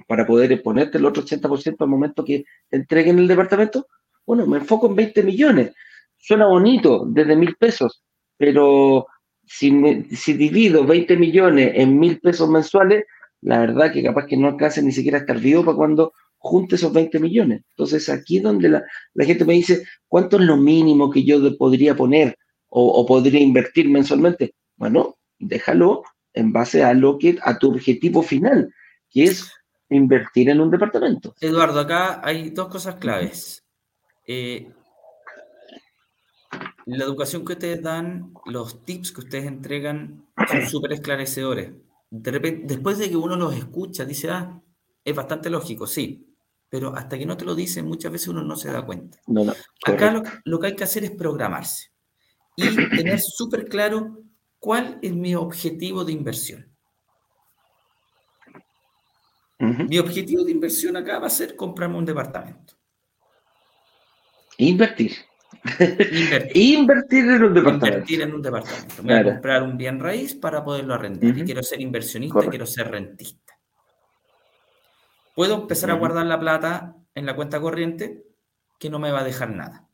para 0.07 0.25
poder 0.25 0.61
ponerte 0.63 0.97
el 0.97 1.05
otro 1.05 1.23
80% 1.23 1.75
al 1.79 1.87
momento 1.87 2.25
que 2.25 2.45
entreguen 2.71 3.19
el 3.19 3.27
departamento, 3.27 3.87
bueno, 4.25 4.47
me 4.47 4.57
enfoco 4.57 4.87
en 4.87 4.95
20 4.95 5.21
millones. 5.21 5.73
Suena 6.17 6.47
bonito, 6.47 7.05
desde 7.07 7.35
mil 7.35 7.55
pesos, 7.55 8.01
pero 8.35 9.05
si, 9.45 9.71
si 10.15 10.33
divido 10.33 10.85
20 10.85 11.17
millones 11.17 11.71
en 11.75 11.99
mil 11.99 12.19
pesos 12.19 12.49
mensuales, 12.49 13.05
la 13.41 13.59
verdad 13.59 13.91
que 13.91 14.03
capaz 14.03 14.25
que 14.25 14.37
no 14.37 14.47
alcance 14.47 14.81
ni 14.81 14.91
siquiera 14.91 15.19
a 15.19 15.21
estar 15.21 15.39
vivo 15.39 15.63
para 15.63 15.77
cuando 15.77 16.13
junte 16.37 16.75
esos 16.75 16.93
20 16.93 17.19
millones. 17.19 17.61
Entonces, 17.71 18.09
aquí 18.09 18.39
donde 18.39 18.69
la, 18.69 18.83
la 19.13 19.25
gente 19.25 19.45
me 19.45 19.53
dice, 19.53 19.83
¿cuánto 20.07 20.37
es 20.37 20.43
lo 20.43 20.57
mínimo 20.57 21.09
que 21.09 21.23
yo 21.23 21.39
podría 21.57 21.95
poner? 21.95 22.37
o, 22.77 23.05
podría 23.05 23.39
invertir 23.39 23.89
mensualmente. 23.89 24.53
Bueno, 24.75 25.15
déjalo 25.39 26.03
en 26.33 26.51
base 26.51 26.83
a 26.83 26.93
lo 26.93 27.17
que 27.17 27.37
a 27.41 27.57
tu 27.57 27.69
objetivo 27.69 28.21
final, 28.21 28.73
que 29.09 29.23
es 29.23 29.49
invertir 29.89 30.49
en 30.49 30.59
un 30.59 30.69
departamento. 30.69 31.33
Eduardo, 31.39 31.79
acá 31.79 32.19
hay 32.21 32.49
dos 32.49 32.67
cosas 32.67 32.95
claves. 32.95 33.63
Eh, 34.27 34.67
la 36.85 37.03
educación 37.03 37.43
que 37.43 37.53
ustedes 37.53 37.81
dan, 37.81 38.33
los 38.45 38.85
tips 38.85 39.11
que 39.11 39.21
ustedes 39.21 39.45
entregan 39.45 40.27
son 40.49 40.65
súper 40.69 40.93
esclarecedores. 40.93 41.71
De 42.09 42.31
repente, 42.31 42.65
después 42.67 42.97
de 42.97 43.09
que 43.09 43.17
uno 43.17 43.35
los 43.35 43.55
escucha, 43.55 44.05
dice, 44.05 44.29
ah, 44.29 44.61
es 45.03 45.15
bastante 45.15 45.49
lógico, 45.49 45.87
sí, 45.87 46.35
pero 46.69 46.95
hasta 46.95 47.17
que 47.17 47.25
no 47.25 47.37
te 47.37 47.45
lo 47.45 47.55
dicen, 47.55 47.87
muchas 47.87 48.11
veces 48.11 48.27
uno 48.27 48.43
no 48.43 48.55
se 48.55 48.71
da 48.71 48.85
cuenta. 48.85 49.19
Acá 49.85 50.23
lo, 50.43 50.59
que 50.59 50.67
hay 50.67 50.75
que 50.75 50.83
hacer 50.83 51.03
es 51.03 51.11
programarse 51.11 51.91
y 52.55 52.63
tener 52.95 53.19
súper 53.19 53.67
claro 53.67 54.23
cuál 54.59 54.99
es 55.01 55.13
mi 55.13 55.35
objetivo 55.35 56.05
de 56.05 56.11
inversión. 56.11 56.71
Mi 59.57 59.97
objetivo 59.99 60.43
de 60.43 60.51
inversión 60.51 60.97
acá 60.97 61.17
va 61.17 61.27
a 61.27 61.29
ser 61.29 61.55
comprarme 61.55 61.97
un 61.97 62.05
departamento. 62.05 62.75
Invertir. 64.57 65.13
Invertir. 65.65 66.57
Invertir 66.57 67.25
en 67.25 67.43
un 67.43 67.53
departamento. 67.53 67.87
Invertir 67.87 68.21
en 68.21 68.33
un 68.33 68.41
departamento. 68.41 69.03
voy 69.03 69.13
a 69.13 69.23
comprar 69.23 69.63
un 69.63 69.77
bien 69.77 69.99
raíz 69.99 70.35
para 70.35 70.63
poderlo 70.63 70.93
arrendar. 70.93 71.37
Y 71.37 71.43
quiero 71.43 71.63
ser 71.63 71.81
inversionista, 71.81 72.49
quiero 72.49 72.65
ser 72.65 72.91
rentista. 72.91 73.53
Puedo 75.35 75.55
empezar 75.55 75.91
a 75.91 75.95
guardar 75.95 76.25
la 76.25 76.39
plata 76.39 76.95
en 77.13 77.25
la 77.25 77.35
cuenta 77.35 77.59
corriente 77.59 78.23
que 78.79 78.89
no 78.89 78.99
me 78.99 79.11
va 79.11 79.21
a 79.21 79.23
dejar 79.23 79.49
nada. 79.49 79.87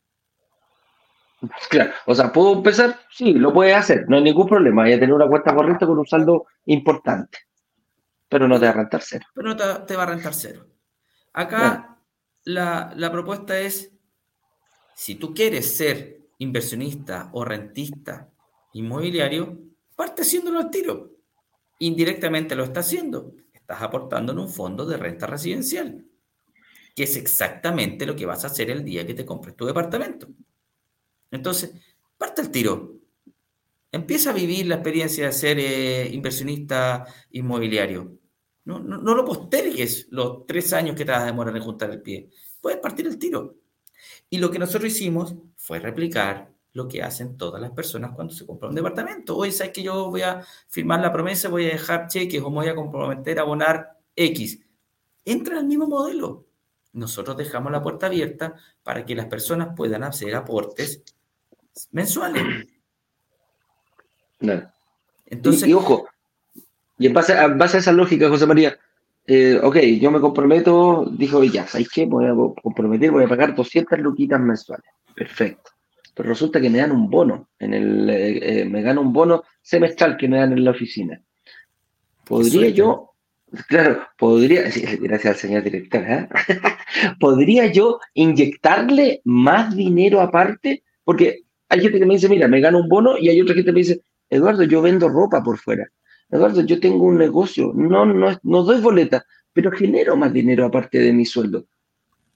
Claro, 1.68 1.92
o 2.06 2.14
sea, 2.14 2.32
¿puedo 2.32 2.52
empezar? 2.52 3.00
Sí, 3.10 3.32
lo 3.34 3.52
puedes 3.52 3.74
hacer, 3.74 4.04
no 4.08 4.16
hay 4.16 4.22
ningún 4.22 4.46
problema. 4.46 4.84
Hay 4.84 4.92
a 4.92 5.00
tener 5.00 5.12
una 5.12 5.26
cuenta 5.26 5.54
corriente 5.54 5.86
con 5.86 5.98
un 5.98 6.06
saldo 6.06 6.46
importante, 6.66 7.38
pero 8.28 8.46
no 8.46 8.60
te 8.60 8.66
va 8.66 8.70
a 8.70 8.74
rentar 8.74 9.02
cero. 9.02 9.26
Pero 9.34 9.48
no 9.48 9.56
te, 9.56 9.96
va 9.96 10.02
a 10.04 10.06
rentar 10.06 10.34
cero. 10.34 10.66
Acá 11.32 11.98
la, 12.44 12.92
la 12.94 13.10
propuesta 13.10 13.58
es, 13.58 13.92
si 15.02 15.16
tú 15.16 15.34
quieres 15.34 15.76
ser 15.76 16.28
inversionista 16.38 17.28
o 17.32 17.44
rentista 17.44 18.30
inmobiliario, 18.72 19.58
parte 19.96 20.22
haciéndolo 20.22 20.60
al 20.60 20.70
tiro. 20.70 21.10
Indirectamente 21.80 22.54
lo 22.54 22.62
está 22.62 22.80
haciendo. 22.80 23.34
Estás 23.52 23.82
aportando 23.82 24.30
en 24.30 24.38
un 24.38 24.48
fondo 24.48 24.86
de 24.86 24.96
renta 24.96 25.26
residencial, 25.26 26.06
que 26.94 27.02
es 27.02 27.16
exactamente 27.16 28.06
lo 28.06 28.14
que 28.14 28.26
vas 28.26 28.44
a 28.44 28.46
hacer 28.46 28.70
el 28.70 28.84
día 28.84 29.04
que 29.04 29.14
te 29.14 29.26
compres 29.26 29.56
tu 29.56 29.66
departamento. 29.66 30.28
Entonces, 31.32 31.72
parte 32.16 32.42
el 32.42 32.52
tiro. 32.52 33.00
Empieza 33.90 34.30
a 34.30 34.34
vivir 34.34 34.68
la 34.68 34.76
experiencia 34.76 35.26
de 35.26 35.32
ser 35.32 35.58
eh, 35.58 36.10
inversionista 36.12 37.04
inmobiliario. 37.32 38.20
No, 38.66 38.78
no, 38.78 39.16
lo 39.16 39.24
postergues 39.24 40.06
los 40.10 40.46
tres 40.46 40.72
años 40.72 40.94
que 40.94 41.04
te 41.04 41.10
vas 41.10 41.22
a 41.22 41.26
demorar 41.26 41.56
en 41.56 41.62
juntar 41.64 41.90
el 41.90 42.00
pie. 42.00 42.30
Puedes 42.60 42.78
partir 42.78 43.08
el 43.08 43.18
tiro. 43.18 43.56
Y 44.30 44.38
lo 44.38 44.50
que 44.50 44.58
nosotros 44.58 44.92
hicimos 44.92 45.34
fue 45.56 45.78
replicar 45.78 46.50
lo 46.74 46.88
que 46.88 47.02
hacen 47.02 47.36
todas 47.36 47.60
las 47.60 47.70
personas 47.72 48.12
cuando 48.12 48.32
se 48.32 48.46
compra 48.46 48.68
un 48.68 48.74
departamento. 48.74 49.36
Hoy 49.36 49.52
sabes 49.52 49.72
que 49.72 49.82
yo 49.82 50.10
voy 50.10 50.22
a 50.22 50.42
firmar 50.68 51.00
la 51.00 51.12
promesa, 51.12 51.48
voy 51.48 51.66
a 51.66 51.72
dejar 51.72 52.08
cheques 52.08 52.42
o 52.42 52.50
me 52.50 52.56
voy 52.56 52.68
a 52.68 52.74
comprometer 52.74 53.38
a 53.38 53.42
abonar 53.42 53.98
X. 54.16 54.60
Entra 55.24 55.58
al 55.58 55.66
mismo 55.66 55.86
modelo. 55.86 56.46
Nosotros 56.92 57.36
dejamos 57.36 57.72
la 57.72 57.82
puerta 57.82 58.06
abierta 58.06 58.54
para 58.82 59.04
que 59.04 59.14
las 59.14 59.26
personas 59.26 59.68
puedan 59.76 60.02
hacer 60.02 60.34
aportes 60.34 61.02
mensuales. 61.90 62.66
Entonces, 65.26 65.68
y, 65.68 65.72
ojo, 65.72 66.08
y 66.98 67.06
en 67.06 67.12
base, 67.12 67.32
a, 67.34 67.48
base 67.48 67.78
a 67.78 67.80
esa 67.80 67.92
lógica, 67.92 68.28
José 68.28 68.46
María, 68.46 68.78
eh, 69.26 69.60
ok, 69.62 69.76
yo 70.00 70.10
me 70.10 70.20
comprometo, 70.20 71.06
dijo, 71.10 71.44
ya, 71.44 71.66
¿sabes 71.66 71.88
qué? 71.88 72.06
Voy 72.06 72.26
a 72.26 72.34
comprometer, 72.60 73.10
voy 73.10 73.24
a 73.24 73.28
pagar 73.28 73.54
200 73.54 73.98
luquitas 74.00 74.40
mensuales. 74.40 74.86
Perfecto. 75.14 75.70
Pero 76.14 76.28
resulta 76.28 76.60
que 76.60 76.68
me 76.68 76.78
dan 76.78 76.92
un 76.92 77.08
bono, 77.08 77.48
en 77.58 77.72
el, 77.72 78.10
eh, 78.10 78.60
eh, 78.60 78.64
me 78.64 78.82
gano 78.82 79.00
un 79.00 79.12
bono 79.12 79.44
semestral 79.62 80.16
que 80.16 80.28
me 80.28 80.38
dan 80.38 80.52
en 80.52 80.64
la 80.64 80.72
oficina. 80.72 81.22
¿Podría 82.24 82.68
yo, 82.68 83.14
claro, 83.68 84.02
podría, 84.18 84.62
gracias 85.00 85.34
al 85.34 85.36
señor 85.36 85.62
director, 85.62 86.04
¿podría 87.20 87.66
yo 87.66 88.00
inyectarle 88.14 89.22
más 89.24 89.74
dinero 89.74 90.20
aparte? 90.20 90.82
Porque 91.04 91.42
hay 91.68 91.80
gente 91.80 91.98
que 91.98 92.06
me 92.06 92.14
dice, 92.14 92.28
mira, 92.28 92.48
me 92.48 92.60
gano 92.60 92.80
un 92.80 92.88
bono 92.88 93.16
y 93.16 93.28
hay 93.28 93.40
otra 93.40 93.54
gente 93.54 93.70
que 93.70 93.72
me 93.72 93.80
dice, 93.80 94.02
Eduardo, 94.28 94.64
yo 94.64 94.82
vendo 94.82 95.08
ropa 95.08 95.42
por 95.42 95.58
fuera. 95.58 95.88
Eduardo, 96.32 96.62
yo 96.62 96.80
tengo 96.80 97.04
un 97.04 97.18
negocio, 97.18 97.72
no, 97.74 98.06
no, 98.06 98.40
no 98.42 98.62
doy 98.62 98.80
boleta, 98.80 99.24
pero 99.52 99.70
genero 99.70 100.16
más 100.16 100.32
dinero 100.32 100.64
aparte 100.64 100.98
de 100.98 101.12
mi 101.12 101.26
sueldo. 101.26 101.66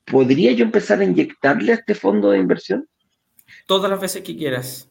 ¿Podría 0.05 0.53
yo 0.53 0.65
empezar 0.65 1.01
a 1.01 1.05
inyectarle 1.05 1.73
a 1.73 1.77
este 1.77 1.95
fondo 1.95 2.31
de 2.31 2.39
inversión? 2.39 2.87
Todas 3.67 3.91
las 3.91 3.99
veces 3.99 4.23
que 4.23 4.37
quieras. 4.37 4.91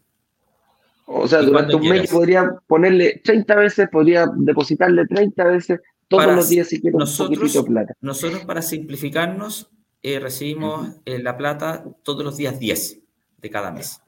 O 1.05 1.27
sea, 1.27 1.43
durante 1.43 1.75
un 1.75 1.87
mes 1.87 2.09
podría 2.09 2.49
ponerle 2.65 3.21
30 3.23 3.55
veces, 3.55 3.89
podría 3.91 4.25
depositarle 4.35 5.05
30 5.05 5.43
veces 5.45 5.79
todos 6.07 6.35
los 6.35 6.49
días 6.49 6.67
si 6.67 6.81
quiero 6.81 6.97
nosotros, 6.97 7.29
un 7.29 7.35
poquitito 7.35 7.61
de 7.61 7.69
plata. 7.69 7.93
Nosotros, 8.01 8.43
para 8.45 8.63
simplificarnos, 8.63 9.69
eh, 10.01 10.19
recibimos 10.19 10.95
eh, 11.05 11.19
la 11.19 11.37
plata 11.37 11.85
todos 12.01 12.23
los 12.23 12.37
días 12.37 12.59
10 12.59 13.01
de 13.37 13.49
cada 13.51 13.71
mes. 13.71 14.01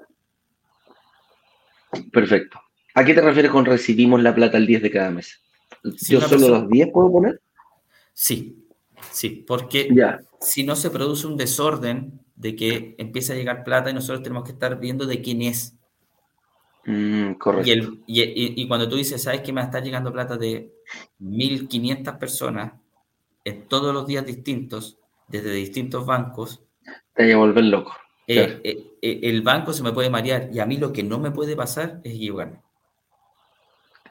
Perfecto. 2.11 2.59
¿A 2.97 3.05
qué 3.05 3.13
te 3.13 3.21
refieres 3.21 3.51
con 3.51 3.63
recibimos 3.63 4.23
la 4.23 4.33
plata 4.33 4.57
el 4.57 4.65
10 4.65 4.81
de 4.81 4.89
cada 4.89 5.11
mes? 5.11 5.39
¿Yo 5.83 6.19
solo 6.19 6.47
los 6.47 6.67
10 6.67 6.89
puedo 6.91 7.11
poner? 7.11 7.39
Sí, 8.11 8.65
sí, 9.11 9.45
porque 9.45 9.87
si 10.41 10.63
no 10.63 10.75
se 10.75 10.89
produce 10.89 11.27
un 11.27 11.37
desorden 11.37 12.19
de 12.35 12.55
que 12.55 12.95
empieza 12.97 13.33
a 13.33 13.35
llegar 13.35 13.63
plata 13.63 13.91
y 13.91 13.93
nosotros 13.93 14.23
tenemos 14.23 14.45
que 14.45 14.53
estar 14.53 14.79
viendo 14.79 15.05
de 15.05 15.21
quién 15.21 15.43
es. 15.43 15.77
Mm, 16.85 17.33
correcto. 17.33 17.97
Y, 18.07 18.67
cuando 18.67 18.89
tú 18.89 18.95
dices, 18.95 19.21
¿sabes 19.21 19.41
que 19.41 19.53
me 19.53 19.61
está 19.61 19.79
llegando 19.79 20.11
plata 20.11 20.35
de 20.35 20.73
1.500 21.19 22.17
personas 22.17 22.73
en 23.45 23.67
todos 23.67 23.93
los 23.93 24.07
días 24.07 24.25
distintos, 24.25 24.97
desde 25.27 25.51
distintos 25.51 26.03
bancos? 26.03 26.63
Te 27.13 27.31
a 27.31 27.37
volver 27.37 27.65
loco. 27.65 27.93
Eh, 28.25 28.59
eh, 28.63 28.91
eh, 29.03 29.19
el 29.21 29.43
banco 29.43 29.71
se 29.71 29.83
me 29.83 29.91
puede 29.91 30.09
marear 30.09 30.49
y 30.51 30.57
a 30.57 30.65
mí 30.65 30.77
lo 30.77 30.91
que 30.91 31.03
no 31.03 31.19
me 31.19 31.29
puede 31.29 31.55
pasar 31.55 32.01
es 32.03 32.15
equivocarme. 32.15 32.65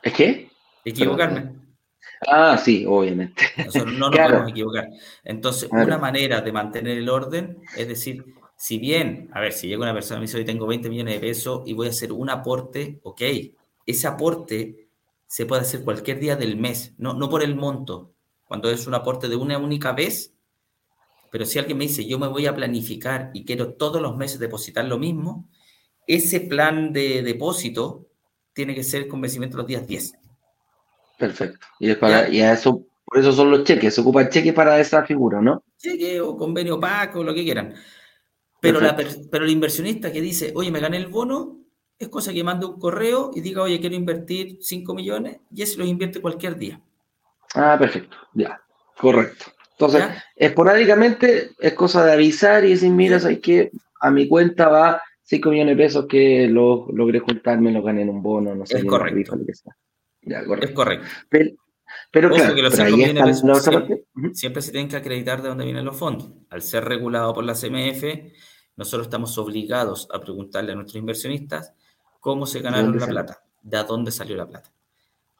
¿Es 0.06 0.12
qué? 0.12 0.48
Equivocarme. 0.84 1.52
Ah, 2.28 2.56
sí, 2.56 2.84
obviamente. 2.86 3.42
Nosotros 3.56 3.92
no 3.92 4.08
nos 4.08 4.20
podemos 4.20 4.50
equivocar. 4.50 4.88
Entonces, 5.24 5.68
una 5.72 5.98
manera 5.98 6.40
de 6.40 6.52
mantener 6.52 6.98
el 6.98 7.08
orden 7.08 7.58
es 7.76 7.88
decir, 7.88 8.24
si 8.56 8.78
bien, 8.78 9.28
a 9.32 9.40
ver, 9.40 9.52
si 9.52 9.66
llega 9.66 9.82
una 9.82 9.92
persona 9.92 10.18
y 10.18 10.20
me 10.20 10.26
dice, 10.26 10.36
hoy 10.36 10.44
tengo 10.44 10.68
20 10.68 10.88
millones 10.88 11.14
de 11.14 11.20
pesos 11.20 11.62
y 11.66 11.72
voy 11.72 11.88
a 11.88 11.90
hacer 11.90 12.12
un 12.12 12.30
aporte, 12.30 13.00
ok, 13.02 13.20
ese 13.84 14.06
aporte 14.06 14.88
se 15.26 15.44
puede 15.44 15.62
hacer 15.62 15.82
cualquier 15.82 16.20
día 16.20 16.36
del 16.36 16.56
mes, 16.56 16.94
no, 16.98 17.12
no 17.12 17.28
por 17.28 17.42
el 17.42 17.56
monto. 17.56 18.12
Cuando 18.44 18.70
es 18.70 18.86
un 18.86 18.94
aporte 18.94 19.28
de 19.28 19.34
una 19.34 19.58
única 19.58 19.90
vez, 19.90 20.36
pero 21.32 21.44
si 21.44 21.58
alguien 21.58 21.78
me 21.78 21.88
dice, 21.88 22.06
yo 22.06 22.20
me 22.20 22.28
voy 22.28 22.46
a 22.46 22.54
planificar 22.54 23.32
y 23.34 23.44
quiero 23.44 23.74
todos 23.74 24.00
los 24.00 24.16
meses 24.16 24.38
depositar 24.38 24.84
lo 24.84 24.98
mismo, 24.98 25.48
ese 26.06 26.38
plan 26.38 26.92
de 26.92 27.24
depósito 27.24 28.06
tiene 28.56 28.74
que 28.74 28.82
ser 28.82 29.06
con 29.06 29.20
vencimiento 29.20 29.58
los 29.58 29.66
días 29.66 29.86
10. 29.86 30.14
Perfecto. 31.18 31.66
Y, 31.78 31.90
es 31.90 31.98
para, 31.98 32.26
y 32.26 32.40
eso, 32.40 32.86
por 33.04 33.18
eso 33.18 33.30
son 33.30 33.50
los 33.50 33.64
cheques, 33.64 33.94
se 33.94 34.00
ocupa 34.00 34.22
el 34.22 34.30
cheque 34.30 34.54
para 34.54 34.80
esa 34.80 35.04
figura, 35.04 35.42
¿no? 35.42 35.62
Cheque 35.76 36.22
o 36.22 36.38
convenio 36.38 36.80
Paco, 36.80 37.22
lo 37.22 37.34
que 37.34 37.44
quieran. 37.44 37.74
Pero, 38.58 38.80
la, 38.80 38.96
pero 38.96 39.44
el 39.44 39.50
inversionista 39.50 40.10
que 40.10 40.22
dice, 40.22 40.52
oye, 40.56 40.70
me 40.70 40.80
gané 40.80 40.96
el 40.96 41.08
bono, 41.08 41.58
es 41.98 42.08
cosa 42.08 42.32
que 42.32 42.42
mande 42.42 42.64
un 42.64 42.80
correo 42.80 43.30
y 43.34 43.42
diga, 43.42 43.62
oye, 43.62 43.78
quiero 43.78 43.94
invertir 43.94 44.56
5 44.60 44.94
millones 44.94 45.38
y 45.54 45.60
ese 45.60 45.76
los 45.76 45.86
invierte 45.86 46.22
cualquier 46.22 46.56
día. 46.56 46.80
Ah, 47.54 47.76
perfecto, 47.78 48.16
ya, 48.32 48.58
correcto. 48.98 49.44
Entonces, 49.72 50.02
esporádicamente 50.34 51.50
es 51.58 51.74
cosa 51.74 52.06
de 52.06 52.12
avisar 52.12 52.64
y 52.64 52.70
decir, 52.70 52.90
mira, 52.90 53.18
hay 53.18 53.36
que 53.36 53.70
a 54.00 54.10
mi 54.10 54.26
cuenta 54.26 54.68
va 54.68 55.02
5 55.26 55.50
millones 55.50 55.76
de 55.76 55.82
pesos 55.82 56.06
que 56.06 56.46
lo, 56.46 56.86
logré 56.92 57.18
juntarme, 57.18 57.72
lo 57.72 57.82
gané 57.82 58.02
en 58.02 58.10
un 58.10 58.22
bono, 58.22 58.54
no 58.54 58.64
sé. 58.64 58.78
Es 58.78 58.84
correcto. 58.84 59.36
Ya, 60.22 60.44
correcto. 60.44 60.66
Es 60.68 60.72
correcto. 60.72 61.06
Pero, 62.12 62.30
claro, 62.30 62.54
siempre, 64.32 64.62
se 64.62 64.70
tienen 64.70 64.88
que 64.88 64.96
acreditar 64.96 65.42
de 65.42 65.48
dónde 65.48 65.64
vienen 65.64 65.84
los 65.84 65.96
fondos. 65.96 66.30
Al 66.48 66.62
ser 66.62 66.84
regulado 66.84 67.34
por 67.34 67.42
la 67.42 67.54
CMF, 67.54 68.04
nosotros 68.76 69.08
estamos 69.08 69.36
obligados 69.36 70.08
a 70.12 70.20
preguntarle 70.20 70.72
a 70.72 70.74
nuestros 70.76 70.96
inversionistas 70.96 71.74
cómo 72.20 72.46
se 72.46 72.60
ganaron 72.60 72.96
la 72.96 73.06
plata, 73.06 73.42
de 73.62 73.82
dónde 73.82 74.12
salió 74.12 74.36
la 74.36 74.46
plata. 74.46 74.70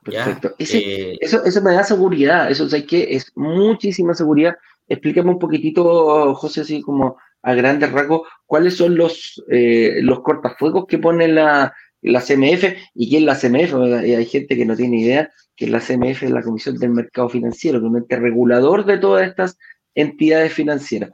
Perfecto. 0.02 0.54
Eh, 0.58 1.16
eso, 1.20 1.44
eso 1.44 1.62
me 1.62 1.74
da 1.74 1.84
seguridad, 1.84 2.50
eso 2.50 2.64
o 2.64 2.86
que 2.86 3.14
es 3.14 3.30
muchísima 3.36 4.14
seguridad. 4.14 4.56
Explícame 4.88 5.30
un 5.30 5.38
poquitito, 5.38 6.34
José, 6.34 6.62
así 6.62 6.82
como 6.82 7.18
a 7.42 7.54
grandes 7.54 7.92
rasgos, 7.92 8.22
cuáles 8.44 8.76
son 8.76 8.96
los, 8.96 9.42
eh, 9.50 9.98
los 10.02 10.20
cortafuegos 10.20 10.86
que 10.86 10.98
pone 10.98 11.28
la, 11.28 11.74
la 12.02 12.20
CMF 12.20 12.64
y 12.94 13.08
quién 13.08 13.22
es 13.22 13.26
la 13.26 13.38
CMF. 13.38 13.74
Hay 13.74 14.26
gente 14.26 14.56
que 14.56 14.66
no 14.66 14.76
tiene 14.76 15.00
idea 15.00 15.30
que 15.54 15.66
la 15.66 15.80
CMF 15.80 16.24
es 16.24 16.30
la 16.30 16.42
Comisión 16.42 16.78
del 16.78 16.90
Mercado 16.90 17.28
Financiero, 17.28 17.80
que 17.80 17.86
es 17.86 17.90
un 17.90 17.98
ente 17.98 18.16
regulador 18.16 18.84
de 18.84 18.98
todas 18.98 19.28
estas 19.28 19.58
entidades 19.94 20.52
financieras. 20.52 21.10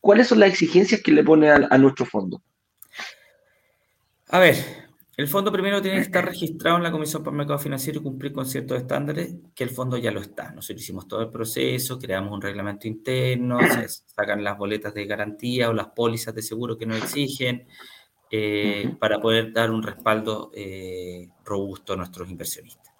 ¿Cuáles 0.00 0.28
son 0.28 0.40
las 0.40 0.50
exigencias 0.50 1.02
que 1.02 1.12
le 1.12 1.24
pone 1.24 1.50
a 1.50 1.78
nuestro 1.78 2.06
fondo? 2.06 2.40
A 4.28 4.38
ver, 4.38 4.54
el 5.20 5.28
fondo 5.28 5.52
primero 5.52 5.82
tiene 5.82 5.98
que 5.98 6.04
estar 6.04 6.24
registrado 6.24 6.78
en 6.78 6.82
la 6.82 6.90
Comisión 6.90 7.22
para 7.22 7.34
el 7.34 7.36
Mercado 7.36 7.58
Financiero 7.58 8.00
y 8.00 8.02
cumplir 8.02 8.32
con 8.32 8.46
ciertos 8.46 8.78
estándares, 8.78 9.34
que 9.54 9.64
el 9.64 9.68
fondo 9.68 9.98
ya 9.98 10.10
lo 10.10 10.20
está. 10.20 10.50
Nosotros 10.52 10.80
hicimos 10.80 11.06
todo 11.06 11.20
el 11.20 11.30
proceso, 11.30 11.98
creamos 11.98 12.32
un 12.32 12.40
reglamento 12.40 12.88
interno, 12.88 13.58
se 13.68 13.86
sacan 13.86 14.42
las 14.42 14.56
boletas 14.56 14.94
de 14.94 15.04
garantía 15.04 15.68
o 15.68 15.74
las 15.74 15.88
pólizas 15.88 16.34
de 16.34 16.40
seguro 16.40 16.78
que 16.78 16.86
nos 16.86 16.96
exigen 16.96 17.66
eh, 18.30 18.96
para 18.98 19.20
poder 19.20 19.52
dar 19.52 19.70
un 19.70 19.82
respaldo 19.82 20.50
eh, 20.54 21.28
robusto 21.44 21.92
a 21.92 21.96
nuestros 21.96 22.30
inversionistas. 22.30 22.94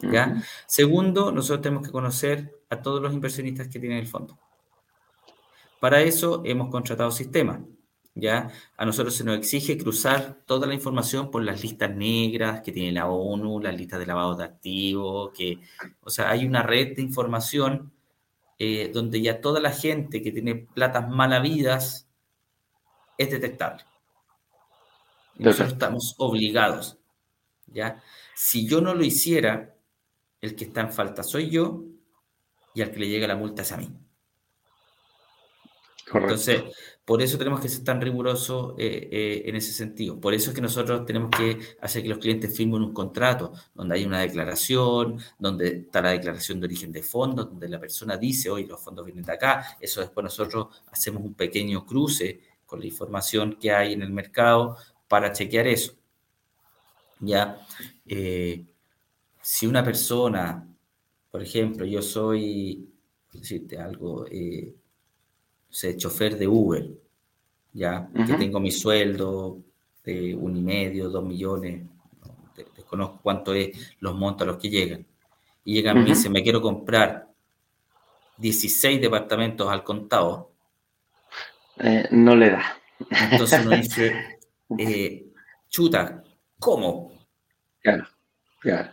¿ya? 0.00 0.42
Segundo, 0.66 1.30
nosotros 1.30 1.62
tenemos 1.62 1.86
que 1.86 1.92
conocer 1.92 2.52
a 2.68 2.82
todos 2.82 3.00
los 3.00 3.12
inversionistas 3.12 3.68
que 3.68 3.78
tienen 3.78 3.98
el 3.98 4.08
fondo. 4.08 4.36
Para 5.78 6.02
eso 6.02 6.42
hemos 6.44 6.68
contratado 6.68 7.12
sistemas. 7.12 7.60
¿Ya? 8.14 8.50
A 8.76 8.84
nosotros 8.84 9.14
se 9.14 9.24
nos 9.24 9.36
exige 9.38 9.76
cruzar 9.76 10.42
toda 10.46 10.66
la 10.66 10.74
información 10.74 11.30
por 11.30 11.42
las 11.42 11.62
listas 11.62 11.94
negras 11.94 12.62
que 12.62 12.72
tiene 12.72 12.92
la 12.92 13.06
ONU, 13.08 13.60
las 13.60 13.76
listas 13.76 13.98
de 13.98 14.06
lavado 14.06 14.36
de 14.36 14.44
activos, 14.44 15.32
que, 15.36 15.58
o 16.02 16.10
sea, 16.10 16.30
hay 16.30 16.46
una 16.46 16.62
red 16.62 16.96
de 16.96 17.02
información 17.02 17.92
eh, 18.58 18.90
donde 18.92 19.20
ya 19.20 19.40
toda 19.40 19.60
la 19.60 19.72
gente 19.72 20.22
que 20.22 20.32
tiene 20.32 20.54
platas 20.54 21.08
malavidas 21.08 22.08
es 23.18 23.30
detectable. 23.30 23.84
nosotros 25.36 25.72
estamos 25.72 26.14
obligados, 26.18 26.98
¿ya? 27.66 28.02
Si 28.34 28.66
yo 28.66 28.80
no 28.80 28.94
lo 28.94 29.04
hiciera, 29.04 29.74
el 30.40 30.54
que 30.54 30.64
está 30.64 30.82
en 30.82 30.92
falta 30.92 31.22
soy 31.22 31.50
yo 31.50 31.82
y 32.74 32.82
al 32.82 32.90
que 32.92 33.00
le 33.00 33.08
llega 33.08 33.26
la 33.26 33.36
multa 33.36 33.62
es 33.62 33.72
a 33.72 33.76
mí. 33.76 33.88
Entonces, 36.12 36.64
por 37.04 37.20
eso 37.22 37.38
tenemos 37.38 37.60
que 37.60 37.68
ser 37.68 37.84
tan 37.84 38.00
rigurosos 38.00 38.74
eh, 38.78 39.08
eh, 39.10 39.42
en 39.46 39.56
ese 39.56 39.72
sentido. 39.72 40.20
Por 40.20 40.34
eso 40.34 40.50
es 40.50 40.56
que 40.56 40.62
nosotros 40.62 41.04
tenemos 41.06 41.30
que 41.30 41.58
hacer 41.80 42.02
que 42.02 42.08
los 42.08 42.18
clientes 42.18 42.56
firmen 42.56 42.82
un 42.82 42.92
contrato 42.92 43.52
donde 43.74 43.96
hay 43.96 44.04
una 44.04 44.20
declaración, 44.20 45.18
donde 45.38 45.68
está 45.68 46.00
la 46.02 46.10
declaración 46.10 46.60
de 46.60 46.66
origen 46.66 46.92
de 46.92 47.02
fondos, 47.02 47.50
donde 47.50 47.68
la 47.68 47.80
persona 47.80 48.16
dice, 48.16 48.50
hoy 48.50 48.66
los 48.66 48.80
fondos 48.80 49.04
vienen 49.04 49.24
de 49.24 49.32
acá. 49.32 49.76
Eso 49.80 50.00
después 50.00 50.24
nosotros 50.24 50.82
hacemos 50.90 51.22
un 51.22 51.34
pequeño 51.34 51.84
cruce 51.84 52.40
con 52.66 52.80
la 52.80 52.86
información 52.86 53.56
que 53.60 53.72
hay 53.72 53.92
en 53.92 54.02
el 54.02 54.10
mercado 54.10 54.76
para 55.08 55.32
chequear 55.32 55.66
eso. 55.66 55.94
Ya, 57.20 57.66
eh, 58.06 58.64
si 59.40 59.66
una 59.66 59.84
persona, 59.84 60.66
por 61.30 61.42
ejemplo, 61.42 61.84
yo 61.84 62.02
soy, 62.02 62.90
decirte 63.32 63.78
algo, 63.78 64.26
sé, 65.74 65.96
chofer 65.96 66.38
de 66.38 66.46
Uber, 66.46 66.88
ya, 67.72 68.08
que 68.26 68.34
tengo 68.34 68.60
mi 68.60 68.70
sueldo 68.70 69.58
de 70.04 70.34
un 70.34 70.56
y 70.56 70.62
medio, 70.62 71.08
dos 71.08 71.24
millones, 71.24 71.82
desconozco 72.76 73.18
cuánto 73.22 73.52
es 73.54 73.96
los 74.00 74.14
montos 74.14 74.46
a 74.46 74.52
los 74.52 74.60
que 74.60 74.70
llegan. 74.70 75.04
Y 75.64 75.74
llegan 75.74 75.98
a 75.98 76.00
mí 76.02 76.12
y 76.12 76.28
me 76.28 76.42
quiero 76.42 76.60
comprar 76.60 77.28
16 78.36 79.00
departamentos 79.00 79.68
al 79.68 79.82
contado. 79.82 80.52
Eh, 81.78 82.06
no 82.12 82.36
le 82.36 82.50
da. 82.50 82.78
Entonces 83.32 83.66
uno 83.66 83.76
dice, 83.76 84.38
eh, 84.78 85.26
chuta, 85.68 86.22
¿cómo? 86.58 87.12
Claro, 87.80 88.04
claro 88.60 88.92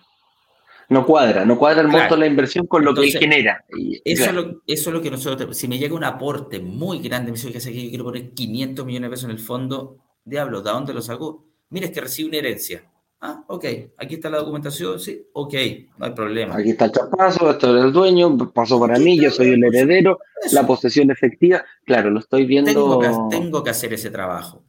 no 0.91 1.05
cuadra, 1.05 1.45
no 1.45 1.57
cuadra 1.57 1.81
el 1.81 1.87
monto 1.87 2.15
de 2.15 2.19
la 2.19 2.27
inversión 2.27 2.67
con 2.67 2.83
lo 2.83 2.93
que 2.93 3.09
genera. 3.11 3.63
eso, 4.03 4.25
es 4.25 4.33
lo, 4.33 4.61
eso, 4.67 4.89
es 4.89 4.93
lo, 4.93 5.01
que 5.01 5.09
nosotros, 5.09 5.55
si 5.55 5.69
me 5.69 5.79
llega 5.79 5.95
un 5.95 6.03
aporte 6.03 6.59
muy 6.59 6.99
grande, 6.99 7.31
me 7.31 7.37
dice 7.37 7.49
que 7.49 7.59
yo 7.59 7.89
quiero 7.89 8.03
poner 8.03 8.33
500 8.33 8.85
millones 8.85 9.07
de 9.07 9.11
pesos 9.11 9.25
en 9.25 9.31
el 9.31 9.39
fondo, 9.39 9.99
diablo, 10.25 10.61
¿de 10.61 10.69
dónde 10.69 10.93
lo 10.93 11.01
saco? 11.01 11.45
Mira, 11.69 11.85
es 11.85 11.93
que 11.93 12.01
recibe 12.01 12.27
una 12.27 12.39
herencia. 12.39 12.83
Ah, 13.21 13.41
ok, 13.47 13.65
aquí 13.99 14.15
está 14.15 14.29
la 14.29 14.39
documentación, 14.39 14.99
sí, 14.99 15.27
ok, 15.31 15.53
no 15.97 16.07
hay 16.07 16.11
problema. 16.11 16.57
Aquí 16.57 16.71
está 16.71 16.85
el 16.85 16.91
chapazo, 16.91 17.51
esto 17.51 17.77
es 17.77 17.85
el 17.85 17.93
dueño, 17.93 18.37
pasó 18.53 18.77
para 18.77 18.99
mí, 18.99 19.17
yo 19.17 19.31
soy 19.31 19.51
el 19.51 19.63
heredero, 19.63 20.19
la 20.51 20.67
posesión 20.67 21.09
efectiva, 21.09 21.63
claro, 21.85 22.09
lo 22.09 22.19
estoy 22.19 22.45
viendo. 22.45 22.69
Tengo 22.69 22.99
que, 22.99 23.37
tengo 23.37 23.63
que 23.63 23.69
hacer 23.69 23.93
ese 23.93 24.11
trabajo, 24.11 24.65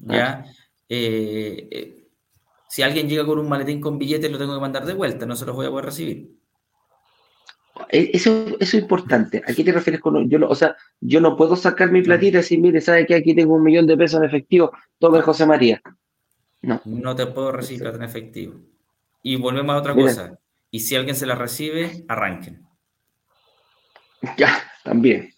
¿ya? 0.00 0.44
Eh, 0.90 1.68
eh, 1.70 2.07
si 2.68 2.82
alguien 2.82 3.08
llega 3.08 3.24
con 3.24 3.38
un 3.38 3.48
maletín 3.48 3.80
con 3.80 3.98
billetes, 3.98 4.30
lo 4.30 4.38
tengo 4.38 4.54
que 4.54 4.60
mandar 4.60 4.84
de 4.84 4.94
vuelta, 4.94 5.26
no 5.26 5.36
se 5.36 5.46
los 5.46 5.56
voy 5.56 5.66
a 5.66 5.70
poder 5.70 5.86
recibir. 5.86 6.30
E, 7.90 8.10
eso, 8.12 8.46
eso 8.60 8.76
es 8.76 8.82
importante. 8.82 9.42
¿A 9.46 9.52
qué 9.52 9.64
te 9.64 9.72
refieres 9.72 10.00
con 10.00 10.28
yo 10.28 10.38
no, 10.38 10.48
o 10.48 10.54
sea, 10.54 10.76
yo 11.00 11.20
no 11.20 11.36
puedo 11.36 11.56
sacar 11.56 11.90
mi 11.90 12.02
platita 12.02 12.38
y 12.38 12.42
decir, 12.42 12.60
mire, 12.60 12.80
¿sabe 12.80 13.06
que 13.06 13.14
aquí 13.14 13.34
tengo 13.34 13.54
un 13.54 13.62
millón 13.62 13.86
de 13.86 13.96
pesos 13.96 14.20
en 14.20 14.26
efectivo? 14.26 14.72
Tome 14.98 15.22
José 15.22 15.46
María. 15.46 15.80
No. 16.62 16.80
No 16.84 17.14
te 17.14 17.26
puedo 17.26 17.52
recibir 17.52 17.82
plata 17.82 17.98
en 17.98 18.04
efectivo. 18.04 18.60
Y 19.22 19.36
volvemos 19.36 19.74
a 19.74 19.78
otra 19.78 19.94
cosa. 19.94 20.38
Y 20.70 20.80
si 20.80 20.96
alguien 20.96 21.16
se 21.16 21.26
la 21.26 21.34
recibe, 21.34 22.04
arranquen. 22.08 22.66
Ya, 24.36 24.62
también. 24.84 25.32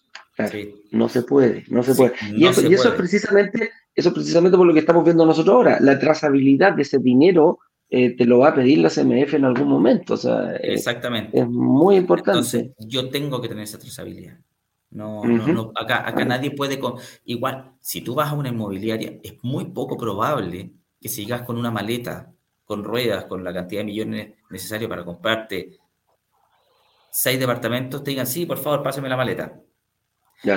No 0.91 1.09
se 1.09 1.23
puede, 1.23 1.65
no 1.69 1.83
se 1.83 1.95
puede. 1.95 2.15
y, 2.33 2.47
eso, 2.47 2.69
y 2.69 2.75
eso 2.75 2.89
es 2.89 2.95
precisamente 2.95 3.71
eso 4.01 4.09
es 4.09 4.15
precisamente 4.15 4.57
por 4.57 4.67
lo 4.67 4.73
que 4.73 4.81
estamos 4.81 5.05
viendo 5.05 5.25
nosotros 5.25 5.55
ahora. 5.55 5.79
La 5.81 5.99
trazabilidad 5.99 6.73
de 6.73 6.83
ese 6.83 6.99
dinero 6.99 7.59
eh, 7.89 8.17
te 8.17 8.25
lo 8.25 8.39
va 8.39 8.49
a 8.49 8.55
pedir 8.55 8.79
la 8.79 8.89
CMF 8.89 9.35
en 9.35 9.45
algún 9.45 9.69
momento. 9.69 10.15
O 10.15 10.17
sea, 10.17 10.57
eh, 10.57 10.75
Exactamente. 10.75 11.39
Es 11.39 11.49
muy 11.49 11.97
importante. 11.97 12.39
Entonces, 12.39 12.71
yo 12.79 13.11
tengo 13.11 13.41
que 13.41 13.49
tener 13.49 13.65
esa 13.65 13.79
trazabilidad. 13.79 14.39
No, 14.91 15.25
no, 15.25 15.47
no, 15.47 15.73
acá, 15.77 16.09
acá 16.09 16.25
nadie 16.25 16.51
puede. 16.51 16.81
Igual, 17.25 17.73
si 17.81 18.01
tú 18.01 18.15
vas 18.15 18.31
a 18.31 18.35
una 18.35 18.49
inmobiliaria, 18.49 19.21
es 19.23 19.35
muy 19.43 19.67
poco 19.67 19.97
probable 19.97 20.73
que 21.01 21.09
sigas 21.09 21.43
con 21.43 21.57
una 21.57 21.71
maleta, 21.71 22.33
con 22.65 22.83
ruedas, 22.83 23.27
con 23.27 23.45
la 23.45 23.53
cantidad 23.53 23.81
de 23.81 23.85
millones 23.85 24.35
necesarios 24.51 24.89
para 24.89 25.05
comprarte 25.05 25.79
seis 27.11 27.39
departamentos, 27.39 28.03
te 28.03 28.11
digan, 28.11 28.27
sí, 28.27 28.47
por 28.47 28.59
favor, 28.59 28.83
pásame 28.83 29.09
la 29.09 29.17
maleta. 29.17 29.61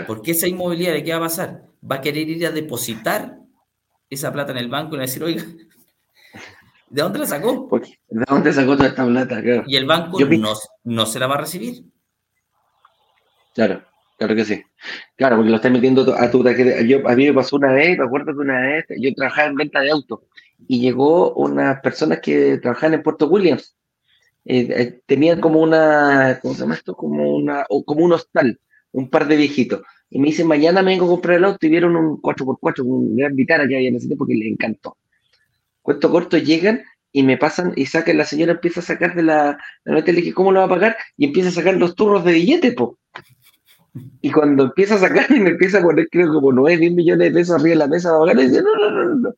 Porque 0.07 0.31
esa 0.31 0.47
inmobiliaria, 0.47 1.03
¿qué 1.03 1.11
va 1.11 1.17
a 1.17 1.21
pasar? 1.21 1.65
Va 1.89 1.97
a 1.97 2.01
querer 2.01 2.29
ir 2.29 2.45
a 2.45 2.51
depositar 2.51 3.37
esa 4.09 4.31
plata 4.31 4.51
en 4.51 4.59
el 4.59 4.69
banco 4.69 4.95
y 4.95 4.97
va 4.97 5.03
a 5.03 5.07
decir, 5.07 5.23
oiga, 5.23 5.43
¿De 6.89 7.01
dónde 7.01 7.17
la 7.17 7.25
sacó? 7.25 7.67
¿De 8.07 8.23
dónde 8.29 8.53
sacó 8.53 8.77
toda 8.77 8.89
esta 8.89 9.03
plata? 9.03 9.41
Y 9.65 9.75
el 9.75 9.87
banco 9.87 10.19
no, 10.19 10.53
no 10.83 11.05
se 11.07 11.19
la 11.19 11.25
va 11.25 11.35
a 11.35 11.39
recibir. 11.39 11.85
Claro. 13.55 13.83
Claro 14.17 14.35
que 14.35 14.45
sí. 14.45 14.63
Claro, 15.15 15.37
porque 15.37 15.49
lo 15.49 15.55
estás 15.55 15.71
metiendo 15.71 16.15
a 16.15 16.29
tu 16.29 16.43
tarjeta. 16.43 16.81
Yo, 16.81 17.07
a 17.07 17.15
mí 17.15 17.25
me 17.25 17.33
pasó 17.33 17.55
una 17.55 17.73
vez, 17.73 17.97
me 17.97 18.05
acuerdo 18.05 18.33
que 18.33 18.39
una 18.39 18.61
vez, 18.61 18.85
yo 18.97 19.13
trabajaba 19.15 19.49
en 19.49 19.55
venta 19.55 19.81
de 19.81 19.89
autos 19.91 20.19
y 20.67 20.79
llegó 20.79 21.33
unas 21.33 21.81
personas 21.81 22.19
que 22.19 22.59
trabajaban 22.59 22.93
en 22.93 23.03
Puerto 23.03 23.27
Williams. 23.27 23.75
Eh, 24.45 24.67
eh, 24.69 25.01
tenían 25.05 25.41
como 25.41 25.61
una, 25.61 26.39
¿cómo 26.41 26.53
se 26.53 26.61
llama 26.61 26.75
esto? 26.75 26.95
Como, 26.95 27.35
una, 27.35 27.65
o 27.69 27.83
como 27.83 28.05
un 28.05 28.13
hostal, 28.13 28.59
un 28.93 29.09
par 29.09 29.27
de 29.27 29.35
viejitos. 29.35 29.81
Y 30.09 30.19
me 30.19 30.27
dicen, 30.27 30.47
mañana 30.47 30.81
me 30.81 30.91
vengo 30.91 31.05
a 31.05 31.09
comprar 31.09 31.37
el 31.37 31.45
auto 31.45 31.65
y 31.65 31.69
vieron 31.69 31.95
un 31.95 32.21
4x4, 32.21 32.83
un 32.83 33.15
gran 33.15 33.35
Vitara 33.35 33.67
que 33.67 33.75
había 33.75 33.89
en 33.89 33.95
ese 33.95 34.07
tiempo 34.07 34.25
que 34.25 34.35
les 34.35 34.47
encantó. 34.47 34.97
Cuento 35.81 36.09
corto, 36.09 36.37
llegan 36.37 36.83
y 37.11 37.23
me 37.23 37.37
pasan 37.37 37.73
y 37.75 37.85
sacan, 37.87 38.17
la 38.17 38.25
señora 38.25 38.53
empieza 38.53 38.79
a 38.79 38.83
sacar 38.83 39.15
de 39.15 39.23
la, 39.23 39.57
la 39.83 39.93
nota, 39.93 40.11
le 40.11 40.21
dije, 40.21 40.33
¿cómo 40.33 40.51
lo 40.51 40.59
va 40.59 40.65
a 40.65 40.69
pagar? 40.69 40.97
Y 41.17 41.25
empieza 41.25 41.49
a 41.49 41.51
sacar 41.51 41.75
los 41.75 41.95
turros 41.95 42.23
de 42.23 42.33
billete, 42.33 42.71
po. 42.71 42.97
Y 44.21 44.31
cuando 44.31 44.63
empieza 44.63 44.95
a 44.95 44.99
sacar 44.99 45.25
y 45.31 45.39
me 45.39 45.51
empieza 45.51 45.79
a 45.79 45.81
poner, 45.81 46.07
creo, 46.09 46.31
como 46.33 46.51
9, 46.51 46.77
10 46.77 46.93
millones 46.93 47.27
de 47.27 47.39
pesos 47.39 47.55
arriba 47.55 47.69
de 47.71 47.75
la 47.75 47.87
mesa 47.87 48.09
de 48.09 48.15
abogados, 48.15 48.43
dice, 48.43 48.61
no, 48.61 48.75
no, 48.75 48.91
no, 48.91 49.15
no. 49.15 49.33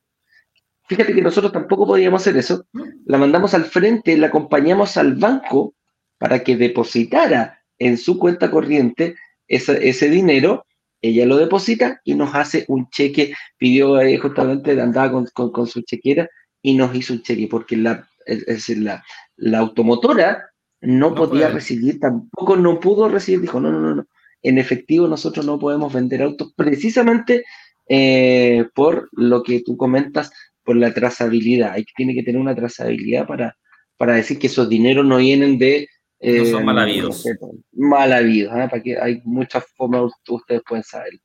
Fíjate 0.88 1.14
que 1.14 1.22
nosotros 1.22 1.52
tampoco 1.52 1.86
podíamos 1.86 2.22
hacer 2.22 2.36
eso. 2.36 2.64
La 3.06 3.18
mandamos 3.18 3.54
al 3.54 3.64
frente, 3.64 4.16
la 4.16 4.28
acompañamos 4.28 4.96
al 4.96 5.14
banco 5.14 5.74
para 6.18 6.44
que 6.44 6.56
depositara 6.56 7.60
en 7.78 7.98
su 7.98 8.18
cuenta 8.18 8.50
corriente 8.50 9.16
ese, 9.48 9.88
ese 9.88 10.10
dinero. 10.10 10.64
Ella 11.02 11.26
lo 11.26 11.36
deposita 11.36 12.00
y 12.04 12.14
nos 12.14 12.34
hace 12.34 12.64
un 12.68 12.88
cheque. 12.90 13.34
Pidió 13.58 14.00
eh, 14.00 14.18
justamente, 14.18 14.80
andaba 14.80 15.12
con, 15.12 15.26
con, 15.32 15.52
con, 15.52 15.66
su 15.66 15.82
chequera 15.82 16.28
y 16.62 16.74
nos 16.74 16.94
hizo 16.94 17.12
un 17.12 17.22
cheque, 17.22 17.46
porque 17.48 17.76
la, 17.76 18.08
es, 18.24 18.68
la, 18.70 19.04
la 19.36 19.58
automotora 19.58 20.50
no, 20.80 21.10
no 21.10 21.14
podía 21.14 21.46
puede. 21.46 21.54
recibir, 21.54 22.00
tampoco 22.00 22.56
no 22.56 22.80
pudo 22.80 23.08
recibir, 23.08 23.40
dijo, 23.40 23.60
no, 23.60 23.70
no, 23.70 23.80
no, 23.80 23.94
no 23.94 24.06
en 24.42 24.58
efectivo 24.58 25.08
nosotros 25.08 25.44
no 25.44 25.58
podemos 25.58 25.92
vender 25.92 26.22
autos 26.22 26.52
precisamente 26.54 27.44
eh, 27.88 28.66
por 28.74 29.08
lo 29.12 29.42
que 29.42 29.62
tú 29.62 29.76
comentas, 29.76 30.30
por 30.62 30.76
la 30.76 30.94
trazabilidad. 30.94 31.72
Hay, 31.72 31.84
tiene 31.96 32.14
que 32.14 32.22
tener 32.22 32.40
una 32.40 32.54
trazabilidad 32.54 33.26
para, 33.26 33.56
para 33.96 34.14
decir 34.14 34.38
que 34.38 34.46
esos 34.46 34.68
dineros 34.68 35.04
no 35.04 35.18
vienen 35.18 35.58
de... 35.58 35.88
Eh, 36.20 36.38
no 36.38 36.44
son 36.46 36.64
mal 36.64 36.78
habidos. 36.78 37.24
mal 37.72 38.12
habidos, 38.12 38.52
¿eh? 38.54 38.68
para 38.70 38.82
que 38.82 38.98
hay 38.98 39.20
muchas 39.24 39.64
formas, 39.76 40.12
ustedes 40.28 40.62
pueden 40.66 40.84
saberlo. 40.84 41.20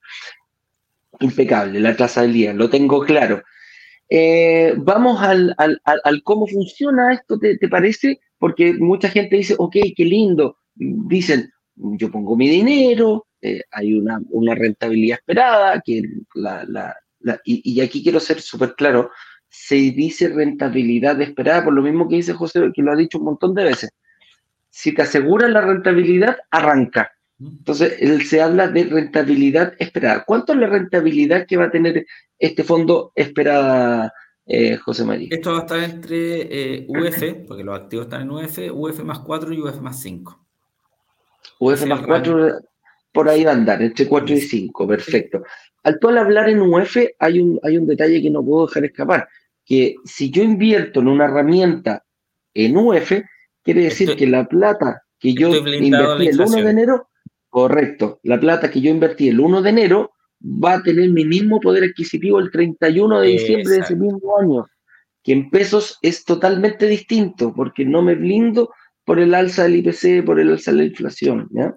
Impecable, 1.20 1.80
la 1.80 1.96
trazabilidad, 1.96 2.54
lo 2.56 2.70
tengo 2.70 3.02
claro. 3.02 3.42
Eh, 4.10 4.74
vamos 4.78 5.22
al, 5.22 5.56
al, 5.58 5.80
al, 5.86 6.02
al, 6.04 6.24
cómo 6.24 6.46
funciona 6.46 7.14
esto, 7.14 7.40
¿te, 7.40 7.58
¿te, 7.58 7.70
parece? 7.70 8.20
Porque 8.38 8.74
mucha 8.74 9.08
gente 9.08 9.38
dice, 9.38 9.56
ok, 9.58 9.78
qué 9.96 10.04
lindo. 10.04 10.58
Dicen, 10.76 11.50
yo 11.76 12.12
pongo 12.12 12.36
mi 12.36 12.50
dinero, 12.50 13.28
eh, 13.42 13.62
hay 13.72 13.94
una, 13.94 14.20
una, 14.30 14.54
rentabilidad 14.54 15.20
esperada, 15.20 15.82
que 15.84 16.04
la, 16.36 16.66
la, 16.68 16.96
la 17.20 17.40
y, 17.46 17.62
y, 17.64 17.82
aquí 17.82 18.04
quiero 18.04 18.20
ser 18.20 18.42
súper 18.42 18.76
claro, 18.76 19.12
se 19.48 19.76
dice 19.76 20.28
rentabilidad 20.28 21.22
esperada, 21.22 21.64
por 21.64 21.74
lo 21.74 21.82
mismo 21.82 22.08
que 22.08 22.18
dice 22.18 22.34
José, 22.34 22.72
que 22.74 22.82
lo 22.82 22.92
ha 22.92 22.96
dicho 22.96 23.18
un 23.18 23.26
montón 23.26 23.54
de 23.54 23.64
veces. 23.64 23.92
Si 24.72 24.94
te 24.94 25.04
aseguras 25.04 25.52
la 25.52 25.62
rentabilidad, 25.62 26.38
arranca. 26.50 27.12
Entonces, 27.40 27.98
él, 28.00 28.24
se 28.24 28.42
habla 28.42 28.68
de 28.68 28.86
rentabilidad 28.86 29.74
esperada. 29.80 30.24
¿Cuánto 30.26 30.54
es 30.54 30.60
la 30.60 30.68
rentabilidad 30.68 31.46
que 31.46 31.58
va 31.58 31.66
a 31.66 31.72
tener 31.72 32.06
este 32.40 32.64
fondo 32.64 33.12
esperada, 33.16 34.14
eh, 34.46 34.78
José 34.78 35.04
María? 35.04 35.28
Esto 35.32 35.52
va 35.52 35.58
a 35.58 35.62
estar 35.62 35.80
entre 35.84 36.76
eh, 36.76 36.86
UF, 36.88 37.48
porque 37.48 37.64
los 37.64 37.80
activos 37.80 38.06
están 38.06 38.22
en 38.22 38.32
UF, 38.32 38.60
UF 38.72 39.04
más 39.04 39.20
4 39.20 39.54
y 39.54 39.62
UF 39.62 39.82
más 39.82 40.02
5. 40.02 40.46
UF 41.60 41.86
más 41.86 42.02
4, 42.02 42.60
por 43.12 43.28
ahí 43.28 43.44
va 43.44 43.52
a 43.52 43.56
andar, 43.56 43.82
entre 43.82 44.08
4 44.08 44.36
y 44.36 44.42
5, 44.42 44.88
perfecto. 44.88 45.44
Al 45.84 46.00
todo 46.00 46.18
hablar 46.20 46.48
en 46.48 46.62
UF 46.62 46.98
hay 47.20 47.40
un, 47.40 47.60
hay 47.64 47.78
un 47.78 47.88
detalle 47.88 48.22
que 48.22 48.30
no 48.30 48.46
puedo 48.46 48.68
dejar 48.68 48.86
escapar, 48.86 49.28
que 49.66 49.96
si 50.06 50.30
yo 50.30 50.44
invierto 50.44 51.00
en 51.00 51.08
una 51.08 51.26
herramienta 51.26 52.06
en 52.54 52.78
UF, 52.78 53.14
quiere 53.64 53.84
decir 53.84 54.10
estoy, 54.10 54.26
que 54.26 54.32
la 54.32 54.46
plata 54.48 55.04
que 55.20 55.34
yo 55.34 55.50
invertí 55.50 56.28
el 56.28 56.42
1 56.42 56.52
de 56.64 56.70
enero, 56.70 57.10
correcto, 57.50 58.20
la 58.24 58.40
plata 58.40 58.72
que 58.72 58.82
yo 58.82 58.90
invertí 58.90 59.30
el 59.30 59.40
1 59.40 59.62
de 59.62 59.70
enero 59.70 60.12
va 60.44 60.76
a 60.76 60.84
tener 60.84 61.10
mi 61.10 61.26
mismo 61.26 61.60
poder 61.60 61.84
adquisitivo 61.84 62.40
el 62.40 62.52
31 62.52 63.22
de 63.22 63.28
diciembre 63.28 63.76
Exacto. 63.76 63.94
de 63.94 64.06
ese 64.08 64.14
mismo 64.14 64.38
año, 64.40 64.66
que 65.24 65.34
en 65.34 65.50
pesos 65.50 66.00
es 66.02 66.26
totalmente 66.26 66.88
distinto, 66.88 67.54
porque 67.54 67.86
no 67.86 68.02
me 68.02 68.16
blindo 68.16 68.74
por 69.06 69.20
el 69.20 69.34
alza 69.36 69.64
del 69.64 69.78
IPC, 69.78 70.26
por 70.26 70.40
el 70.40 70.50
alza 70.50 70.72
de 70.72 70.78
la 70.78 70.84
inflación. 70.86 71.48
¿ya? 71.52 71.76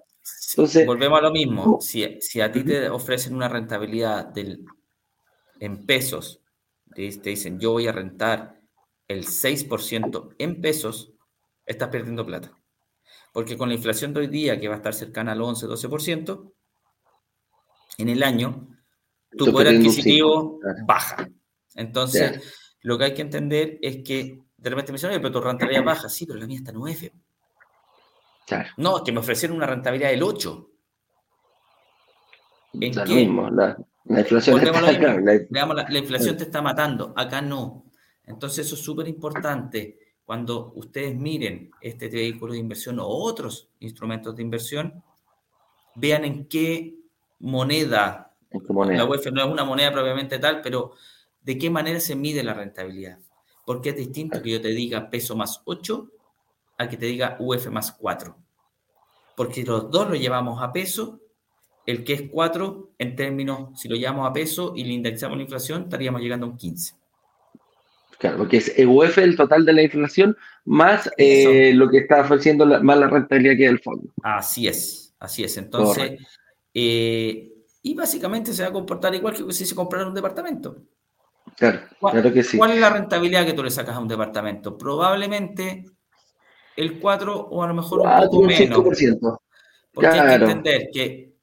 Entonces, 0.51 0.85
Volvemos 0.85 1.19
a 1.19 1.23
lo 1.23 1.31
mismo. 1.31 1.79
Si, 1.81 2.17
si, 2.21 2.41
a 2.41 2.51
ti 2.51 2.63
te 2.63 2.89
ofrecen 2.89 3.35
una 3.35 3.49
rentabilidad 3.49 4.25
del, 4.25 4.65
en 5.59 5.85
pesos, 5.85 6.41
te, 6.95 7.09
te 7.17 7.31
dicen 7.31 7.59
yo 7.59 7.73
voy 7.73 7.87
a 7.87 7.91
rentar 7.91 8.59
el 9.07 9.25
6% 9.25 10.35
en 10.39 10.61
pesos, 10.61 11.13
estás 11.65 11.89
perdiendo 11.89 12.25
plata. 12.25 12.51
Porque 13.33 13.57
con 13.57 13.69
la 13.69 13.75
inflación 13.75 14.13
de 14.13 14.21
hoy 14.21 14.27
día, 14.27 14.59
que 14.59 14.67
va 14.67 14.75
a 14.75 14.77
estar 14.77 14.93
cercana 14.93 15.33
al 15.33 15.39
11-12%, 15.39 16.53
en 17.97 18.09
el 18.09 18.23
año, 18.23 18.67
tu 19.37 19.51
poder 19.51 19.75
adquisitivo 19.75 20.59
claro. 20.59 20.85
baja. 20.85 21.29
Entonces, 21.75 22.31
yeah. 22.31 22.41
lo 22.81 22.97
que 22.97 23.05
hay 23.05 23.13
que 23.13 23.21
entender 23.21 23.77
es 23.81 24.03
que 24.03 24.39
de 24.57 24.69
repente 24.69 24.91
me 24.91 24.97
dicen, 24.97 25.11
pero 25.21 25.31
tu 25.31 25.41
rentabilidad 25.41 25.83
baja. 25.83 26.09
Sí, 26.09 26.25
pero 26.25 26.39
la 26.39 26.47
mía 26.47 26.57
está 26.57 26.71
en 26.71 26.77
UF. 26.77 27.03
Claro. 28.47 28.69
No, 28.77 28.97
es 28.97 29.03
que 29.03 29.11
me 29.11 29.19
ofrecieron 29.19 29.57
una 29.57 29.67
rentabilidad 29.67 30.09
del 30.09 30.23
8. 30.23 30.71
¿En 32.73 32.95
lo 32.95 33.03
qué? 33.03 33.13
Mismo, 33.13 33.49
la, 33.49 33.77
la 34.05 34.19
inflación, 34.19 34.59
está, 34.59 34.71
claro, 34.71 35.19
la, 35.19 35.33
Digamos, 35.39 35.75
la, 35.75 35.87
la, 35.89 35.99
inflación 35.99 36.37
te 36.37 36.43
está 36.43 36.61
matando, 36.61 37.13
acá 37.15 37.41
no. 37.41 37.85
Entonces 38.23 38.65
eso 38.65 38.75
es 38.75 38.81
súper 38.81 39.07
importante. 39.07 40.04
Cuando 40.25 40.73
ustedes 40.75 41.15
miren 41.15 41.71
este 41.81 42.09
vehículo 42.09 42.53
de 42.53 42.59
inversión 42.59 42.99
o 42.99 43.07
otros 43.07 43.69
instrumentos 43.79 44.35
de 44.35 44.41
inversión, 44.41 45.03
vean 45.95 46.25
en 46.25 46.47
qué 46.47 46.95
moneda, 47.39 48.35
¿En 48.49 48.61
qué 48.61 48.73
moneda? 48.73 48.97
la 48.97 49.05
UEF 49.05 49.27
no 49.31 49.43
es 49.43 49.51
una 49.51 49.63
moneda 49.63 49.91
propiamente 49.91 50.39
tal, 50.39 50.61
pero 50.61 50.93
de 51.41 51.57
qué 51.59 51.69
manera 51.69 51.99
se 51.99 52.15
mide 52.15 52.43
la 52.43 52.55
rentabilidad. 52.55 53.19
Porque 53.65 53.89
es 53.89 53.97
distinto 53.97 54.41
que 54.41 54.51
yo 54.51 54.61
te 54.61 54.69
diga 54.69 55.09
peso 55.09 55.35
más 55.35 55.61
8 55.65 56.09
a 56.77 56.89
que 56.89 56.97
te 56.97 57.05
diga 57.05 57.37
UF 57.39 57.67
más 57.67 57.91
4. 57.91 58.35
Porque 59.37 59.63
los 59.63 59.91
dos 59.91 60.09
lo 60.09 60.15
llevamos 60.15 60.61
a 60.61 60.71
peso. 60.71 61.19
El 61.85 62.03
que 62.03 62.13
es 62.13 62.23
4, 62.31 62.93
en 62.97 63.15
términos, 63.15 63.79
si 63.79 63.87
lo 63.87 63.95
llevamos 63.95 64.27
a 64.27 64.33
peso 64.33 64.73
y 64.75 64.83
le 64.83 64.93
indexamos 64.93 65.37
la 65.37 65.43
inflación, 65.43 65.83
estaríamos 65.83 66.19
llegando 66.19 66.47
a 66.47 66.49
un 66.49 66.57
15. 66.57 66.95
Claro, 68.19 68.37
porque 68.37 68.57
es 68.57 68.73
UF 68.85 69.17
el 69.17 69.35
total 69.35 69.65
de 69.65 69.73
la 69.73 69.83
inflación 69.83 70.37
más 70.65 71.09
eh, 71.17 71.73
lo 71.73 71.89
que 71.89 71.99
está 71.99 72.21
ofreciendo 72.21 72.65
la, 72.65 72.79
más 72.79 72.97
la 72.97 73.07
rentabilidad 73.07 73.57
que 73.57 73.65
del 73.65 73.79
fondo. 73.79 74.09
Así 74.23 74.67
es, 74.67 75.13
así 75.19 75.43
es. 75.43 75.57
Entonces, 75.57 76.19
eh, 76.73 77.51
y 77.81 77.93
básicamente 77.93 78.53
se 78.53 78.63
va 78.63 78.69
a 78.69 78.73
comportar 78.73 79.13
igual 79.13 79.35
que 79.35 79.53
si 79.53 79.65
se 79.65 79.75
comprara 79.75 80.07
un 80.07 80.13
departamento. 80.13 80.77
Claro, 81.57 81.81
claro 81.99 82.33
que 82.33 82.43
sí. 82.43 82.57
¿Cuál 82.57 82.71
es 82.71 82.79
la 82.79 82.89
rentabilidad 82.89 83.45
que 83.45 83.53
tú 83.53 83.63
le 83.63 83.69
sacas 83.69 83.95
a 83.95 83.99
un 83.99 84.07
departamento? 84.07 84.77
Probablemente 84.77 85.85
el 86.75 86.99
4 86.99 87.35
o 87.35 87.63
a 87.63 87.67
lo 87.67 87.73
mejor 87.73 87.99
4, 87.99 88.23
un 88.23 88.29
poco 88.29 88.41
menos. 88.47 88.79
5%. 88.79 89.39
Porque 89.93 90.09
claro. 90.09 90.31
hay 90.31 90.37
que 90.37 90.43
entender 90.45 90.89
que 90.91 91.35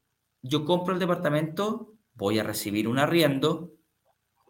yo 0.42 0.64
compro 0.64 0.92
el 0.92 1.00
departamento, 1.00 1.94
voy 2.14 2.38
a 2.38 2.42
recibir 2.42 2.88
un 2.88 2.98
arriendo, 2.98 3.70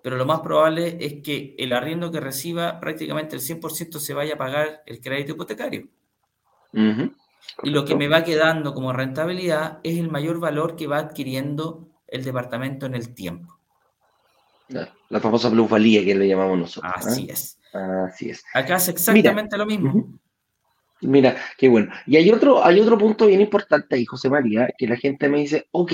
pero 0.02 0.16
lo 0.16 0.26
más 0.26 0.40
probable 0.40 0.98
es 1.00 1.22
que 1.22 1.54
el 1.58 1.72
arriendo 1.72 2.10
que 2.10 2.20
reciba 2.20 2.80
prácticamente 2.80 3.36
el 3.36 3.42
100% 3.42 3.98
se 3.98 4.14
vaya 4.14 4.34
a 4.34 4.38
pagar 4.38 4.82
el 4.86 5.00
crédito 5.00 5.32
hipotecario. 5.32 5.88
Uh 6.72 6.78
-huh. 6.78 7.14
Y 7.62 7.70
lo 7.70 7.84
que 7.84 7.94
me 7.94 8.08
va 8.08 8.24
quedando 8.24 8.74
como 8.74 8.92
rentabilidad 8.92 9.78
es 9.82 9.98
el 9.98 10.10
mayor 10.10 10.40
valor 10.40 10.74
que 10.74 10.86
va 10.86 10.98
adquiriendo 10.98 11.88
el 12.08 12.24
departamento 12.24 12.86
en 12.86 12.94
el 12.94 13.14
tiempo. 13.14 13.58
La 15.08 15.20
famosa 15.20 15.50
plusvalía 15.50 16.04
que 16.04 16.14
le 16.14 16.26
llamamos 16.26 16.58
nosotros. 16.58 16.92
Así 16.94 17.26
¿eh? 17.28 17.32
es. 17.32 17.58
Así 17.72 18.30
es. 18.30 18.44
Acá 18.54 18.76
es 18.76 18.88
exactamente 18.88 19.56
Mira, 19.56 19.58
lo 19.58 19.66
mismo. 19.66 19.92
Uh 19.92 20.02
-huh. 20.02 20.18
Mira, 21.02 21.36
qué 21.58 21.68
bueno. 21.68 21.92
Y 22.06 22.16
hay 22.16 22.30
otro, 22.30 22.64
hay 22.64 22.80
otro 22.80 22.96
punto 22.96 23.26
bien 23.26 23.40
importante 23.40 23.96
ahí, 23.96 24.04
José 24.04 24.30
María, 24.30 24.68
que 24.78 24.86
la 24.86 24.96
gente 24.96 25.28
me 25.28 25.40
dice, 25.40 25.66
ok, 25.72 25.92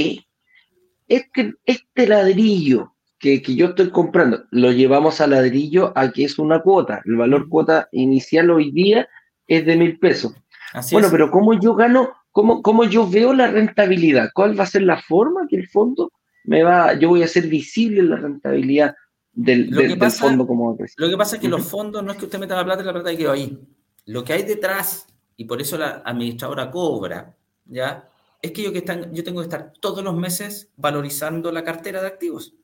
este, 1.08 1.54
este 1.64 2.06
ladrillo 2.06 2.94
que, 3.18 3.42
que, 3.42 3.54
yo 3.54 3.66
estoy 3.66 3.90
comprando, 3.90 4.44
lo 4.50 4.72
llevamos 4.72 5.20
a 5.20 5.26
ladrillo 5.26 5.92
a 5.96 6.10
que 6.12 6.24
es 6.24 6.38
una 6.38 6.60
cuota. 6.62 7.02
El 7.04 7.16
valor 7.16 7.48
cuota 7.48 7.88
inicial 7.92 8.50
hoy 8.50 8.70
día 8.70 9.08
es 9.46 9.66
de 9.66 9.76
mil 9.76 9.98
pesos. 9.98 10.34
Así 10.72 10.94
bueno, 10.94 11.08
es. 11.08 11.12
pero 11.12 11.30
¿cómo 11.30 11.54
yo 11.54 11.74
gano? 11.74 12.12
¿Cómo, 12.30 12.62
¿Cómo 12.62 12.84
yo 12.84 13.08
veo 13.08 13.32
la 13.32 13.48
rentabilidad? 13.48 14.30
¿Cuál 14.34 14.58
va 14.58 14.64
a 14.64 14.68
ser 14.68 14.82
la 14.82 15.00
forma 15.02 15.46
que 15.48 15.56
el 15.56 15.68
fondo 15.68 16.12
me 16.48 16.62
va, 16.62 16.94
yo 16.94 17.10
voy 17.10 17.20
a 17.20 17.26
hacer 17.26 17.46
visible 17.46 18.02
la 18.02 18.16
rentabilidad 18.16 18.94
del, 19.32 19.68
fondo 20.10 20.46
como 20.46 20.76
Lo 20.96 21.10
que 21.10 21.16
pasa 21.16 21.36
es 21.36 21.42
que 21.42 21.48
los 21.48 21.62
fondos 21.62 22.02
no 22.02 22.10
es 22.10 22.18
que 22.18 22.24
usted 22.24 22.38
meta 22.38 22.56
la 22.56 22.64
plata 22.64 22.82
y 22.82 22.86
la 22.86 22.92
plata 22.92 23.14
quedó 23.14 23.32
ahí. 23.32 23.58
Lo 24.06 24.24
que 24.24 24.32
hay 24.32 24.42
detrás, 24.44 25.06
y 25.36 25.44
por 25.44 25.60
eso 25.60 25.76
la 25.76 26.02
administradora 26.04 26.70
cobra, 26.70 27.36
¿ya? 27.66 28.08
Es 28.40 28.52
que 28.52 28.62
yo, 28.62 28.72
que 28.72 28.78
están, 28.78 29.12
yo 29.12 29.22
tengo 29.22 29.40
que 29.40 29.44
estar 29.44 29.74
todos 29.78 30.02
los 30.02 30.16
meses 30.16 30.72
valorizando 30.76 31.52
la 31.52 31.62
cartera 31.62 32.00
de 32.00 32.08
activos. 32.08 32.54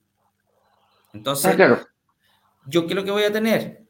Entonces, 1.14 1.52
ah, 1.52 1.56
claro. 1.56 1.78
¿yo 2.66 2.86
qué 2.86 2.92
es 2.92 2.96
lo 2.96 3.04
que 3.04 3.10
voy 3.10 3.22
a 3.22 3.32
tener? 3.32 3.84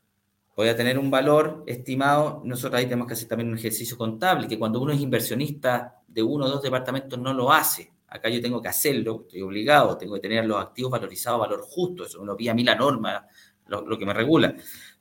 Voy 0.56 0.68
a 0.68 0.76
tener 0.76 0.98
un 0.98 1.10
valor 1.10 1.64
estimado. 1.66 2.42
Nosotros 2.44 2.78
ahí 2.78 2.84
tenemos 2.84 3.08
que 3.08 3.14
hacer 3.14 3.26
también 3.26 3.50
un 3.50 3.58
ejercicio 3.58 3.96
contable, 3.96 4.46
que 4.46 4.58
cuando 4.58 4.80
uno 4.80 4.92
es 4.92 5.00
inversionista 5.00 6.02
de 6.06 6.22
uno 6.22 6.44
o 6.44 6.48
dos 6.48 6.62
departamentos 6.62 7.18
no 7.18 7.34
lo 7.34 7.52
hace. 7.52 7.92
Acá 8.06 8.28
yo 8.28 8.40
tengo 8.40 8.62
que 8.62 8.68
hacerlo, 8.68 9.22
estoy 9.22 9.42
obligado, 9.42 9.98
tengo 9.98 10.14
que 10.14 10.20
tener 10.20 10.44
los 10.46 10.62
activos 10.62 10.92
valorizados 10.92 11.38
a 11.38 11.46
valor 11.46 11.62
justo, 11.62 12.04
eso 12.04 12.22
uno 12.22 12.36
pide 12.36 12.50
a 12.50 12.54
mí 12.54 12.62
la 12.62 12.76
norma, 12.76 13.26
lo, 13.66 13.98
que 13.98 14.06
me 14.06 14.14
regula. 14.14 14.54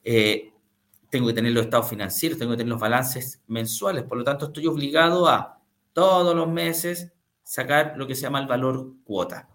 Eh, 0.03 0.51
tengo 1.09 1.27
que 1.27 1.33
tener 1.33 1.51
los 1.51 1.65
estados 1.65 1.87
financieros, 1.87 2.39
tengo 2.39 2.53
que 2.53 2.57
tener 2.57 2.71
los 2.71 2.81
balances 2.81 3.43
mensuales, 3.45 4.03
por 4.05 4.17
lo 4.17 4.23
tanto 4.23 4.47
estoy 4.47 4.65
obligado 4.65 5.27
a 5.27 5.59
todos 5.93 6.35
los 6.35 6.47
meses 6.49 7.13
sacar 7.43 7.93
lo 7.97 8.07
que 8.07 8.15
se 8.15 8.23
llama 8.23 8.39
el 8.39 8.47
valor 8.47 8.95
cuota. 9.03 9.47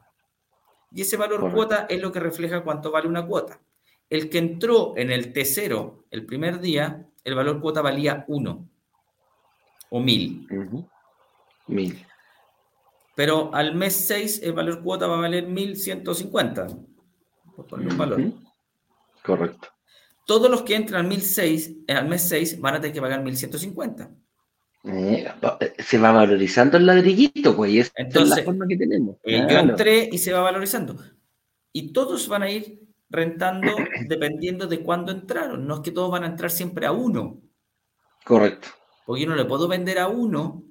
Y 0.90 1.02
ese 1.02 1.16
valor 1.16 1.52
cuota 1.52 1.86
es 1.88 2.00
lo 2.00 2.12
que 2.12 2.20
refleja 2.20 2.62
cuánto 2.62 2.90
vale 2.90 3.08
una 3.08 3.26
cuota. 3.26 3.60
El 4.08 4.30
que 4.30 4.38
entró 4.38 4.94
en 4.96 5.10
el 5.10 5.32
T0 5.32 6.04
el 6.10 6.24
primer 6.24 6.60
día, 6.60 7.06
el 7.24 7.34
valor 7.34 7.60
cuota 7.60 7.82
valía 7.82 8.24
1 8.26 8.68
o 9.90 10.00
1000. 10.00 10.48
1000. 11.66 12.06
Pero 13.14 13.54
al 13.54 13.74
mes 13.74 13.94
6 14.06 14.42
el 14.42 14.52
valor 14.52 14.82
cuota 14.82 15.06
va 15.06 15.18
a 15.18 15.20
valer 15.20 15.46
1150. 15.46 16.68
Por 17.54 17.66
poner 17.66 17.88
un 17.88 17.98
valor. 17.98 18.32
Correcto. 19.22 19.68
Todos 20.26 20.50
los 20.50 20.62
que 20.62 20.76
entran 20.76 21.06
al, 21.06 21.08
1006, 21.08 21.76
eh, 21.86 21.92
al 21.94 22.06
mes 22.06 22.28
6 22.28 22.60
van 22.60 22.74
a 22.74 22.80
tener 22.80 22.94
que 22.94 23.00
pagar 23.00 23.22
1150. 23.22 24.10
Eh, 24.84 25.28
se 25.78 25.98
va 25.98 26.12
valorizando 26.12 26.76
el 26.76 26.86
ladrillito, 26.86 27.56
pues, 27.56 27.92
Entonces, 27.96 28.30
es 28.32 28.38
la 28.38 28.44
forma 28.44 28.66
que 28.66 28.76
tenemos. 28.76 29.16
Eh, 29.24 29.46
yo 29.48 29.58
entré 29.58 30.08
y 30.10 30.18
se 30.18 30.32
va 30.32 30.40
valorizando. 30.40 30.96
Y 31.72 31.92
todos 31.92 32.28
van 32.28 32.42
a 32.42 32.50
ir 32.50 32.80
rentando 33.10 33.68
dependiendo 34.08 34.66
de 34.66 34.82
cuándo 34.82 35.12
entraron. 35.12 35.66
No 35.66 35.76
es 35.76 35.80
que 35.80 35.90
todos 35.90 36.10
van 36.10 36.24
a 36.24 36.28
entrar 36.28 36.50
siempre 36.50 36.86
a 36.86 36.92
uno. 36.92 37.40
Correcto. 38.24 38.68
Porque 39.04 39.22
yo 39.22 39.28
no 39.28 39.36
le 39.36 39.44
puedo 39.44 39.68
vender 39.68 39.98
a 39.98 40.08
uno 40.08 40.64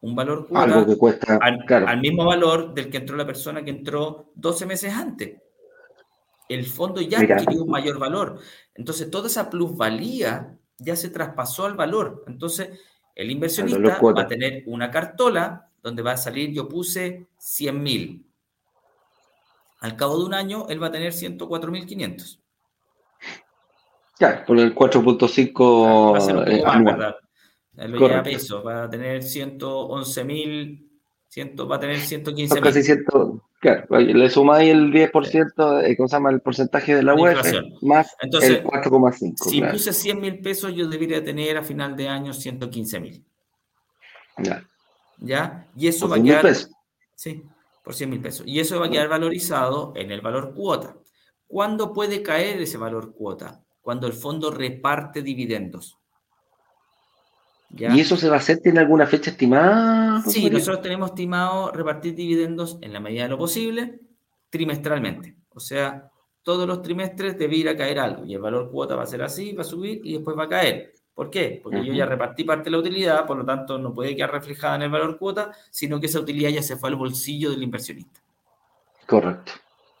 un 0.00 0.14
valor 0.14 0.46
Algo 0.54 0.86
que 0.86 0.96
cuesta, 0.96 1.38
al, 1.40 2.00
mismo 2.00 2.24
valor 2.24 2.74
del 2.74 2.90
que 2.90 2.98
entró 2.98 3.16
la 3.16 3.26
persona 3.26 3.64
que 3.64 3.70
entró 3.70 4.30
12 4.36 4.66
meses 4.66 4.92
antes. 4.92 5.40
El 6.48 6.64
fondo 6.64 7.00
ya 7.00 7.18
adquirió 7.18 7.64
un 7.64 7.70
mayor 7.70 7.98
valor. 7.98 8.38
Entonces, 8.74 9.10
toda 9.10 9.26
esa 9.26 9.50
plusvalía 9.50 10.56
ya 10.78 10.94
se 10.94 11.10
traspasó 11.10 11.66
al 11.66 11.74
valor. 11.74 12.24
Entonces, 12.28 12.78
el 13.16 13.30
inversionista 13.30 13.98
va 14.00 14.20
a 14.20 14.28
tener 14.28 14.62
una 14.66 14.90
cartola 14.90 15.70
donde 15.82 16.02
va 16.02 16.12
a 16.12 16.16
salir, 16.16 16.52
yo 16.52 16.68
puse 16.68 17.26
100 17.38 17.82
mil. 17.82 18.26
Al 19.80 19.96
cabo 19.96 20.18
de 20.18 20.26
un 20.26 20.34
año, 20.34 20.66
él 20.68 20.82
va 20.82 20.88
a 20.88 20.92
tener 20.92 21.12
104.500. 21.12 22.40
Ya, 24.18 24.44
por 24.44 24.58
el 24.58 24.74
4.5 24.74 26.46
eh, 26.46 26.62
anual. 26.64 27.16
Lo 27.74 27.98
lleva 27.98 28.20
a 28.20 28.22
peso, 28.22 28.62
va 28.62 28.84
a 28.84 28.90
tener 28.90 29.22
111.000, 29.22 31.70
va 31.70 31.76
a 31.76 31.80
tener 31.80 31.98
115.000. 31.98 32.60
Casi 32.60 32.82
100, 32.82 33.04
claro, 33.66 33.98
le 33.98 34.30
sumáis 34.30 34.70
el 34.70 34.92
10%, 34.92 35.82
eh, 35.82 35.96
¿cómo 35.96 36.08
se 36.08 36.16
llama? 36.16 36.30
El 36.30 36.40
porcentaje 36.40 36.94
de 36.94 37.02
la 37.02 37.14
web 37.14 37.36
más 37.82 38.14
el 38.20 38.62
4,5. 38.62 39.50
Si 39.50 39.62
puse 39.62 39.92
100 39.92 40.20
mil 40.20 40.40
pesos, 40.40 40.74
yo 40.74 40.88
debería 40.88 41.22
tener 41.24 41.56
a 41.56 41.62
final 41.62 41.96
de 41.96 42.08
año 42.08 42.32
115 42.32 43.00
mil. 43.00 43.24
Ya. 44.38 44.64
¿Ya? 45.18 45.66
Y 45.76 45.88
eso 45.88 46.08
va 46.08 46.16
a 46.16 46.22
quedar. 46.22 46.46
Sí, 47.14 47.42
por 47.82 47.94
100 47.94 48.10
mil 48.10 48.20
pesos. 48.20 48.46
Y 48.46 48.60
eso 48.60 48.78
va 48.78 48.86
a 48.86 48.90
quedar 48.90 49.08
valorizado 49.08 49.92
en 49.96 50.10
el 50.10 50.20
valor 50.20 50.54
cuota. 50.54 50.96
¿Cuándo 51.46 51.92
puede 51.92 52.22
caer 52.22 52.60
ese 52.60 52.76
valor 52.76 53.14
cuota? 53.14 53.62
Cuando 53.80 54.06
el 54.06 54.12
fondo 54.12 54.50
reparte 54.50 55.22
dividendos. 55.22 55.98
¿Y 57.70 58.00
eso 58.00 58.16
se 58.16 58.28
va 58.28 58.36
a 58.36 58.38
hacer? 58.38 58.60
¿Tiene 58.60 58.80
alguna 58.80 59.06
fecha 59.06 59.30
estimada? 59.30 60.22
Sí, 60.22 60.48
nosotros 60.48 60.82
tenemos 60.82 61.10
estimado 61.10 61.72
repartir 61.72 62.14
dividendos 62.14 62.78
en 62.80 62.92
la 62.92 63.00
medida 63.00 63.24
de 63.24 63.28
lo 63.30 63.38
posible 63.38 64.00
trimestralmente. 64.50 65.36
O 65.50 65.60
sea, 65.60 66.10
todos 66.42 66.66
los 66.66 66.80
trimestres 66.82 67.36
debe 67.36 67.56
ir 67.56 67.68
a 67.68 67.76
caer 67.76 67.98
algo 67.98 68.24
y 68.24 68.34
el 68.34 68.40
valor 68.40 68.70
cuota 68.70 68.94
va 68.94 69.02
a 69.02 69.06
ser 69.06 69.22
así, 69.22 69.52
va 69.52 69.62
a 69.62 69.64
subir 69.64 70.00
y 70.04 70.14
después 70.14 70.38
va 70.38 70.44
a 70.44 70.48
caer. 70.48 70.94
¿Por 71.12 71.30
qué? 71.30 71.60
Porque 71.62 71.84
yo 71.84 71.94
ya 71.94 72.04
repartí 72.04 72.44
parte 72.44 72.64
de 72.64 72.72
la 72.72 72.78
utilidad, 72.78 73.26
por 73.26 73.38
lo 73.38 73.44
tanto 73.44 73.78
no 73.78 73.94
puede 73.94 74.14
quedar 74.14 74.32
reflejada 74.32 74.76
en 74.76 74.82
el 74.82 74.90
valor 74.90 75.18
cuota, 75.18 75.50
sino 75.70 75.98
que 75.98 76.06
esa 76.06 76.20
utilidad 76.20 76.50
ya 76.50 76.62
se 76.62 76.76
fue 76.76 76.90
al 76.90 76.96
bolsillo 76.96 77.50
del 77.50 77.62
inversionista. 77.62 78.20
Correcto. 79.06 79.52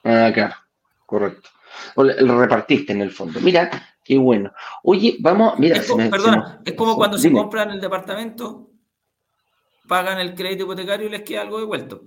Ah, 0.04 0.30
claro. 0.32 0.54
Correcto. 1.06 1.48
O 1.94 2.04
lo 2.04 2.38
repartiste 2.40 2.92
en 2.92 3.00
el 3.00 3.10
fondo. 3.10 3.40
Mira, 3.40 3.70
qué 4.06 4.16
bueno. 4.18 4.52
Oye, 4.82 5.16
vamos, 5.20 5.58
mira. 5.58 5.76
Es 5.76 5.88
como, 5.88 6.08
perdona, 6.10 6.60
es 6.64 6.74
como 6.74 6.96
cuando 6.96 7.18
se 7.18 7.32
compran 7.32 7.70
el 7.70 7.80
departamento, 7.80 8.70
pagan 9.88 10.18
el 10.18 10.34
crédito 10.34 10.64
hipotecario 10.64 11.06
y 11.06 11.10
les 11.10 11.22
queda 11.22 11.42
algo 11.42 11.58
devuelto. 11.58 12.04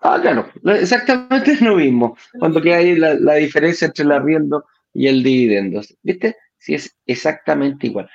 Ah, 0.00 0.18
claro, 0.20 0.46
exactamente 0.64 1.52
es 1.52 1.60
lo 1.62 1.76
mismo. 1.76 2.16
Cuando 2.38 2.60
queda 2.60 2.76
ahí 2.76 2.96
la, 2.96 3.14
la 3.14 3.34
diferencia 3.34 3.86
entre 3.86 4.04
el 4.04 4.12
arriendo 4.12 4.64
y 4.92 5.06
el 5.06 5.22
dividendo. 5.22 5.80
¿Viste? 6.02 6.36
Sí, 6.58 6.74
es 6.74 6.96
exactamente 7.06 7.86
igual 7.86 8.08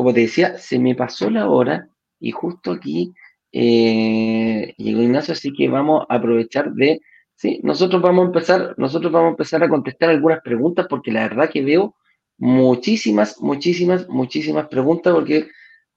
como 0.00 0.14
te 0.14 0.20
decía, 0.20 0.56
se 0.56 0.78
me 0.78 0.94
pasó 0.94 1.28
la 1.28 1.50
hora 1.50 1.86
y 2.18 2.30
justo 2.30 2.72
aquí 2.72 3.12
eh, 3.52 4.72
llegó 4.78 5.02
Ignacio, 5.02 5.32
así 5.32 5.52
que 5.52 5.68
vamos 5.68 6.06
a 6.08 6.14
aprovechar 6.14 6.72
de, 6.72 7.02
sí, 7.34 7.60
nosotros 7.62 8.00
vamos 8.00 8.22
a 8.22 8.26
empezar, 8.28 8.74
nosotros 8.78 9.12
vamos 9.12 9.28
a 9.28 9.30
empezar 9.32 9.62
a 9.62 9.68
contestar 9.68 10.08
algunas 10.08 10.40
preguntas 10.40 10.86
porque 10.88 11.12
la 11.12 11.28
verdad 11.28 11.50
que 11.50 11.62
veo 11.62 11.96
muchísimas, 12.40 13.38
muchísimas, 13.40 14.08
muchísimas 14.08 14.66
preguntas 14.68 15.12
porque 15.12 15.48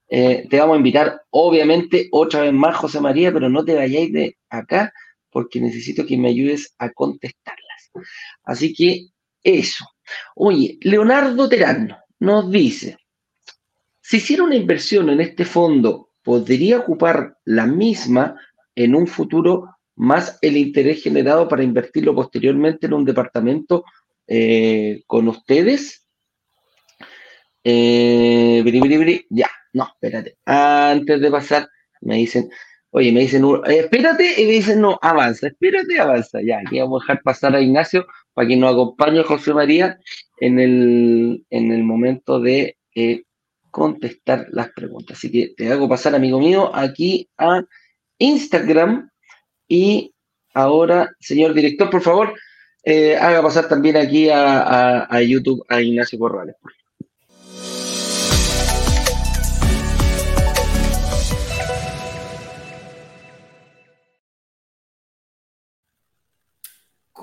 eh, 0.08 0.46
te 0.48 0.60
vamos 0.60 0.74
a 0.74 0.78
invitar, 0.78 1.22
obviamente, 1.30 2.08
otra 2.12 2.42
vez 2.42 2.52
más, 2.52 2.76
José 2.76 3.00
María, 3.00 3.32
pero 3.32 3.48
no 3.48 3.64
te 3.64 3.74
vayáis 3.74 4.12
de 4.12 4.36
acá 4.50 4.92
porque 5.30 5.60
necesito 5.60 6.06
que 6.06 6.18
me 6.18 6.28
ayudes 6.28 6.74
a 6.78 6.90
contestarlas. 6.90 7.90
Así 8.44 8.74
que 8.74 9.06
eso. 9.42 9.86
Oye, 10.36 10.78
Leonardo 10.82 11.48
Terano 11.48 11.96
nos 12.20 12.50
dice, 12.50 12.98
si 14.02 14.18
hiciera 14.18 14.44
una 14.44 14.54
inversión 14.54 15.08
en 15.08 15.22
este 15.22 15.46
fondo, 15.46 16.10
¿podría 16.22 16.78
ocupar 16.78 17.38
la 17.46 17.66
misma 17.66 18.36
en 18.74 18.94
un 18.94 19.06
futuro 19.06 19.70
más 19.96 20.38
el 20.42 20.58
interés 20.58 21.02
generado 21.02 21.48
para 21.48 21.62
invertirlo 21.62 22.14
posteriormente 22.14 22.86
en 22.86 22.92
un 22.92 23.04
departamento 23.06 23.84
eh, 24.26 25.02
con 25.06 25.26
ustedes? 25.28 26.03
Eh, 27.64 29.24
ya, 29.30 29.50
no, 29.72 29.88
espérate. 29.94 30.36
Antes 30.44 31.20
de 31.20 31.30
pasar, 31.30 31.68
me 32.02 32.16
dicen, 32.16 32.50
oye, 32.90 33.10
me 33.12 33.20
dicen, 33.20 33.44
eh, 33.66 33.78
espérate, 33.80 34.40
y 34.40 34.46
me 34.46 34.52
dicen, 34.52 34.80
no, 34.80 34.98
avanza, 35.02 35.48
espérate, 35.48 35.98
avanza. 35.98 36.40
Ya, 36.42 36.58
aquí 36.58 36.78
vamos 36.78 37.02
a 37.02 37.04
dejar 37.04 37.22
pasar 37.22 37.56
a 37.56 37.60
Ignacio 37.60 38.06
para 38.34 38.48
que 38.48 38.56
nos 38.56 38.72
acompañe 38.72 39.22
José 39.22 39.54
María 39.54 39.98
en 40.40 40.60
el, 40.60 41.44
en 41.50 41.72
el 41.72 41.82
momento 41.82 42.40
de 42.40 42.76
contestar 43.74 44.46
las 44.52 44.70
preguntas. 44.70 45.18
Así 45.18 45.32
que 45.32 45.52
te 45.56 45.72
hago 45.72 45.88
pasar, 45.88 46.14
amigo 46.14 46.38
mío, 46.38 46.70
aquí 46.72 47.28
a 47.36 47.64
Instagram 48.18 49.10
y 49.66 50.14
ahora, 50.54 51.10
señor 51.18 51.54
director, 51.54 51.90
por 51.90 52.00
favor, 52.00 52.34
eh, 52.84 53.16
haga 53.16 53.42
pasar 53.42 53.66
también 53.66 53.96
aquí 53.96 54.28
a, 54.30 55.20
YouTube 55.22 55.64
a 55.68 55.82
Ignacio 55.82 56.18
Corrales. 56.20 56.54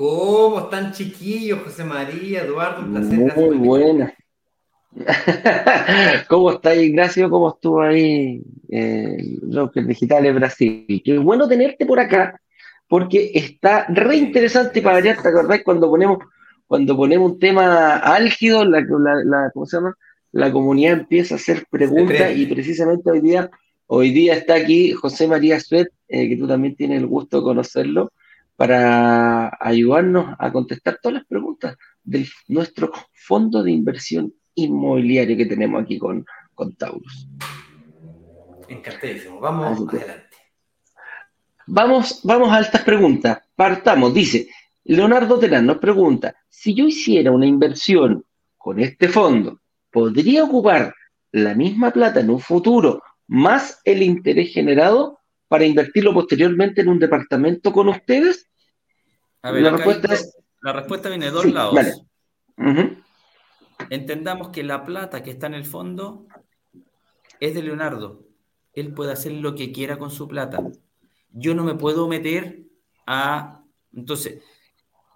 ¿Cómo 0.02 0.62
están 0.62 0.94
chiquillos, 0.94 1.60
José 1.60 1.84
María, 1.84 2.42
Eduardo? 2.42 2.82
Un 2.82 2.92
placer. 2.92 3.38
Muy 3.38 3.58
buena. 3.58 4.12
¿Cómo 6.28 6.54
está 6.54 6.74
Ignacio? 6.74 7.30
¿Cómo 7.30 7.50
estuvo 7.50 7.82
ahí 7.84 8.42
eh, 8.72 9.16
Digitales 9.20 9.88
Digitales 9.88 10.34
Brasil? 10.34 11.02
Qué 11.06 11.20
bueno 11.20 11.48
tenerte 11.48 11.86
por 11.86 12.00
acá, 12.00 12.42
porque 12.88 13.30
está 13.36 13.86
re 13.90 14.16
interesante 14.16 14.82
para 14.82 14.98
allá, 14.98 15.16
¿te 15.22 15.28
acordás 15.28 15.62
cuando 15.64 15.88
ponemos, 15.88 16.18
cuando 16.66 16.98
ponemos 16.98 17.34
un 17.34 17.40
tema 17.40 17.98
álgido, 17.98 18.66
la, 18.66 18.82
la, 18.82 19.52
¿cómo 19.54 19.68
se 19.68 19.78
llama? 19.78 19.96
La 20.32 20.52
comunidad 20.52 20.94
empieza 20.94 21.36
a 21.36 21.38
hacer 21.38 21.68
preguntas 21.70 22.36
y 22.36 22.48
precisamente 22.48 23.12
hoy 23.12 23.22
día, 23.22 23.52
hoy 23.86 24.10
día 24.10 24.34
está 24.34 24.56
aquí 24.56 24.94
José 24.94 25.28
María 25.28 25.60
Suet, 25.60 25.90
eh, 26.08 26.28
que 26.28 26.38
tú 26.38 26.48
también 26.48 26.76
tienes 26.76 26.98
el 26.98 27.06
gusto 27.06 27.38
de 27.38 27.44
conocerlo, 27.44 28.12
para 28.56 29.58
ayudarnos 29.60 30.36
a 30.38 30.52
contestar 30.52 31.00
todas 31.02 31.16
las 31.16 31.26
preguntas 31.26 31.78
de 32.04 32.28
nuestro 32.48 32.92
fondo 33.14 33.64
de 33.64 33.72
inversión 33.72 34.34
inmobiliario 34.56 35.38
que 35.38 35.46
tenemos 35.46 35.82
aquí 35.82 35.98
con, 35.98 36.26
con 36.54 36.76
Taurus. 36.76 37.28
Encantadísimo. 38.68 39.40
Vamos 39.40 39.88
adelante. 39.90 40.38
Vamos, 41.68 42.22
vamos 42.24 42.52
a 42.52 42.60
estas 42.60 42.84
preguntas. 42.84 43.40
Partamos. 43.56 44.14
Dice, 44.14 44.50
Leonardo 44.84 45.38
Terán 45.40 45.66
nos 45.66 45.78
pregunta, 45.78 46.36
si 46.50 46.74
yo 46.74 46.86
hiciera 46.86 47.32
una 47.32 47.46
inversión 47.46 48.26
con 48.58 48.80
este 48.80 49.08
fondo, 49.08 49.60
¿podría 49.92 50.44
ocupar 50.44 50.94
la 51.32 51.54
misma 51.54 51.92
plata 51.92 52.20
en 52.20 52.30
un 52.30 52.40
futuro 52.40 53.02
más 53.28 53.80
el 53.86 54.04
interés 54.04 54.54
generado 54.54 55.21
para 55.52 55.66
invertirlo 55.66 56.14
posteriormente 56.14 56.80
en 56.80 56.88
un 56.88 56.98
departamento 56.98 57.74
con 57.74 57.90
ustedes? 57.90 58.50
A 59.42 59.52
ver, 59.52 59.64
La 59.64 59.72
respuesta 59.72 60.08
hay 60.10 60.16
es- 60.16 60.38
la 60.62 60.72
respuesta 60.72 61.10
viene 61.10 61.26
de 61.26 61.32
dos 61.32 61.44
Sí, 61.44 61.52
lados. 61.52 61.76
vale. 61.76 61.92
Entendamos 63.90 64.48
que 64.50 64.64
la 64.64 64.86
plata 64.86 65.22
que 65.24 65.32
está 65.32 65.48
en 65.48 65.56
el 65.56 65.66
fondo 65.66 66.26
es 67.42 67.54
de 67.54 67.64
Leonardo. 67.64 68.24
Él 68.74 68.94
puede 68.94 69.12
hacer 69.12 69.34
lo 69.34 69.54
que 69.56 69.74
quiera 69.74 69.98
con 70.00 70.10
su 70.10 70.26
plata. 70.30 70.64
Yo 71.32 71.54
no 71.54 71.66
me 71.66 71.76
puedo 71.76 72.08
meter 72.08 72.62
a... 73.06 73.62
Entonces, 73.94 74.42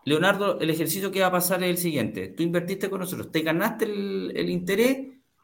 Leonardo, 0.03 0.59
el 0.59 0.69
ejercicio 0.69 1.11
que 1.11 1.21
va 1.21 1.27
a 1.27 1.31
pasar 1.31 1.63
es 1.63 1.69
el 1.69 1.77
siguiente. 1.77 2.27
Tú 2.27 2.43
invertiste 2.43 2.89
con 2.89 2.99
nosotros, 2.99 3.31
te 3.31 3.39
ganaste 3.41 3.85
el, 3.85 4.33
el 4.35 4.49
interés 4.49 4.97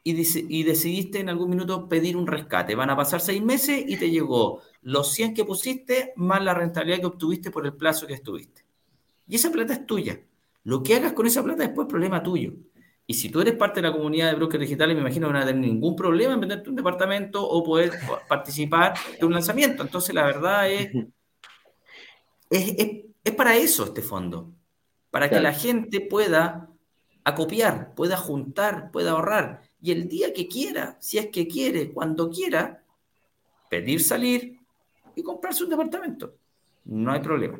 y, 0.04 0.12
dice- 0.12 0.44
y 0.46 0.64
decidiste 0.64 1.20
en 1.20 1.30
algún 1.30 1.48
minuto 1.48 1.88
pedir 1.88 2.14
un 2.16 2.26
rescate. 2.26 2.74
Van 2.74 2.90
a 2.90 2.96
pasar 2.96 3.20
seis 3.22 3.42
meses 3.42 3.82
y 3.86 3.96
te 3.96 4.10
llegó 4.10 4.60
los 4.82 5.12
100 5.12 5.34
que 5.34 5.44
pusiste 5.44 6.12
más 6.16 6.42
la 6.42 6.54
rentabilidad 6.54 7.00
que 7.00 7.06
obtuviste 7.06 7.50
por 7.50 7.66
el 7.66 7.74
plazo 7.74 8.06
que 8.06 8.14
estuviste. 8.14 8.64
Y 9.28 9.36
esa 9.36 9.50
plata 9.50 9.72
es 9.74 9.86
tuya. 9.86 10.20
Lo 10.64 10.82
que 10.82 10.94
hagas 10.96 11.12
con 11.12 11.26
esa 11.26 11.42
plata 11.42 11.62
después 11.64 11.86
es 11.86 11.90
problema 11.90 12.22
tuyo. 12.22 12.52
Y 13.06 13.14
si 13.14 13.28
tú 13.30 13.40
eres 13.40 13.54
parte 13.56 13.80
de 13.80 13.88
la 13.88 13.92
comunidad 13.94 14.30
de 14.30 14.36
brokers 14.36 14.60
digitales, 14.62 14.94
me 14.94 15.00
imagino 15.02 15.26
que 15.26 15.32
no 15.32 15.38
van 15.38 15.48
a 15.48 15.52
tener 15.52 15.62
ningún 15.62 15.96
problema 15.96 16.34
en 16.34 16.40
venderte 16.40 16.70
un 16.70 16.76
departamento 16.76 17.46
o 17.46 17.62
poder 17.64 17.92
participar 18.28 18.94
de 19.18 19.26
un 19.26 19.32
lanzamiento. 19.32 19.82
Entonces, 19.82 20.14
la 20.14 20.24
verdad 20.24 20.70
es, 20.70 20.90
es, 22.50 22.74
es- 22.78 23.04
es 23.24 23.34
para 23.34 23.56
eso 23.56 23.84
este 23.84 24.02
fondo, 24.02 24.52
para 25.10 25.30
que 25.30 25.38
la 25.40 25.52
gente 25.52 26.00
pueda 26.00 26.68
acopiar, 27.24 27.94
pueda 27.94 28.16
juntar, 28.16 28.90
pueda 28.90 29.12
ahorrar. 29.12 29.62
Y 29.80 29.92
el 29.92 30.08
día 30.08 30.32
que 30.32 30.48
quiera, 30.48 30.96
si 31.00 31.18
es 31.18 31.28
que 31.28 31.46
quiere, 31.46 31.92
cuando 31.92 32.30
quiera, 32.30 32.84
pedir 33.70 34.02
salir 34.02 34.58
y 35.14 35.22
comprarse 35.22 35.64
un 35.64 35.70
departamento. 35.70 36.34
No 36.84 37.12
hay 37.12 37.20
problema. 37.20 37.58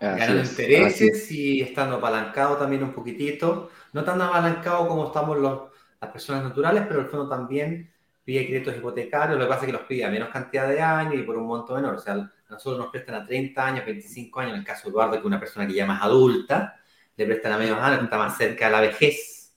Ganando 0.00 0.42
intereses 0.42 1.30
y 1.30 1.60
estando 1.60 1.96
apalancado 1.96 2.56
también 2.56 2.82
un 2.82 2.92
poquitito. 2.92 3.70
No 3.92 4.02
tan 4.02 4.20
apalancado 4.20 4.88
como 4.88 5.08
estamos 5.08 5.38
los, 5.38 5.62
las 6.00 6.10
personas 6.10 6.44
naturales, 6.44 6.84
pero 6.88 7.00
el 7.00 7.06
fondo 7.06 7.28
también 7.28 7.92
pide 8.24 8.46
créditos 8.46 8.76
hipotecarios. 8.76 9.38
Lo 9.38 9.44
que 9.44 9.48
pasa 9.48 9.60
es 9.62 9.66
que 9.66 9.72
los 9.72 9.82
pide 9.82 10.04
a 10.04 10.10
menos 10.10 10.30
cantidad 10.30 10.68
de 10.68 10.80
años 10.80 11.16
y 11.16 11.22
por 11.22 11.36
un 11.36 11.46
monto 11.46 11.74
menor. 11.74 11.96
O 11.96 11.98
sea, 11.98 12.14
a 12.14 12.30
nosotros 12.48 12.78
nos 12.78 12.90
prestan 12.90 13.16
a 13.16 13.26
30 13.26 13.66
años, 13.66 13.84
25 13.84 14.40
años. 14.40 14.54
En 14.54 14.60
el 14.60 14.64
caso 14.64 14.84
de 14.84 14.90
Eduardo, 14.90 15.12
que 15.12 15.18
es 15.18 15.24
una 15.24 15.40
persona 15.40 15.66
que 15.66 15.74
ya 15.74 15.84
más 15.84 16.02
adulta, 16.02 16.80
le 17.16 17.26
prestan 17.26 17.52
a 17.52 17.58
menos 17.58 17.78
años, 17.78 18.04
está 18.04 18.16
más 18.16 18.38
cerca 18.38 18.66
de 18.66 18.72
la 18.72 18.80
vejez. 18.80 19.54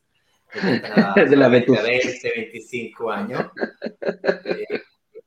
Le 0.55 0.79
prestan 0.79 1.05
a, 1.05 1.13
De 1.15 1.21
la 1.23 1.29
solamente 1.29 1.79
a 1.79 1.81
vejez. 1.83 2.21
20, 2.23 2.39
25 2.41 3.11
años. 3.11 3.45
Eh, 4.45 4.81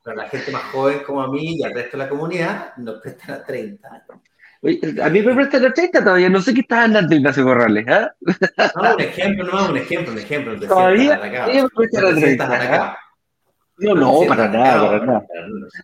pero 0.07 0.21
la 0.21 0.29
gente 0.29 0.51
más 0.51 0.63
joven 0.71 0.99
como 1.05 1.21
a 1.21 1.29
mí 1.29 1.57
y 1.57 1.63
al 1.63 1.73
resto 1.73 1.97
de 1.97 2.03
la 2.03 2.09
comunidad 2.09 2.77
nos 2.77 3.01
prestan 3.01 3.35
a 3.35 3.43
30 3.43 3.87
años. 3.89 4.21
Oye, 4.61 4.79
a 5.03 5.09
mí 5.09 5.21
me 5.21 5.35
prestan 5.35 5.63
la 5.63 5.73
30 5.73 6.01
todavía, 6.01 6.29
no 6.29 6.41
sé 6.41 6.53
qué 6.53 6.61
está 6.61 6.83
hablando 6.85 7.13
Ignacio 7.13 7.43
Corrales, 7.43 7.85
¿ah? 7.89 8.15
No, 8.81 8.95
un 8.95 9.01
ejemplo, 9.01 9.43
no, 9.43 9.69
un 9.69 9.77
ejemplo, 9.77 10.13
un 10.13 10.19
ejemplo. 10.19 10.53
no 10.53 10.59
te 10.61 10.67
Todavía 10.67 11.17
me 11.17 11.67
prestan 11.75 12.03
No 12.03 12.15
sientas 12.15 12.21
30, 12.21 12.45
atacado. 12.45 12.83
¿ah? 12.83 12.97
No, 13.79 13.95
no, 13.95 14.17
sientas 14.19 14.37
para 14.37 14.49
nada, 14.49 14.87
para 14.87 15.05
nada. 15.05 15.27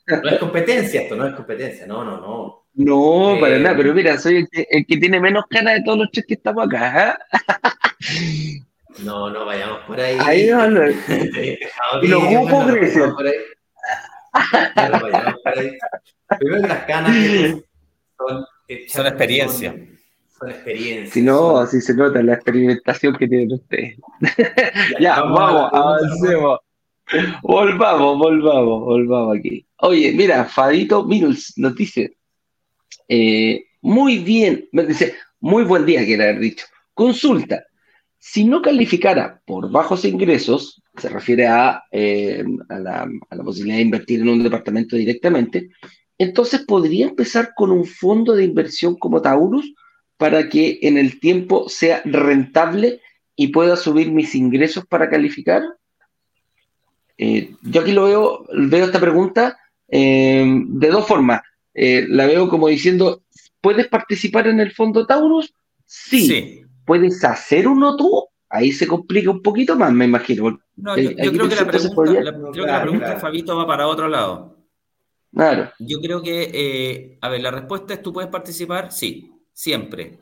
No 0.07 0.29
es 0.29 0.39
competencia 0.39 1.01
esto, 1.01 1.15
no 1.17 1.27
es 1.27 1.35
competencia, 1.35 1.85
no, 1.85 2.05
no, 2.05 2.21
no. 2.21 2.65
No, 2.75 3.35
Eh, 3.35 3.39
para 3.41 3.59
nada, 3.59 3.75
pero 3.75 3.93
mira, 3.93 4.17
soy 4.17 4.37
el 4.37 4.47
que, 4.49 4.65
el 4.69 4.85
que 4.85 4.97
tiene 4.97 5.19
menos 5.19 5.43
ganas 5.49 5.73
de 5.73 5.83
todos 5.83 5.97
los 5.97 6.11
tres 6.11 6.25
que 6.25 6.35
estamos 6.35 6.65
acá, 6.65 7.09
¿ah? 7.09 7.75
No, 8.99 9.29
no 9.29 9.45
vayamos 9.45 9.79
por 9.85 9.99
ahí. 9.99 10.17
Ahí 10.21 10.47
no, 10.49 10.69
no. 10.69 10.81
Y 12.01 12.07
los 12.07 12.29
grupos 12.29 12.71
crecen. 12.71 13.13
Primero 16.39 16.61
que 16.61 16.67
las 16.67 16.85
canas 16.85 17.11
que 17.15 17.49
son 18.17 18.45
hechas- 18.67 18.91
Son 18.91 19.05
experiencia. 19.07 19.71
Son, 19.71 19.89
son 20.39 20.49
experiencia. 20.49 21.13
Si 21.13 21.21
no, 21.21 21.37
son- 21.37 21.63
así 21.63 21.81
se 21.81 21.93
nota 21.95 22.21
la 22.23 22.33
experimentación 22.35 23.15
que 23.15 23.27
tienen 23.27 23.51
ustedes. 23.53 23.97
Ya, 24.99 25.21
vamos 25.21 25.39
vamos, 25.39 25.69
avancemos. 25.73 26.59
Volvamos, 27.43 28.17
volvamos, 28.17 28.79
volvamos 28.85 29.37
aquí. 29.37 29.65
Oye, 29.77 30.13
mira, 30.13 30.45
Fadito 30.45 31.03
Mills 31.03 31.53
nos 31.57 31.75
dice, 31.75 32.17
eh, 33.09 33.65
muy 33.81 34.19
bien, 34.19 34.67
me 34.71 34.85
dice, 34.85 35.13
muy 35.41 35.63
buen 35.65 35.85
día, 35.85 36.05
quiere 36.05 36.23
haber 36.23 36.39
dicho. 36.39 36.65
Consulta, 36.93 37.63
si 38.17 38.45
no 38.45 38.61
calificara 38.61 39.41
por 39.45 39.69
bajos 39.69 40.05
ingresos, 40.05 40.81
se 40.97 41.09
refiere 41.09 41.47
a, 41.47 41.83
eh, 41.91 42.43
a 42.69 42.79
la, 42.79 43.09
a 43.29 43.35
la 43.35 43.43
posibilidad 43.43 43.77
de 43.77 43.83
invertir 43.83 44.21
en 44.21 44.29
un 44.29 44.43
departamento 44.43 44.95
directamente, 44.95 45.69
entonces 46.17 46.61
podría 46.61 47.07
empezar 47.07 47.53
con 47.55 47.71
un 47.71 47.85
fondo 47.85 48.33
de 48.33 48.43
inversión 48.43 48.95
como 48.95 49.21
Taurus 49.21 49.73
para 50.17 50.47
que 50.47 50.79
en 50.83 50.97
el 50.97 51.19
tiempo 51.19 51.67
sea 51.67 52.01
rentable 52.05 53.01
y 53.35 53.47
pueda 53.47 53.75
subir 53.75 54.11
mis 54.11 54.35
ingresos 54.35 54.85
para 54.85 55.09
calificar? 55.09 55.63
Eh, 57.17 57.55
yo 57.63 57.81
aquí 57.81 57.91
lo 57.91 58.05
veo, 58.05 58.45
veo 58.53 58.85
esta 58.85 58.99
pregunta 58.99 59.57
eh, 59.87 60.45
de 60.45 60.87
dos 60.89 61.07
formas. 61.07 61.41
La 61.73 62.27
veo 62.27 62.47
como 62.47 62.67
diciendo, 62.67 63.23
¿puedes 63.59 63.87
participar 63.87 64.47
en 64.47 64.59
el 64.59 64.71
fondo 64.71 65.07
Taurus? 65.07 65.51
Sí. 65.85 66.27
Sí. 66.27 66.61
¿Puedes 66.85 67.23
hacer 67.23 67.67
uno 67.67 67.97
tú? 67.97 68.27
Ahí 68.55 68.71
se 68.71 68.85
complica 68.85 69.31
un 69.31 69.41
poquito 69.41 69.75
más, 69.75 69.91
me 69.91 70.05
imagino. 70.05 70.59
No, 70.75 70.95
yo, 70.95 71.09
creo 71.15 71.49
que 71.49 71.55
la 71.55 71.65
pregunta, 71.65 71.95
podría- 71.95 72.21
la- 72.21 72.33
creo 72.33 72.51
que 72.51 72.59
la 72.71 72.81
pregunta 72.83 73.05
claro. 73.05 73.19
Fabito, 73.19 73.57
va 73.57 73.65
para 73.65 73.87
otro 73.87 74.07
lado. 74.07 74.57
Claro. 75.33 75.71
Yo 75.79 75.99
creo 75.99 76.21
que, 76.21 76.51
eh, 76.53 77.17
a 77.19 77.29
ver, 77.29 77.41
la 77.41 77.49
respuesta 77.49 77.95
es, 77.95 78.03
¿tú 78.03 78.13
puedes 78.13 78.29
participar? 78.29 78.91
Sí, 78.91 79.31
siempre. 79.53 80.19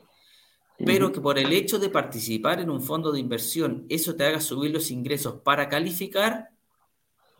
Pero 0.78 1.12
que 1.12 1.20
por 1.20 1.38
el 1.38 1.52
hecho 1.52 1.78
de 1.78 1.90
participar 1.90 2.58
en 2.60 2.70
un 2.70 2.80
fondo 2.80 3.12
de 3.12 3.20
inversión, 3.20 3.84
eso 3.90 4.16
te 4.16 4.24
haga 4.24 4.40
subir 4.40 4.70
los 4.70 4.90
ingresos 4.90 5.42
para 5.44 5.68
calificar, 5.68 6.48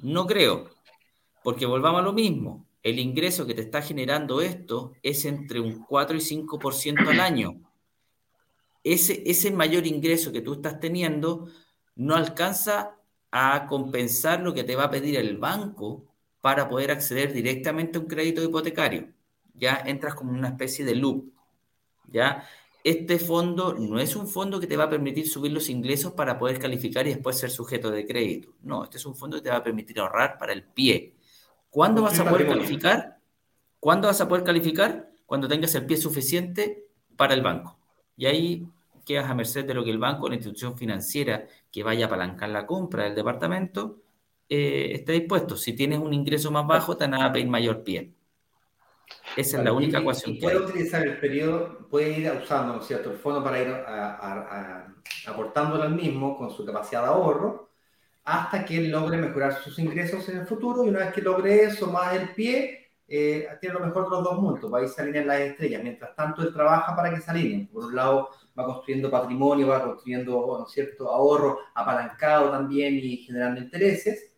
no 0.01 0.27
creo. 0.27 0.69
Porque 1.43 1.65
volvamos 1.65 2.03
a 2.03 2.05
lo 2.05 2.13
mismo. 2.13 2.67
El 2.83 2.99
ingreso 2.99 3.47
que 3.47 3.55
te 3.55 3.63
está 3.63 3.81
generando 3.81 4.43
esto 4.43 4.93
es 5.03 5.25
entre 5.25 5.59
un 5.59 5.85
4 5.85 6.19
y 6.19 6.21
5% 6.21 7.09
al 7.09 7.19
año. 7.21 7.55
Ese, 8.85 9.23
ese 9.27 9.51
mayor 9.51 9.87
ingreso 9.87 10.33
que 10.33 10.41
tú 10.41 10.55
estás 10.55 10.81
teniendo 10.81 11.49
no 11.95 12.15
alcanza 12.15 12.97
a 13.31 13.67
compensar 13.67 14.41
lo 14.41 14.53
que 14.53 14.65
te 14.65 14.77
va 14.77 14.85
a 14.85 14.91
pedir 14.91 15.17
el 15.17 15.39
banco 15.39 16.05
para 16.41 16.69
poder 16.69 16.91
acceder 16.91 17.33
directamente 17.33 17.99
a 17.99 18.01
un 18.01 18.07
crédito 18.07 18.43
hipotecario. 18.43 19.09
Ya 19.55 19.83
entras 19.87 20.15
como 20.15 20.33
en 20.33 20.39
una 20.39 20.49
especie 20.49 20.85
de 20.85 20.97
loop. 20.97 21.33
¿ya? 22.09 22.45
Este 22.85 23.19
fondo 23.19 23.75
no 23.75 24.01
es 24.01 24.17
un 24.17 24.27
fondo 24.27 24.59
que 24.59 24.67
te 24.67 24.77
va 24.77 24.85
a 24.85 24.91
permitir 24.91 25.29
subir 25.29 25.53
los 25.53 25.69
ingresos 25.69 26.13
para 26.13 26.39
poder 26.39 26.59
calificar 26.59 27.07
y 27.07 27.11
después 27.11 27.39
ser 27.39 27.51
sujeto 27.51 27.91
de 27.91 28.05
crédito. 28.05 28.55
No, 28.63 28.85
este 28.85 28.97
es 28.97 29.07
un 29.07 29.15
fondo 29.15 29.37
que 29.37 29.45
te 29.45 29.51
va 29.51 29.57
a 29.57 29.63
permitir 29.63 30.01
ahorrar 30.01 30.37
para 30.37 30.53
el 30.53 30.65
pie. 30.65 31.15
¿Cuándo 31.71 32.03
vas 32.03 32.19
a 32.19 32.29
poder 32.29 32.49
calificar? 32.49 33.21
¿Cuándo 33.79 34.09
vas 34.09 34.21
a 34.21 34.29
poder 34.29 34.45
calificar? 34.45 35.11
Cuando 35.27 35.49
tengas 35.49 35.75
el 35.75 35.87
pie 35.87 35.97
suficiente 35.97 36.89
para 37.17 37.35
el 37.35 37.43
banco. 37.43 37.79
Y 38.23 38.27
ahí 38.27 38.69
quedas 39.05 39.29
a 39.29 39.35
merced 39.35 39.65
de 39.65 39.75
lo 39.75 39.83
que 39.83 39.91
el 39.91 39.99
banco 39.99 40.27
o 40.27 40.29
la 40.29 40.37
institución 40.37 40.79
financiera 40.79 41.45
que 41.73 41.83
vaya 41.83 42.05
a 42.05 42.07
apalancar 42.07 42.51
la 42.51 42.65
compra 42.67 43.03
del 43.03 43.17
departamento 43.17 43.97
eh, 44.49 44.91
esté 44.93 45.15
dispuesto. 45.15 45.57
Si 45.57 45.73
tienes 45.73 45.99
un 45.99 46.15
ingreso 46.15 46.53
más 46.53 46.65
bajo, 46.65 46.97
te 46.97 47.09
van 47.09 47.21
a 47.21 47.33
pedir 47.33 47.49
mayor 47.49 47.83
pie. 47.83 48.13
Esa 49.37 49.59
es 49.59 49.65
la 49.65 49.73
única 49.73 49.99
ecuación 49.99 50.39
que 50.39 50.47
hay. 50.47 50.55
puede 50.55 50.67
utilizar 50.67 51.05
el 51.05 51.19
periodo, 51.19 51.89
puede 51.91 52.17
ir 52.17 52.31
usando, 52.31 52.75
¿no 52.75 52.81
es 52.81 52.87
cierto?, 52.87 53.11
el 53.11 53.19
fondo 53.19 53.43
para 53.43 53.61
ir 53.61 53.69
a- 53.71 54.15
a- 54.15 54.39
a- 54.61 54.95
aportándolo 55.27 55.83
al 55.83 55.97
mismo 55.97 56.39
con 56.39 56.49
su 56.53 56.65
capacidad 56.65 57.03
de 57.03 57.09
ahorro 57.09 57.71
hasta 58.23 58.65
que 58.65 58.77
él 58.79 58.93
logre 58.93 59.17
mejorar 59.17 59.61
sus 59.65 59.77
ingresos 59.81 60.29
en 60.29 60.39
el 60.39 60.47
futuro 60.47 60.85
y 60.85 60.91
una 60.91 61.01
vez 61.01 61.13
que 61.13 61.23
logre 61.23 61.65
eso 61.65 61.91
más 61.91 62.15
el 62.15 62.29
pie, 62.29 62.82
eh, 63.09 63.47
tiene 63.61 63.75
lo 63.75 63.85
mejor 63.85 64.05
de 64.05 64.11
los 64.11 64.25
dos 64.25 64.39
mundos, 64.41 64.73
va 64.73 64.79
a 64.79 64.83
ir 64.83 64.89
se 64.89 65.03
alinean 65.03 65.27
las 65.27 65.41
estrellas. 65.41 65.83
Mientras 65.83 66.15
tanto, 66.15 66.43
él 66.43 66.53
trabaja 66.53 66.97
para 66.97 67.11
que 67.11 67.21
se 67.21 67.31
alineen. 67.31 67.69
Por 67.69 67.85
un 67.85 67.95
lado, 67.95 68.31
va 68.59 68.65
construyendo 68.65 69.11
patrimonio, 69.11 69.69
va 69.69 69.83
construyendo, 69.83 70.59
¿no 70.61 70.67
cierto?, 70.67 71.11
ahorro 71.11 71.59
apalancado 71.75 72.51
también 72.51 72.95
y 72.95 73.19
generando 73.19 73.61
intereses 73.61 74.33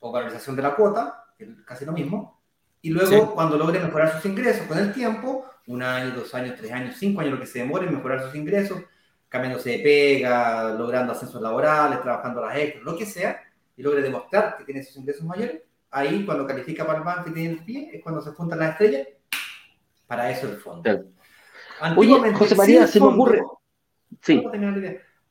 o 0.00 0.12
valorización 0.12 0.56
de 0.56 0.62
la 0.62 0.74
cuota, 0.74 1.24
que 1.38 1.44
es 1.44 1.50
casi 1.64 1.84
lo 1.84 1.92
mismo. 1.92 2.40
y 2.82 2.90
luego 2.90 3.34
cuando 3.34 3.58
logre 3.58 3.80
mejorar 3.80 4.12
sus 4.12 4.26
ingresos 4.26 4.66
con 4.66 4.78
el 4.78 4.92
tiempo, 4.92 5.44
un 5.66 5.82
año, 5.82 6.14
dos 6.14 6.32
años, 6.34 6.54
tres 6.56 6.70
años, 6.72 6.96
cinco 6.96 7.20
años, 7.20 7.34
lo 7.34 7.40
que 7.40 7.46
se 7.46 7.58
demore 7.60 7.86
en 7.86 7.94
mejorar 7.94 8.22
sus 8.22 8.34
ingresos, 8.34 8.80
cambiándose 9.28 9.70
de 9.70 9.78
pega, 9.80 10.72
logrando 10.74 11.12
ascensos 11.12 11.42
laborales, 11.42 12.00
trabajando 12.02 12.40
las 12.40 12.56
extras, 12.56 12.84
lo 12.84 12.96
que 12.96 13.06
sea, 13.06 13.40
y 13.76 13.82
logre 13.82 14.02
demostrar 14.02 14.56
que 14.56 14.64
tiene 14.64 14.80
esos 14.80 14.96
ingresos 14.96 15.24
mayores, 15.24 15.62
ahí 15.90 16.24
cuando 16.24 16.46
califica 16.46 16.86
para 16.86 16.98
el 16.98 17.04
banco 17.04 17.30
y 17.30 17.32
tiene 17.32 17.50
el 17.50 17.64
pie, 17.64 17.90
es 17.92 18.02
cuando 18.02 18.20
se 18.20 18.30
juntan 18.32 18.58
las 18.58 18.72
estrellas, 18.72 19.08
para 20.06 20.30
eso 20.30 20.48
el 20.48 20.56
fondo. 20.56 21.04
Oye, 21.96 22.34
José 22.34 22.54
María, 22.54 22.86
se 22.86 23.00
me 23.00 23.06
ocurre... 23.06 23.42
Sí. 24.22 24.42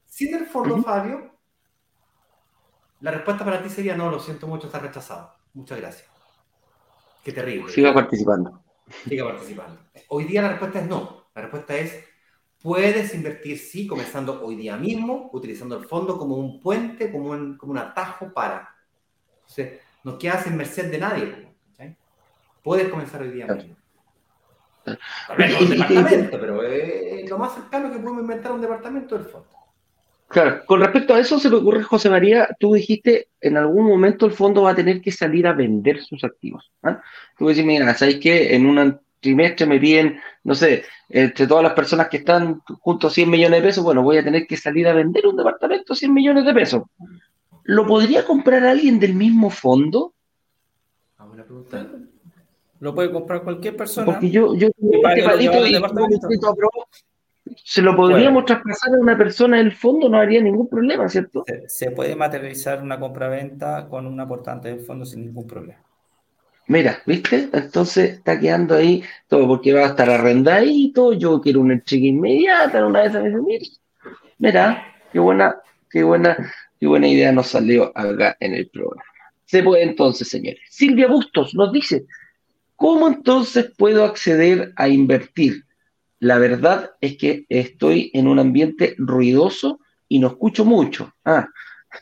Sin 0.05 0.35
el 0.35 0.45
fondo, 0.45 0.81
Fabio, 0.81 1.35
la 3.01 3.11
respuesta 3.11 3.43
para 3.43 3.61
ti 3.61 3.69
sería 3.69 3.95
no, 3.95 4.09
lo 4.09 4.19
siento 4.19 4.47
mucho, 4.47 4.67
está 4.67 4.79
rechazado. 4.79 5.33
Muchas 5.53 5.79
gracias. 5.79 6.09
Qué 7.23 7.31
terrible. 7.31 7.71
Siga 7.71 7.93
participando. 7.93 8.63
Siga 9.07 9.25
participando. 9.25 9.79
Hoy 10.09 10.25
día 10.25 10.41
la 10.41 10.49
respuesta 10.49 10.79
es 10.79 10.87
no. 10.87 11.25
La 11.33 11.41
respuesta 11.41 11.75
es, 11.75 12.03
puedes 12.61 13.13
invertir, 13.13 13.57
sí, 13.57 13.87
comenzando 13.87 14.43
hoy 14.45 14.55
día 14.55 14.77
mismo, 14.77 15.29
utilizando 15.33 15.77
el 15.77 15.85
fondo 15.85 16.17
como 16.17 16.35
un 16.37 16.61
puente, 16.61 17.11
como 17.11 17.31
un, 17.31 17.57
como 17.57 17.73
un 17.73 17.79
atajo 17.79 18.31
para. 18.31 18.73
Entonces, 19.41 19.81
no 20.05 20.19
quedas 20.19 20.45
en 20.47 20.55
merced 20.55 20.89
de 20.91 20.99
nadie. 20.99 21.35
Puedes 22.63 22.87
comenzar 22.87 23.21
hoy 23.21 23.31
día 23.31 23.47
mismo. 23.47 23.75
No 24.85 25.59
un 25.59 25.69
departamento, 25.69 26.39
pero 26.39 26.63
es 26.63 27.29
lo 27.29 27.37
más 27.39 27.55
cercano 27.55 27.91
que 27.91 27.97
podemos 27.97 28.21
inventar 28.21 28.51
un 28.51 28.61
departamento 28.61 29.17
del 29.17 29.25
fondo. 29.25 29.47
Claro, 30.27 30.65
con 30.65 30.79
respecto 30.79 31.13
a 31.13 31.19
eso 31.19 31.39
se 31.39 31.49
me 31.49 31.57
ocurre, 31.57 31.83
José 31.83 32.09
María, 32.09 32.47
tú 32.59 32.73
dijiste, 32.73 33.29
en 33.41 33.57
algún 33.57 33.87
momento 33.87 34.25
el 34.25 34.31
fondo 34.31 34.63
va 34.63 34.71
a 34.71 34.75
tener 34.75 35.01
que 35.01 35.11
salir 35.11 35.45
a 35.47 35.53
vender 35.53 36.01
sus 36.01 36.23
activos. 36.23 36.71
¿ah? 36.83 37.01
Tú 37.37 37.47
decís, 37.47 37.65
mira, 37.65 37.93
¿sabes 37.93 38.19
qué? 38.19 38.55
En 38.55 38.65
un 38.65 38.99
trimestre 39.19 39.65
me 39.65 39.79
piden, 39.79 40.19
no 40.43 40.55
sé, 40.55 40.83
entre 41.09 41.47
todas 41.47 41.63
las 41.63 41.73
personas 41.73 42.09
que 42.09 42.17
están 42.17 42.61
junto 42.79 43.07
a 43.07 43.11
100 43.11 43.29
millones 43.29 43.61
de 43.61 43.67
pesos, 43.67 43.83
bueno, 43.83 44.01
voy 44.01 44.17
a 44.17 44.23
tener 44.23 44.45
que 44.47 44.57
salir 44.57 44.87
a 44.87 44.93
vender 44.93 45.25
un 45.27 45.37
departamento 45.37 45.93
a 45.93 45.95
100 45.95 46.13
millones 46.13 46.45
de 46.45 46.53
pesos. 46.53 46.83
¿Lo 47.65 47.85
podría 47.85 48.25
comprar 48.25 48.63
alguien 48.63 48.99
del 48.99 49.13
mismo 49.13 49.49
fondo? 49.49 50.13
Buena 51.17 51.43
pregunta. 51.43 51.87
Lo 52.79 52.93
puede 52.93 53.11
comprar 53.11 53.43
cualquier 53.43 53.75
persona. 53.75 54.05
Porque 54.05 54.29
yo, 54.29 54.55
yo 54.55 54.69
se 57.63 57.81
lo 57.81 57.95
podríamos 57.95 58.45
traspasar 58.45 58.93
a 58.93 58.99
una 58.99 59.17
persona 59.17 59.57
del 59.57 59.71
fondo, 59.71 60.09
no 60.09 60.17
habría 60.17 60.41
ningún 60.41 60.67
problema, 60.67 61.07
¿cierto? 61.09 61.43
Se, 61.67 61.91
puede 61.91 62.15
materializar 62.15 62.81
una 62.81 62.99
compra-venta 62.99 63.87
con 63.87 64.07
un 64.07 64.19
aportante 64.19 64.69
del 64.69 64.79
fondo 64.81 65.05
sin 65.05 65.21
ningún 65.25 65.47
problema. 65.47 65.81
Mira, 66.67 66.99
¿viste? 67.05 67.49
Entonces 67.53 68.13
está 68.13 68.39
quedando 68.39 68.75
ahí 68.75 69.03
todo 69.27 69.47
porque 69.47 69.73
va 69.73 69.81
a 69.81 69.87
estar 69.87 70.09
arrendadito, 70.09 71.13
yo 71.13 71.39
quiero 71.41 71.61
una 71.61 71.73
entrega 71.73 72.05
inmediata, 72.05 72.85
una 72.85 73.01
vez 73.01 73.15
a 73.15 73.21
veces, 73.21 73.41
mira, 74.39 74.85
qué 75.11 75.19
buena, 75.19 75.61
qué 75.89 76.03
buena, 76.03 76.37
buena 76.85 77.07
idea 77.07 77.31
nos 77.31 77.47
salió 77.47 77.91
acá 77.95 78.37
en 78.39 78.53
el 78.53 78.69
programa. 78.69 79.03
Se 79.45 79.63
puede 79.63 79.83
entonces, 79.83 80.27
señores. 80.27 80.59
Silvia 80.69 81.07
Bustos 81.07 81.53
nos 81.53 81.71
dice, 81.71 82.05
¿cómo 82.75 83.07
entonces 83.07 83.71
puedo 83.77 84.03
acceder 84.03 84.73
a 84.75 84.87
invertir? 84.87 85.63
La 86.19 86.37
verdad 86.37 86.91
es 87.01 87.17
que 87.17 87.45
estoy 87.49 88.11
en 88.13 88.27
un 88.27 88.39
ambiente 88.39 88.95
ruidoso 88.97 89.79
y 90.07 90.19
no 90.19 90.27
escucho 90.27 90.65
mucho. 90.65 91.13
Ah. 91.23 91.47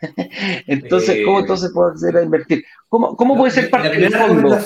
entonces, 0.68 1.24
¿cómo 1.26 1.40
entonces 1.40 1.72
puedo 1.74 1.92
hacer 1.92 2.18
a 2.18 2.24
invertir? 2.24 2.64
¿Cómo, 2.88 3.16
cómo 3.16 3.38
puede 3.38 3.52
ser 3.52 3.70
parte 3.70 3.90
del 3.90 4.14
fondo? 4.14 4.58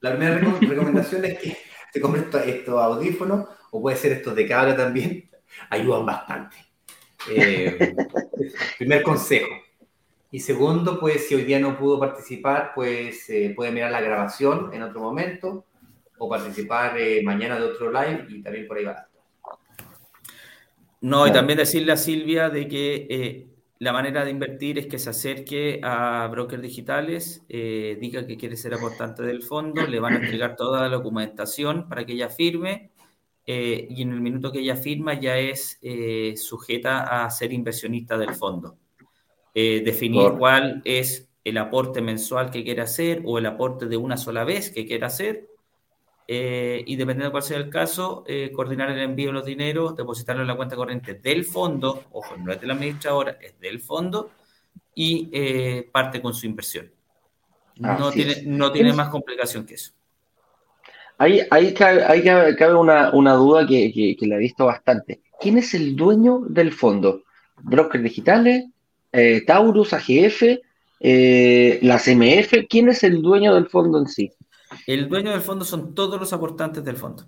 La 0.00 0.10
primera 0.10 0.36
recomendación 0.60 1.24
es 1.24 1.38
que 1.38 1.56
te 1.92 2.00
compres 2.00 2.26
estos, 2.46 2.80
audífonos 2.80 3.48
o 3.70 3.80
puede 3.80 3.96
ser 3.96 4.12
estos 4.12 4.34
de 4.36 4.46
cable 4.46 4.74
también. 4.74 5.30
Ayudan 5.70 6.04
bastante. 6.04 6.65
Eh, 7.30 7.94
primer 8.78 9.02
consejo. 9.02 9.48
Y 10.30 10.40
segundo, 10.40 10.98
pues 10.98 11.28
si 11.28 11.34
hoy 11.34 11.44
día 11.44 11.58
no 11.58 11.78
pudo 11.78 11.98
participar, 11.98 12.72
pues 12.74 13.30
eh, 13.30 13.54
puede 13.54 13.70
mirar 13.70 13.90
la 13.90 14.00
grabación 14.00 14.70
en 14.72 14.82
otro 14.82 15.00
momento 15.00 15.64
o 16.18 16.28
participar 16.28 16.98
eh, 16.98 17.22
mañana 17.22 17.58
de 17.58 17.64
otro 17.64 17.92
live 17.92 18.26
y 18.28 18.42
también 18.42 18.66
por 18.66 18.76
ahí 18.76 18.84
va. 18.84 19.06
No, 21.00 21.26
y 21.26 21.32
también 21.32 21.58
decirle 21.58 21.92
a 21.92 21.96
Silvia 21.96 22.50
de 22.50 22.66
que 22.66 23.06
eh, 23.08 23.46
la 23.78 23.92
manera 23.92 24.24
de 24.24 24.30
invertir 24.30 24.78
es 24.78 24.86
que 24.86 24.98
se 24.98 25.10
acerque 25.10 25.80
a 25.82 26.26
brokers 26.30 26.62
digitales, 26.62 27.46
diga 27.48 28.26
que 28.26 28.36
quiere 28.36 28.56
ser 28.56 28.74
aportante 28.74 29.22
del 29.22 29.42
fondo, 29.42 29.86
le 29.86 30.00
van 30.00 30.14
a 30.14 30.16
entregar 30.16 30.56
toda 30.56 30.80
la 30.82 30.88
documentación 30.88 31.88
para 31.88 32.04
que 32.04 32.14
ella 32.14 32.28
firme 32.28 32.90
y 33.46 34.02
en 34.02 34.12
el 34.12 34.20
minuto 34.20 34.50
que 34.50 34.58
ella 34.58 34.76
firma 34.76 35.14
ya 35.14 35.38
es 35.38 35.78
sujeta 36.36 37.24
a 37.24 37.30
ser 37.30 37.52
inversionista 37.52 38.18
del 38.18 38.34
fondo. 38.34 38.76
definir 39.54 40.32
cuál 40.32 40.82
es 40.84 41.28
el 41.44 41.58
aporte 41.58 42.02
mensual 42.02 42.50
que 42.50 42.64
quiere 42.64 42.82
hacer 42.82 43.22
o 43.24 43.38
el 43.38 43.46
aporte 43.46 43.86
de 43.86 43.96
una 43.96 44.16
sola 44.16 44.42
vez 44.42 44.70
que 44.70 44.84
quiere 44.84 45.06
hacer 45.06 45.46
eh, 46.28 46.82
y 46.86 46.96
dependiendo 46.96 47.26
de 47.26 47.30
cuál 47.30 47.42
sea 47.42 47.56
el 47.56 47.70
caso, 47.70 48.24
eh, 48.26 48.50
coordinar 48.52 48.90
el 48.90 48.98
envío 48.98 49.28
de 49.28 49.34
los 49.34 49.44
dineros, 49.44 49.94
depositarlo 49.94 50.42
en 50.42 50.48
la 50.48 50.56
cuenta 50.56 50.74
corriente 50.74 51.14
del 51.14 51.44
fondo, 51.44 52.04
ojo, 52.10 52.36
no 52.36 52.52
es 52.52 52.60
de 52.60 52.66
la 52.66 52.74
administradora, 52.74 53.38
es 53.40 53.58
del 53.60 53.80
fondo, 53.80 54.32
y 54.94 55.30
eh, 55.32 55.88
parte 55.92 56.20
con 56.20 56.34
su 56.34 56.46
inversión. 56.46 56.90
no 57.76 58.10
tiene, 58.10 58.42
no 58.44 58.72
tiene 58.72 58.92
más 58.92 59.08
complicación 59.08 59.64
que 59.64 59.74
eso. 59.74 59.92
Ahí, 61.18 61.40
ahí 61.50 61.72
cabe, 61.72 62.56
cabe 62.56 62.74
una, 62.74 63.10
una, 63.12 63.34
duda 63.34 63.66
que, 63.66 63.92
que, 63.92 64.16
que, 64.16 64.26
la 64.26 64.36
he 64.36 64.38
visto 64.38 64.66
bastante. 64.66 65.22
¿Quién 65.40 65.58
es 65.58 65.72
el 65.74 65.96
dueño 65.96 66.40
del 66.48 66.72
fondo? 66.72 67.22
¿Brokers 67.62 68.04
digitales? 68.04 68.66
¿Taurus, 69.46 69.94
AGF? 69.94 70.42
¿La 71.00 71.98
CMF? 71.98 72.66
¿Quién 72.68 72.90
es 72.90 73.02
el 73.02 73.22
dueño 73.22 73.54
del 73.54 73.66
fondo 73.66 73.98
en 73.98 74.06
sí? 74.06 74.30
El 74.86 75.08
dueño 75.08 75.30
del 75.30 75.40
fondo 75.40 75.64
son 75.64 75.94
todos 75.94 76.20
los 76.20 76.32
aportantes 76.32 76.84
del 76.84 76.96
fondo. 76.96 77.24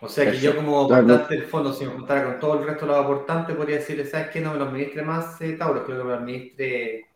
O 0.00 0.08
sea 0.08 0.30
que 0.30 0.38
yo 0.38 0.54
como 0.54 0.84
aportante 0.84 1.34
del 1.34 1.46
fondo, 1.46 1.72
si 1.72 1.84
me 1.84 1.92
juntara 1.92 2.24
con 2.24 2.38
todo 2.38 2.60
el 2.60 2.66
resto 2.66 2.86
de 2.86 2.92
los 2.92 3.04
aportantes, 3.04 3.56
podría 3.56 3.76
decirle, 3.78 4.04
¿sabes 4.06 4.28
qué? 4.28 4.40
No 4.40 4.52
me 4.52 4.58
lo 4.58 4.66
administre 4.66 5.02
más 5.02 5.40
eh, 5.40 5.54
Tauro, 5.54 5.84
creo 5.84 5.98
que 5.98 6.04
me 6.04 6.10
lo 6.10 6.16
administre, 6.18 7.06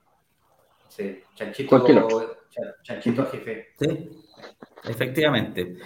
no 0.85 0.91
sé, 0.91 1.24
Chanchito, 1.37 2.37
Chanchito 2.83 3.26
jefe. 3.26 3.68
Sí, 3.78 4.22
efectivamente. 4.84 5.76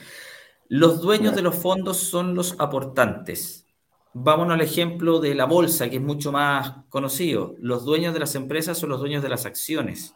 Los 0.69 1.01
dueños 1.01 1.35
de 1.35 1.43
los 1.43 1.55
fondos 1.55 1.99
son 1.99 2.35
los 2.35 2.59
aportantes. 2.59 3.67
Vámonos 4.13 4.55
al 4.55 4.63
ejemplo 4.63 5.21
de 5.21 5.35
la 5.35 5.45
bolsa, 5.45 5.89
que 5.91 5.97
es 5.97 6.03
mucho 6.03 6.33
más 6.33 6.85
conocido. 6.89 7.55
Los 7.59 7.85
dueños 7.85 8.15
de 8.15 8.21
las 8.21 8.35
empresas 8.35 8.79
son 8.79 8.89
los 8.91 9.01
dueños 9.01 9.23
de 9.23 9.29
las 9.29 9.47
acciones. 9.47 10.15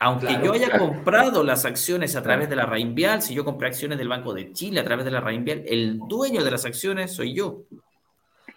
Aunque 0.00 0.38
yo 0.42 0.52
haya 0.52 0.78
comprado 0.78 1.42
las 1.42 1.64
acciones 1.64 2.14
a 2.14 2.22
través 2.22 2.48
de 2.48 2.56
la 2.56 2.66
Rainvial, 2.66 3.20
si 3.20 3.34
yo 3.34 3.44
compré 3.44 3.68
acciones 3.68 3.98
del 3.98 4.08
Banco 4.08 4.32
de 4.32 4.52
Chile 4.52 4.80
a 4.80 4.84
través 4.84 5.04
de 5.04 5.10
la 5.10 5.20
Rainvial, 5.20 5.64
el 5.66 5.98
dueño 6.08 6.44
de 6.44 6.50
las 6.50 6.64
acciones 6.64 7.12
soy 7.12 7.34
yo. 7.34 7.64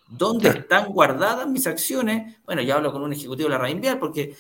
¿Dónde 0.08 0.50
están 0.50 0.90
guardadas 0.90 1.48
mis 1.48 1.66
acciones? 1.68 2.38
Bueno, 2.46 2.62
ya 2.62 2.76
hablo 2.76 2.92
con 2.92 3.02
un 3.02 3.14
ejecutivo 3.14 3.50
de 3.50 3.56
la 3.56 3.62
Rainvial 3.62 3.98
porque 3.98 4.36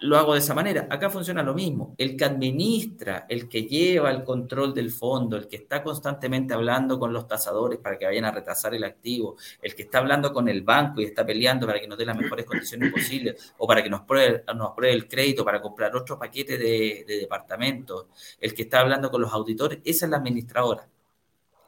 lo 0.00 0.18
hago 0.18 0.34
de 0.34 0.40
esa 0.40 0.54
manera. 0.54 0.86
Acá 0.90 1.08
funciona 1.08 1.42
lo 1.42 1.54
mismo. 1.54 1.94
El 1.96 2.16
que 2.16 2.24
administra, 2.24 3.26
el 3.28 3.48
que 3.48 3.62
lleva 3.64 4.10
el 4.10 4.24
control 4.24 4.74
del 4.74 4.90
fondo, 4.90 5.36
el 5.36 5.48
que 5.48 5.56
está 5.56 5.82
constantemente 5.82 6.54
hablando 6.54 6.98
con 6.98 7.12
los 7.12 7.26
tasadores 7.26 7.78
para 7.78 7.98
que 7.98 8.04
vayan 8.04 8.26
a 8.26 8.30
retrasar 8.30 8.74
el 8.74 8.84
activo, 8.84 9.36
el 9.62 9.74
que 9.74 9.82
está 9.82 9.98
hablando 9.98 10.32
con 10.32 10.48
el 10.48 10.62
banco 10.62 11.00
y 11.00 11.04
está 11.04 11.24
peleando 11.24 11.66
para 11.66 11.80
que 11.80 11.88
nos 11.88 11.96
dé 11.96 12.04
las 12.04 12.16
mejores 12.16 12.44
condiciones 12.44 12.92
posibles 12.92 13.54
o 13.58 13.66
para 13.66 13.82
que 13.82 13.88
nos 13.88 14.02
pruebe, 14.02 14.44
nos 14.54 14.72
pruebe 14.74 14.94
el 14.94 15.08
crédito 15.08 15.44
para 15.44 15.60
comprar 15.62 15.94
otro 15.96 16.18
paquete 16.18 16.58
de, 16.58 17.04
de 17.06 17.18
departamentos, 17.20 18.06
el 18.40 18.54
que 18.54 18.62
está 18.62 18.80
hablando 18.80 19.10
con 19.10 19.20
los 19.22 19.32
auditores, 19.32 19.78
esa 19.84 20.06
es 20.06 20.10
la 20.10 20.18
administradora. 20.18 20.86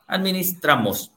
Administramos. 0.06 1.12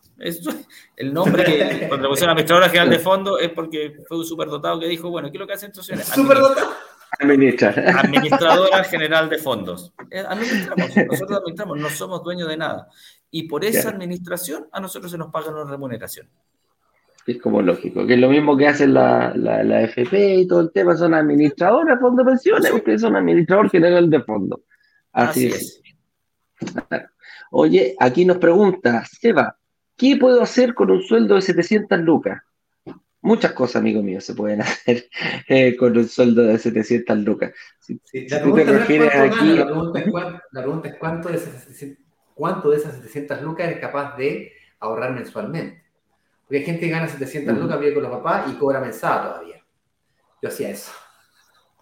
el 0.97 1.13
nombre 1.13 1.43
que 1.43 1.85
cuando 1.87 2.07
le 2.07 2.09
pusieron 2.09 2.31
administradora 2.31 2.69
general 2.69 2.89
de 2.89 2.99
fondo 2.99 3.39
es 3.39 3.49
porque 3.49 4.01
fue 4.07 4.17
un 4.17 4.25
superdotado 4.25 4.79
que 4.79 4.87
dijo, 4.87 5.09
bueno, 5.09 5.29
¿qué 5.29 5.37
es 5.37 5.39
lo 5.39 5.47
que 5.47 5.53
hace 5.53 5.65
entonces? 5.65 6.05
Superdotado. 6.07 6.71
Administradora 7.19 8.83
general 8.85 9.29
de 9.29 9.37
fondos. 9.37 9.93
Eh, 10.09 10.23
administramos, 10.27 10.95
nosotros 10.95 11.37
administramos, 11.39 11.79
no 11.79 11.89
somos 11.89 12.23
dueños 12.23 12.47
de 12.47 12.57
nada. 12.57 12.87
Y 13.29 13.43
por 13.43 13.65
esa 13.65 13.89
administración 13.89 14.67
a 14.71 14.79
nosotros 14.79 15.11
se 15.11 15.17
nos 15.17 15.31
paga 15.31 15.49
una 15.49 15.69
remuneración. 15.69 16.29
Es 17.27 17.39
como 17.39 17.61
lógico, 17.61 18.05
que 18.07 18.15
es 18.15 18.19
lo 18.19 18.29
mismo 18.29 18.57
que 18.57 18.67
hacen 18.67 18.93
la, 18.93 19.33
la, 19.35 19.81
FP 19.83 20.35
y 20.35 20.47
todo 20.47 20.61
el 20.61 20.71
tema, 20.71 20.97
son 20.97 21.13
administradores 21.13 21.95
de 21.95 21.99
fondos 21.99 22.25
de 22.25 22.31
pensiones, 22.31 22.71
ustedes 22.73 23.01
son 23.01 23.15
administrador 23.15 23.69
general 23.69 24.09
de 24.09 24.21
fondos. 24.23 24.61
Así, 25.11 25.47
es. 25.47 25.81
Oye, 27.51 27.95
aquí 27.99 28.25
nos 28.25 28.37
pregunta, 28.37 29.03
Seba, 29.05 29.55
¿qué 29.95 30.17
puedo 30.17 30.41
hacer 30.41 30.73
con 30.73 30.89
un 30.89 31.03
sueldo 31.03 31.35
de 31.35 31.41
700 31.41 31.99
lucas? 31.99 32.41
Muchas 33.23 33.51
cosas, 33.53 33.77
amigo 33.77 34.01
mío, 34.01 34.19
se 34.19 34.33
pueden 34.33 34.61
hacer 34.61 35.07
eh, 35.47 35.75
con 35.77 35.95
un 35.97 36.07
sueldo 36.07 36.43
de 36.43 36.57
700 36.57 37.17
lucas. 37.19 37.51
Si, 37.79 37.93
Sí, 38.03 38.21
si 38.27 38.29
la, 38.29 38.41
tú 38.43 38.53
te 38.55 38.63
pregunta 38.63 38.71
no 38.71 38.71
es 38.73 38.79
refieres 38.79 39.11
cuánto 39.13 39.35
aquí, 39.35 39.47
gana, 39.47 39.59
la 39.59 39.65
pregunta 39.65 39.99
es 39.99 40.11
cuán- 40.11 40.41
la 40.51 40.61
pregunta 40.61 40.87
es 40.89 40.95
cuánto 40.97 41.29
de 41.29 41.35
esas 41.35 41.53
700 41.63 42.05
cuánto 42.33 42.69
de 42.71 42.77
esas 42.77 42.95
700 42.95 43.41
lucas 43.43 43.67
eres 43.67 43.79
capaz 43.79 44.17
de 44.17 44.51
ahorrar 44.79 45.13
mensualmente. 45.13 45.83
Porque 46.47 46.57
hay 46.57 46.65
gente 46.65 46.81
que 46.81 46.89
gana 46.91 47.07
700 47.07 47.53
Ujú. 47.53 47.63
lucas, 47.63 47.79
vive 47.79 47.93
con 47.93 48.03
los 48.03 48.11
papás 48.11 48.51
y 48.51 48.55
cobra 48.55 48.79
mensada 48.81 49.27
todavía. 49.29 49.63
Yo 50.41 50.49
hacía 50.49 50.69
eso. 50.69 50.91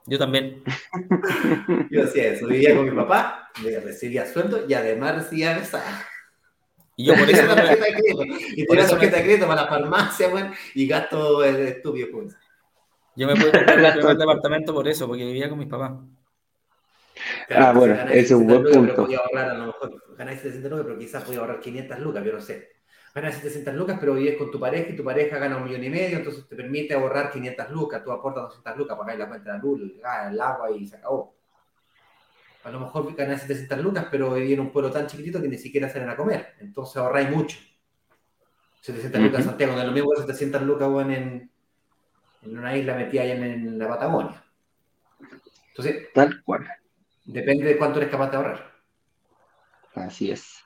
Yo 0.06 0.18
también. 0.20 0.62
Yo 1.90 2.04
hacía 2.04 2.34
eso. 2.34 2.48
Vivía 2.48 2.76
con 2.76 2.90
mi 2.90 2.96
papá, 2.96 3.50
le 3.64 3.80
recibía 3.80 4.26
sueldo 4.26 4.66
y 4.68 4.74
además 4.74 5.16
recibía 5.16 5.56
mesada. 5.56 6.06
Y 7.00 7.06
yo 7.06 7.16
por 7.16 7.30
eso 7.30 7.44
crédito. 7.56 8.24
Y 8.58 8.66
por 8.66 8.78
eso 8.78 8.90
tarjeta 8.90 9.18
de 9.18 9.24
crédito 9.24 9.48
para 9.48 9.62
la 9.62 9.68
farmacia, 9.70 10.28
bueno, 10.28 10.52
y 10.76 10.86
gasto 10.86 11.46
eh, 11.46 11.70
estúpido 11.70 12.08
eso. 12.24 12.36
yo 13.16 13.26
me 13.26 13.36
pude 13.36 13.54
comprar 13.54 13.80
el 13.80 13.94
primer 13.94 14.18
departamento 14.18 14.74
por 14.74 14.86
eso, 14.86 15.08
porque 15.08 15.24
vivía 15.24 15.48
con 15.48 15.60
mis 15.60 15.70
papás. 15.70 15.94
Ah, 17.52 17.72
bueno, 17.72 17.96
ese 18.10 18.20
es 18.20 18.32
un 18.32 18.48
700 18.48 18.48
buen 18.48 18.64
lucas, 18.64 18.76
punto. 18.76 18.94
Pero 18.94 19.04
podía 19.06 19.18
ahorrar, 19.20 19.50
a 19.50 19.54
lo 19.54 19.66
mejor, 19.68 20.04
ganáis 20.18 20.40
700 20.42 20.72
lucas, 20.72 20.86
pero 20.88 21.00
quizás 21.00 21.24
podía 21.24 21.40
ahorrar 21.40 21.60
500 21.62 22.00
lucas, 22.00 22.26
yo 22.26 22.34
no 22.34 22.42
sé. 22.42 22.70
Ganas 23.16 23.36
700 23.36 23.74
lucas, 23.76 23.98
pero 23.98 24.14
vives 24.16 24.38
con 24.38 24.52
tu 24.52 24.60
pareja 24.60 24.90
y 24.90 24.96
tu 24.98 25.04
pareja 25.06 25.38
gana 25.38 25.56
un 25.56 25.64
millón 25.64 25.84
y 25.86 25.90
medio, 25.90 26.18
entonces 26.18 26.50
te 26.50 26.56
permite 26.58 26.96
ahorrar 26.96 27.32
500 27.32 27.72
lucas, 27.72 28.04
tú 28.04 28.12
aportas 28.12 28.44
200 28.44 28.78
lucas, 28.78 28.98
pagáis 28.98 29.20
la 29.20 29.30
cuenta 29.30 29.54
de 29.54 29.58
la 29.58 29.64
luz, 29.64 29.80
el 29.80 30.02
el 30.34 30.42
agua 30.42 30.70
y 30.72 30.86
se 30.86 30.98
acabó. 30.98 31.39
A 32.64 32.72
lo 32.72 32.80
mejor 32.82 33.16
ganáis 33.16 33.42
700 33.42 33.80
lucas, 33.80 34.08
pero 34.12 34.34
vivís 34.34 34.54
en 34.54 34.60
un 34.60 34.72
pueblo 34.72 34.92
tan 34.92 35.08
chiquitito 35.08 35.42
que 35.42 35.48
ni 35.48 35.58
siquiera 35.58 35.90
salen 35.90 36.10
a 36.10 36.16
comer, 36.16 36.56
entonces 36.60 36.98
ahorráis 36.98 37.30
mucho. 37.30 37.58
700 38.82 39.22
lucas 39.22 39.40
en. 39.40 39.46
Santiago, 39.46 39.74
no 39.74 39.80
es 39.80 39.88
lo 39.88 39.92
mismo 39.92 40.12
que 40.12 40.22
700 40.22 40.62
lucas 40.64 40.88
weón, 40.90 41.12
en, 41.12 41.52
en 42.42 42.58
una 42.58 42.76
isla 42.76 42.96
metida 42.96 43.24
allá 43.24 43.36
en, 43.36 43.44
en 43.44 43.80
la 43.80 43.88
Patagonia. 43.88 44.44
Entonces, 45.70 46.08
tal 46.14 46.42
cual. 46.44 46.68
depende 47.26 47.66
de 47.66 47.78
cuánto 47.78 48.00
eres 48.00 48.12
capaz 48.12 48.32
de 48.32 48.38
ahorrar. 48.38 48.72
Así 49.96 50.32
es. 50.32 50.60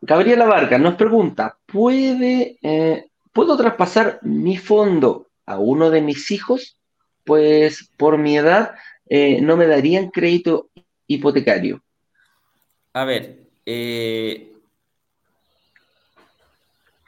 Gabriela 0.00 0.46
Vargas 0.46 0.80
nos 0.80 0.94
pregunta, 0.94 1.58
¿puede, 1.66 2.58
eh, 2.62 3.06
¿puedo 3.32 3.56
traspasar 3.56 4.18
mi 4.22 4.56
fondo 4.56 5.28
a 5.46 5.58
uno 5.58 5.90
de 5.90 6.02
mis 6.02 6.30
hijos? 6.30 6.76
Pues 7.24 7.88
por 7.96 8.18
mi 8.18 8.36
edad 8.36 8.74
eh, 9.08 9.40
no 9.40 9.56
me 9.56 9.68
darían 9.68 10.10
crédito 10.10 10.70
hipotecario. 11.06 11.82
A 12.94 13.04
ver, 13.04 13.48
eh, 13.66 14.52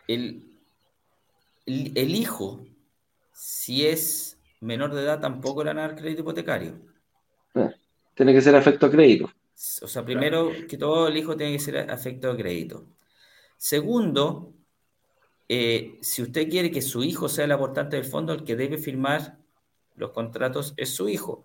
el, 0.09 0.43
el- 1.67 1.93
el 1.97 2.15
hijo, 2.15 2.67
si 3.33 3.87
es 3.87 4.39
menor 4.61 4.95
de 4.95 5.03
edad, 5.03 5.21
tampoco 5.21 5.63
le 5.65 5.71
van 5.71 5.79
a 5.79 5.83
dar 5.89 5.97
crédito 5.97 6.23
hipotecario. 6.23 6.75
Tiene 8.15 8.33
que 8.33 8.41
ser 8.41 8.55
afecto 8.55 8.87
a 8.87 8.91
crédito. 8.91 9.31
O 9.83 9.89
sea, 9.89 10.05
primero 10.05 10.53
que 10.69 10.77
todo, 10.77 11.09
el 11.09 11.17
hijo 11.17 11.37
tiene 11.37 11.53
que 11.53 11.59
ser 11.59 11.91
afecto 11.91 12.33
de 12.33 12.43
crédito. 12.43 12.87
Segundo, 13.57 14.53
eh, 15.49 15.99
si 16.03 16.23
usted 16.23 16.49
quiere 16.49 16.71
que 16.71 16.83
su 16.83 17.03
hijo 17.05 17.29
sea 17.29 17.45
el 17.45 17.53
aportante 17.53 17.97
del 17.97 18.05
fondo, 18.05 18.33
el 18.33 18.45
que 18.45 18.57
debe 18.57 18.79
firmar 18.79 19.39
los 19.97 20.11
contratos 20.11 20.75
es 20.77 20.91
su 20.95 21.09
hijo. 21.09 21.45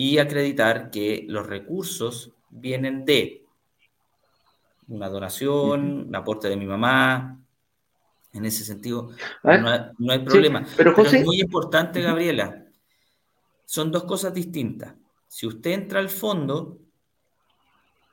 Y 0.00 0.18
acreditar 0.18 0.92
que 0.92 1.24
los 1.26 1.44
recursos 1.48 2.30
vienen 2.50 3.04
de 3.04 3.44
una 4.86 5.08
donación, 5.08 6.06
un 6.06 6.14
aporte 6.14 6.48
de 6.48 6.56
mi 6.56 6.66
mamá. 6.66 7.36
En 8.32 8.44
ese 8.44 8.62
sentido, 8.64 9.10
A 9.42 9.48
ver, 9.48 9.60
no 9.62 9.68
hay, 9.68 9.80
no 9.98 10.12
hay 10.12 10.18
problema. 10.20 10.60
pero, 10.76 10.94
Pero 10.94 10.94
José- 10.94 11.18
es 11.18 11.26
muy 11.26 11.40
importante. 11.40 12.00
Gabriela. 12.00 12.64
Son 13.64 13.90
dos 13.90 14.04
cosas 14.04 14.32
distintas. 14.32 14.94
Si 15.26 15.48
usted 15.48 15.72
entra 15.72 15.98
al 15.98 16.08
fondo, 16.10 16.78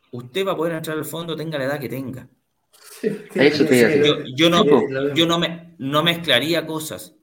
usted 0.09 0.43
va 0.47 0.53
a 0.53 0.57
poder 0.57 0.73
entrar 0.73 0.97
al 0.97 1.05
fondo, 1.05 1.35
tenga 1.35 1.59
la 1.59 1.65
edad 1.65 1.79
que 1.79 1.87
tenga. 1.89 2.27
Eso 3.03 3.63
te 3.63 3.77
iba 3.77 3.87
a 3.87 3.89
decir. 3.91 4.03
Yo, 4.03 4.15
yo 4.35 4.49
no, 4.49 4.63
Sí, 4.63 4.69
yo 5.13 5.27
no, 5.27 5.37
me, 5.37 5.75
no 5.77 6.01
mezclaría 6.01 6.65
cosas. 6.65 7.15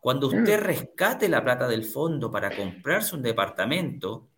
Cuando 0.00 0.28
usted 0.28 0.58
Mm. 0.60 0.64
rescate 0.64 1.28
la 1.28 1.44
plata 1.44 1.68
del 1.68 1.84
fondo 1.84 2.30
para 2.30 2.54
comprarse 2.56 3.14
un 3.14 3.22
departamento, 3.22 4.28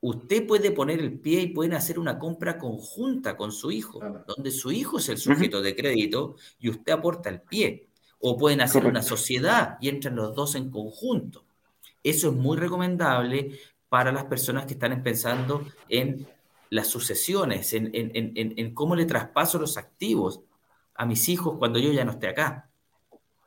usted 0.00 0.46
puede 0.46 0.72
poner 0.72 1.00
el 1.00 1.18
pie 1.18 1.40
y 1.42 1.46
pueden 1.48 1.74
hacer 1.74 1.98
una 1.98 2.18
compra 2.18 2.58
conjunta 2.58 3.36
con 3.36 3.52
su 3.52 3.70
hijo, 3.70 4.00
donde 4.26 4.50
su 4.50 4.70
hijo 4.72 4.98
es 4.98 5.08
el 5.08 5.18
sujeto 5.18 5.62
de 5.62 5.74
crédito 5.76 6.34
y 6.58 6.68
usted 6.68 6.92
aporta 6.92 7.28
el 7.30 7.40
pie. 7.40 7.86
O 8.18 8.36
pueden 8.36 8.60
hacer 8.62 8.84
una 8.86 9.02
sociedad 9.02 9.76
y 9.80 9.88
entran 9.88 10.16
los 10.16 10.34
dos 10.34 10.54
en 10.54 10.70
conjunto. 10.70 11.44
Eso 12.02 12.28
es 12.30 12.34
muy 12.34 12.56
recomendable 12.56 13.58
para 13.88 14.10
las 14.10 14.24
personas 14.24 14.64
que 14.66 14.72
están 14.74 15.02
pensando 15.02 15.64
en 15.88 16.26
las 16.70 16.88
sucesiones, 16.88 17.72
en, 17.74 17.90
en- 17.94 18.10
en- 18.14 18.32
en- 18.34 18.54
en 18.56 18.74
cómo 18.74 18.96
le 18.96 19.04
traspaso 19.06 19.58
los 19.58 19.76
activos 19.76 20.40
a 20.94 21.06
mis 21.06 21.28
hijos 21.28 21.56
cuando 21.58 21.78
yo 21.78 21.92
ya 21.92 22.04
no 22.04 22.12
esté 22.12 22.28
acá. 22.28 22.68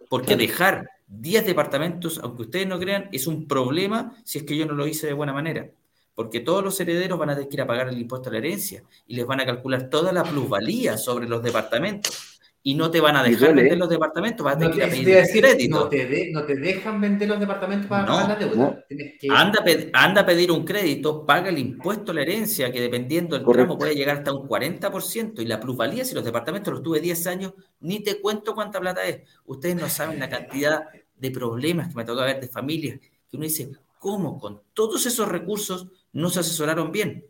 Porque 0.08 0.36
dejar 0.38 0.90
10 1.10 1.46
departamentos, 1.46 2.20
aunque 2.24 2.44
ustedes 2.44 2.68
no 2.68 2.80
crean, 2.80 3.10
es 3.12 3.28
un 3.28 3.48
problema 3.48 4.16
si 4.24 4.40
es 4.40 4.44
que 4.44 4.56
yo 4.56 4.66
no 4.66 4.74
lo 4.74 4.88
hice 4.88 5.08
de 5.08 5.14
buena 5.14 5.34
manera. 5.34 5.70
Porque 6.16 6.40
todos 6.40 6.64
los 6.64 6.80
herederos 6.80 7.18
van 7.18 7.32
a 7.32 7.36
tener 7.36 7.50
que 7.50 7.56
ir 7.56 7.62
a 7.62 7.68
pagar 7.68 7.90
el 7.90 7.98
impuesto 7.98 8.30
a 8.30 8.34
la 8.34 8.40
herencia 8.40 8.84
y 9.08 9.16
les 9.16 9.26
van 9.26 9.40
a 9.40 9.46
calcular 9.46 9.90
toda 9.90 10.12
la 10.12 10.24
plusvalía 10.24 10.98
sobre 10.98 11.28
los 11.28 11.42
departamentos. 11.42 12.29
Y 12.62 12.76
no 12.76 12.92
te 12.92 13.00
van 13.00 13.16
a 13.16 13.24
dejar 13.24 13.56
vender 13.56 13.78
los 13.78 13.88
departamentos, 13.90 14.44
vas 14.44 14.58
a 14.58 14.60
No 14.60 14.70
tener 14.70 14.90
que 14.90 14.98
ir 14.98 15.02
a 15.02 15.06
pedir 15.06 15.16
decir, 15.16 15.42
crédito. 15.44 15.80
no 15.80 15.88
te, 15.88 16.06
de- 16.08 16.32
no 16.34 16.44
te 16.44 16.56
dejan 16.58 17.00
vender 17.00 17.30
los 17.30 17.40
departamentos 17.40 17.88
para 17.88 18.06
No, 18.06 18.14
pagar 18.14 18.30
la 18.30 18.36
deuda. 18.36 18.56
no. 18.58 18.78
Que, 18.90 19.28
Anda 19.32 19.64
anda 19.94 20.22
a 20.22 20.26
pedir 20.26 20.52
un 20.52 20.66
crédito, 20.66 21.26
paga 21.26 21.50
el 21.50 21.58
impuesto 21.58 22.12
a 22.12 22.16
la 22.16 22.22
herencia, 22.22 22.70
que 22.70 22.82
dependiendo 22.82 23.36
del 23.38 23.46
Correcto. 23.46 23.66
tramo 23.68 23.78
puede 23.80 23.96
llegar 23.96 24.18
hasta 24.18 24.34
un 24.34 24.46
40%, 24.46 25.42
y 25.42 25.46
la 25.46 25.60
plusvalía, 25.60 26.04
si 26.04 26.14
los 26.14 26.26
departamentos 26.26 26.74
los 26.74 26.84
tuve 26.84 27.00
10 27.00 27.28
años, 27.28 27.54
ni 27.80 28.02
te 28.04 28.20
cuento 28.20 28.54
cuánta 28.54 28.80
plata 28.82 29.06
es. 29.06 29.22
Ustedes 29.46 29.78
no 29.78 29.88
saben 29.88 30.20
la 30.20 30.30
cantidad 30.30 30.84
de 31.16 31.32
problemas 31.32 31.88
que 31.88 31.96
me 31.96 32.04
toca 32.04 32.26
ver 32.26 32.42
de 32.42 32.48
familias, 32.50 33.00
que 33.00 33.38
uno 33.38 33.46
dice, 33.46 33.72
¿cómo 34.00 34.38
con 34.38 34.62
todos 34.74 35.06
esos 35.06 35.30
recursos 35.30 35.88
no 36.12 36.30
se 36.30 36.42
asesoraron 36.42 36.92
bien? 36.92 37.26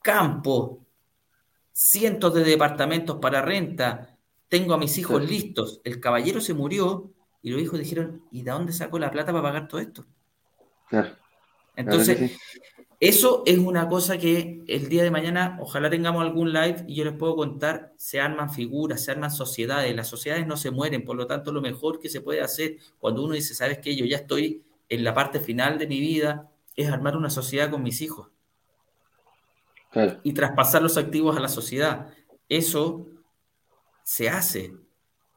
Campo, 0.00 0.80
cientos 1.72 2.34
de 2.34 2.44
departamentos 2.44 3.18
para 3.20 3.42
renta, 3.42 4.11
tengo 4.52 4.74
a 4.74 4.78
mis 4.78 4.98
hijos 4.98 5.22
Sí. 5.22 5.28
listos, 5.28 5.80
el 5.82 5.98
caballero 5.98 6.38
se 6.38 6.52
murió 6.52 7.10
y 7.40 7.48
los 7.50 7.62
hijos 7.62 7.78
dijeron, 7.78 8.22
¿y 8.30 8.42
de 8.42 8.50
dónde 8.50 8.74
sacó 8.74 8.98
la 8.98 9.10
plata 9.10 9.32
para 9.32 9.42
pagar 9.42 9.66
todo 9.66 9.80
esto? 9.80 10.04
Claro, 10.90 11.08
Entonces, 11.74 12.18
que 12.18 12.28
sí. 12.28 12.36
eso 13.00 13.42
es 13.46 13.56
una 13.56 13.88
cosa 13.88 14.18
que 14.18 14.62
el 14.68 14.90
día 14.90 15.04
de 15.04 15.10
mañana, 15.10 15.56
ojalá 15.58 15.88
tengamos 15.88 16.20
algún 16.20 16.52
live 16.52 16.84
y 16.86 16.96
yo 16.96 17.04
les 17.06 17.14
puedo 17.14 17.34
contar, 17.34 17.94
se 17.96 18.20
arman 18.20 18.50
figuras, 18.52 19.02
se 19.02 19.10
arman 19.10 19.30
sociedades, 19.30 19.96
las 19.96 20.08
sociedades 20.08 20.46
no 20.46 20.58
se 20.58 20.70
mueren, 20.70 21.02
por 21.06 21.16
lo 21.16 21.26
tanto 21.26 21.50
lo 21.50 21.62
mejor 21.62 21.98
que 21.98 22.10
se 22.10 22.20
puede 22.20 22.42
hacer 22.42 22.76
cuando 22.98 23.24
uno 23.24 23.32
dice, 23.32 23.54
sabes 23.54 23.78
qué, 23.78 23.96
yo 23.96 24.04
ya 24.04 24.18
estoy 24.18 24.62
en 24.90 25.02
la 25.02 25.14
parte 25.14 25.40
final 25.40 25.78
de 25.78 25.86
mi 25.86 25.98
vida, 25.98 26.50
es 26.76 26.90
armar 26.90 27.16
una 27.16 27.30
sociedad 27.30 27.70
con 27.70 27.82
mis 27.82 28.02
hijos 28.02 28.28
Claro. 29.90 30.20
y 30.22 30.34
traspasar 30.34 30.82
los 30.82 30.98
activos 30.98 31.36
a 31.38 31.40
la 31.40 31.48
sociedad. 31.48 32.08
Eso 32.50 33.06
se 34.02 34.28
hace, 34.28 34.74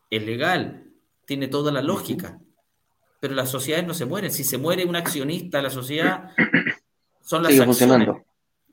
es 0.10 0.26
legal, 0.26 0.92
tiene 1.26 1.48
toda 1.48 1.72
la 1.72 1.82
lógica, 1.82 2.40
pero 3.20 3.34
las 3.34 3.50
sociedades 3.50 3.88
no 3.88 3.94
se 3.94 4.06
mueren. 4.06 4.32
Si 4.32 4.44
se 4.44 4.58
muere 4.58 4.86
un 4.86 4.96
accionista, 4.96 5.62
la 5.62 5.70
sociedad 5.70 6.32
son 7.22 7.44
las 7.44 7.52
Sigue 7.52 7.64
acciones. 7.64 7.66
funcionando. 7.66 8.26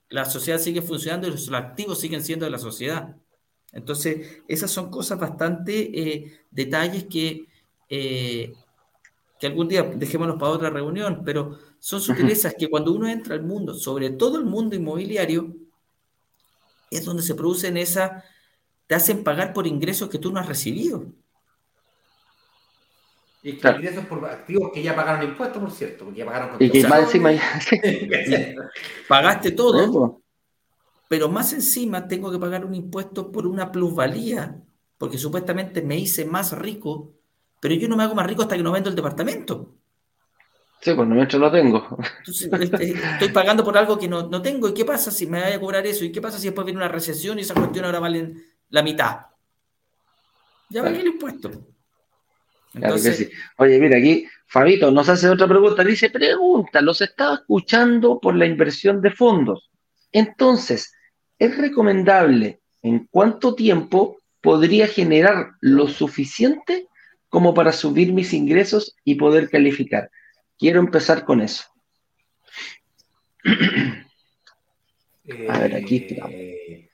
La 0.09 0.25
sociedad 0.27 0.59
sigue 0.59 0.83
funcionando 0.83 1.27
y 1.27 1.31
los 1.31 1.51
activos 1.53 1.99
siguen 1.99 2.23
siendo 2.23 2.45
de 2.45 2.51
la 2.51 2.59
sociedad. 2.59 3.17
Entonces, 3.73 4.43
esas 4.47 4.71
son 4.71 4.91
cosas 4.91 5.19
bastante 5.19 5.99
eh, 5.99 6.41
detalles 6.51 7.05
que, 7.05 7.47
eh, 7.89 8.53
que 9.41 9.47
algún 9.47 9.69
día 9.69 9.83
dejémonos 9.83 10.37
para 10.37 10.53
otra 10.53 10.69
reunión, 10.69 11.23
pero 11.25 11.59
son 11.79 12.03
sutilezas 12.03 12.55
que 12.59 12.69
cuando 12.69 12.93
uno 12.93 13.09
entra 13.09 13.35
al 13.35 13.43
mundo, 13.43 13.73
sobre 13.75 14.11
todo 14.11 14.39
el 14.39 14.45
mundo 14.45 14.77
inmobiliario, 14.77 15.57
es 16.91 17.05
donde 17.07 17.23
se 17.23 17.35
producen 17.35 17.79
esas, 17.79 18.23
te 18.93 18.97
hacen 18.97 19.25
pagar 19.25 19.55
por 19.55 19.67
ingresos 19.67 20.11
que 20.11 20.19
tú 20.19 20.31
no 20.31 20.39
has 20.39 20.47
recibido. 20.47 21.07
y 23.43 23.53
que 23.55 23.59
Claro. 23.61 23.79
ingresos 23.79 24.05
por 24.05 24.23
activos 24.27 24.71
que 24.71 24.83
ya 24.83 24.95
pagaron 24.95 25.23
impuestos, 25.31 25.63
por 25.63 25.71
cierto, 25.73 26.05
porque 26.05 26.19
ya 26.19 26.27
pagaron 26.27 26.57
Y 26.61 26.69
que 26.71 26.83
sea, 26.83 26.91
más 26.91 27.01
encima 27.05 27.33
ya. 27.33 27.43
Pagaste 29.09 29.53
todo, 29.53 29.83
Eso. 29.83 30.23
pero 31.09 31.31
más 31.31 31.55
encima 31.55 32.07
tengo 32.07 32.31
que 32.31 32.39
pagar 32.39 32.67
un 32.67 32.75
impuesto 32.75 33.33
por 33.33 33.47
una 33.47 33.73
plusvalía, 33.73 34.61
porque 34.99 35.17
supuestamente 35.17 35.81
me 35.81 35.97
hice 35.99 36.27
más 36.27 36.53
rico, 36.53 37.15
pero 37.59 37.75
yo 37.75 37.89
no 37.89 37.97
me 37.97 38.03
hago 38.03 38.15
más 38.15 38.27
rico 38.27 38.43
hasta 38.43 38.59
que 38.59 38.63
no 38.63 38.73
vendo 38.73 38.91
el 38.91 38.95
departamento. 38.95 39.75
Sí, 40.83 40.93
pues 40.95 41.09
no 41.09 41.15
mientras 41.15 41.41
lo 41.41 41.51
tengo. 41.51 41.97
Entonces, 42.19 42.51
este, 42.61 42.91
estoy 42.91 43.29
pagando 43.31 43.65
por 43.65 43.79
algo 43.79 43.97
que 43.97 44.07
no, 44.09 44.29
no 44.29 44.43
tengo. 44.43 44.69
¿Y 44.69 44.75
qué 44.75 44.85
pasa 44.85 45.11
si 45.13 45.27
me 45.27 45.41
vaya 45.41 45.57
a 45.57 45.61
cobrar 45.61 45.87
eso? 45.87 46.05
¿Y 46.05 46.13
qué 46.13 46.21
pasa 46.21 46.39
si 46.39 46.49
después 46.49 46.65
viene 46.67 46.79
una 46.81 46.89
recesión 46.89 47.39
y 47.39 47.43
esa 47.43 47.55
cuestión 47.55 47.85
ahora 47.85 48.01
vale 48.01 48.35
la 48.73 48.83
mitad? 48.83 49.19
Ya 50.71 50.83
pagué 50.83 51.01
el 51.01 51.09
impuesto. 51.09 51.51
Entonces, 52.75 53.31
Oye, 53.59 53.79
mira, 53.79 53.99
aquí 53.99 54.27
Fabito 54.47 54.91
nos 54.91 55.09
hace 55.09 55.29
otra 55.29 55.47
pregunta. 55.47 55.85
Dice, 55.85 56.09
pregunta, 56.09 56.81
los 56.81 57.03
estaba 57.03 57.35
escuchando 57.35 58.19
por 58.19 58.35
la 58.35 58.47
inversión 58.47 59.03
de 59.03 59.11
fondos. 59.11 59.71
Entonces, 60.11 60.95
¿es 61.39 61.57
recomendable 61.59 62.61
en 62.81 63.07
cuánto 63.11 63.55
tiempo 63.55 64.17
podría 64.41 64.89
generar 64.89 65.53
lo 65.61 65.87
suficiente 65.89 66.89
como 67.29 67.53
para 67.53 67.73
subir 67.73 68.13
mis 68.13 68.33
ingresos 68.33 68.97
y 69.05 69.17
poder 69.17 69.51
calificar? 69.51 70.11
Quiero 70.59 70.81
empezar 70.81 71.27
con 71.27 71.43
eso. 71.43 71.65
a 75.49 75.59
ver, 75.59 75.77
aquí 75.77 76.07
eh, 76.31 76.89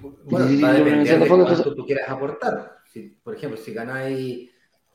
Bueno, 0.00 0.46
va 0.62 0.70
a 0.70 0.72
depender 0.74 1.20
de 1.20 1.28
cuánto 1.28 1.74
tú 1.74 1.86
quieras 1.86 2.08
aportar. 2.08 2.78
por 3.22 3.34
ejemplo, 3.34 3.58
si 3.58 3.72
ganáis 3.72 4.50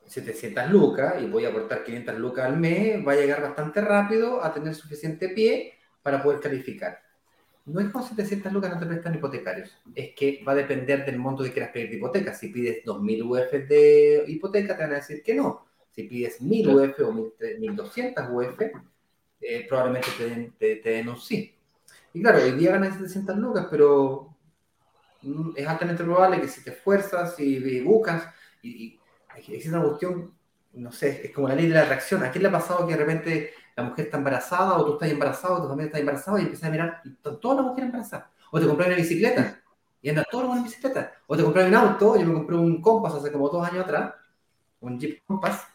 700 0.06 0.70
lucas 0.70 1.16
y 1.22 1.26
voy 1.26 1.46
a 1.46 1.50
aportar 1.50 1.84
500 1.84 2.18
lucas 2.20 2.46
al 2.46 2.58
mes, 2.58 3.06
va 3.06 3.14
a 3.14 3.16
llegar 3.16 3.42
bastante 3.42 3.82
rápido 3.82 4.44
a 4.44 4.54
tener 4.54 4.76
suficiente 4.76 5.30
pie 5.30 5.74
para 6.02 6.22
poder 6.22 6.40
calificar. 6.40 7.00
No 7.66 7.80
es 7.80 7.90
con 7.90 8.04
700 8.04 8.52
lucas 8.52 8.74
no 8.74 8.80
te 8.80 8.86
prestan 8.86 9.16
hipotecarios, 9.16 9.72
es 9.96 10.14
que 10.16 10.44
va 10.46 10.52
a 10.52 10.56
depender 10.56 11.06
del 11.06 11.18
monto 11.18 11.44
que 11.44 11.54
quieras 11.54 11.72
pedir 11.72 11.92
de 11.92 11.96
hipoteca. 11.96 12.34
Si 12.34 12.50
pides 12.50 12.84
2.000 12.84 13.24
UF 13.24 13.68
de 13.68 14.26
hipoteca, 14.28 14.76
te 14.76 14.84
van 14.84 14.92
a 14.92 14.96
decir 14.96 15.24
que 15.24 15.34
no. 15.34 15.66
Si 15.92 16.04
pides 16.04 16.42
1.000 16.42 16.68
UF 16.68 17.00
o 17.00 17.14
1.200 17.14 18.34
UF, 18.34 18.62
eh, 19.40 19.66
probablemente 19.68 20.10
te 20.18 20.30
den, 20.30 20.54
te, 20.58 20.82
den, 20.84 21.08
un 21.08 21.18
sí. 21.18 21.56
Y 22.14 22.22
claro, 22.22 22.44
hoy 22.44 22.52
día 22.52 22.72
ganas 22.72 22.96
700 22.96 23.38
lucas, 23.38 23.68
pero 23.72 24.33
es 25.56 25.68
altamente 25.68 26.04
probable 26.04 26.42
que 26.42 26.48
si 26.48 26.64
te 26.64 26.72
esfuerzas 26.72 27.40
y, 27.40 27.82
buscas 27.82 28.28
y 28.62 29.00
existe 29.38 29.70
una 29.70 29.84
cuestión, 29.84 30.34
no 30.74 30.92
sé, 30.92 31.26
es 31.26 31.32
como 31.32 31.48
la 31.48 31.56
ley 31.56 31.68
de 31.68 31.76
la 31.76 31.84
atracción. 31.84 32.24
¿A 32.24 32.32
quién 32.32 32.44
le 32.44 32.50
ha 32.50 32.52
pasado 32.52 32.88
que 32.88 32.94
de 32.94 33.00
repente 33.00 33.52
la 33.76 33.84
mujer 33.84 34.06
está 34.06 34.18
embarazada 34.18 34.78
o 34.78 34.86
tú 34.86 34.94
estás 34.94 35.10
embarazado, 35.10 35.62
tu 35.62 35.68
familia 35.68 35.88
está 35.88 36.00
embarazada 36.00 36.40
y 36.40 36.44
empiezas 36.44 36.68
a 36.68 36.72
mirar 36.72 37.02
y 37.04 37.10
están 37.10 37.40
todas 37.40 37.58
las 37.58 37.66
mujeres 37.66 37.86
embarazadas? 37.86 38.28
O 38.52 38.60
te 38.60 38.68
compras 38.68 38.88
una 38.88 38.98
bicicleta 38.98 39.62
y 40.02 40.10
andas 40.10 40.26
todo 40.30 40.56
en 40.56 40.64
bicicleta. 40.64 41.14
O 41.28 41.38
te 41.38 41.44
compras 41.44 41.68
un 41.68 41.76
auto, 41.76 42.18
yo 42.18 42.26
me 42.26 42.34
compré 42.34 42.56
un 42.56 42.82
Compass 42.82 43.16
hace 43.16 43.32
como 43.32 43.50
dos 43.50 43.68
años 43.68 43.84
atrás, 43.84 44.14
un 44.82 45.00
Jeep 45.00 45.24
Compass, 45.26 45.66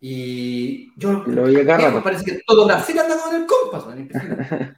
y 0.00 0.92
yo 0.98 1.24
lo 1.26 1.44
vi 1.44 1.56
acá 1.60 2.02
parece 2.02 2.24
que 2.24 2.40
todo 2.46 2.66
Brasil 2.66 2.98
anda 2.98 3.16
con 3.18 3.34
el 3.34 3.46
Compass, 3.46 3.84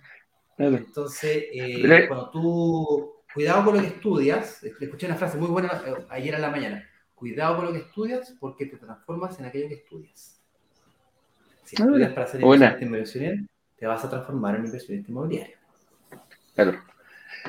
Entonces, 0.58 1.44
eh, 1.52 2.06
cuando 2.08 2.30
tú, 2.30 3.12
cuidado 3.38 3.64
con 3.66 3.76
lo 3.76 3.80
que 3.80 3.86
estudias, 3.86 4.64
escuché 4.64 5.06
una 5.06 5.14
frase 5.14 5.38
muy 5.38 5.46
buena 5.46 5.68
eh, 5.86 5.94
ayer 6.08 6.34
en 6.34 6.42
la 6.42 6.50
mañana, 6.50 6.84
Cuidado 7.14 7.54
con 7.54 7.66
lo 7.66 7.72
que 7.72 7.78
estudias 7.78 8.34
porque 8.40 8.66
te 8.66 8.76
transformas 8.78 9.38
en 9.38 9.46
aquello 9.46 9.68
que 9.68 9.74
estudias. 9.74 10.40
Si 11.62 11.76
ah, 11.80 11.84
estudias 11.84 12.12
para 12.14 12.26
ser 12.26 12.40
inversionista 12.80 13.52
te 13.76 13.86
vas 13.86 14.04
a 14.04 14.10
transformar 14.10 14.56
en 14.56 14.66
inversionista 14.66 15.08
inmobiliario. 15.12 15.54
Claro. 16.56 16.80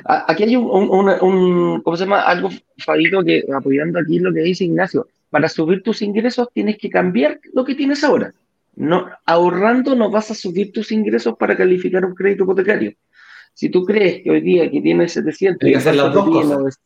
Aquí 0.04 0.44
hay 0.44 0.54
un, 0.54 1.82
¿cómo 1.82 1.96
se 1.96 2.04
llama? 2.04 2.22
Algo, 2.22 2.50
Fabito, 2.78 3.24
que 3.24 3.44
apoyando 3.52 3.98
aquí 3.98 4.20
lo 4.20 4.32
que 4.32 4.42
dice 4.42 4.64
Ignacio. 4.64 5.08
Para 5.28 5.48
subir 5.48 5.82
tus 5.82 6.02
ingresos 6.02 6.50
tienes 6.52 6.78
que 6.78 6.88
cambiar 6.88 7.40
lo 7.52 7.64
que 7.64 7.74
tienes 7.74 8.04
ahora. 8.04 8.32
No, 8.76 9.10
ahorrando 9.26 9.96
no 9.96 10.08
vas 10.08 10.30
a 10.30 10.34
subir 10.36 10.72
tus 10.72 10.92
ingresos 10.92 11.36
para 11.36 11.56
calificar 11.56 12.04
un 12.04 12.14
crédito 12.14 12.44
hipotecario. 12.44 12.94
Si 13.60 13.68
tú 13.68 13.84
crees 13.84 14.22
que 14.22 14.30
hoy 14.30 14.40
día 14.40 14.70
que 14.70 14.80
tienes 14.80 15.12
700 15.12 15.68
y 15.68 15.74
hacer 15.74 15.94
las 15.94 16.14
dos 16.14 16.24
cosas. 16.24 16.80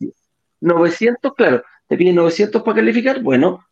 900, 0.61 1.33
claro, 1.35 1.63
te 1.87 1.97
piden 1.97 2.17
900 2.17 2.65
para 2.65 2.75
calificar, 2.75 3.23
bueno, 3.23 3.65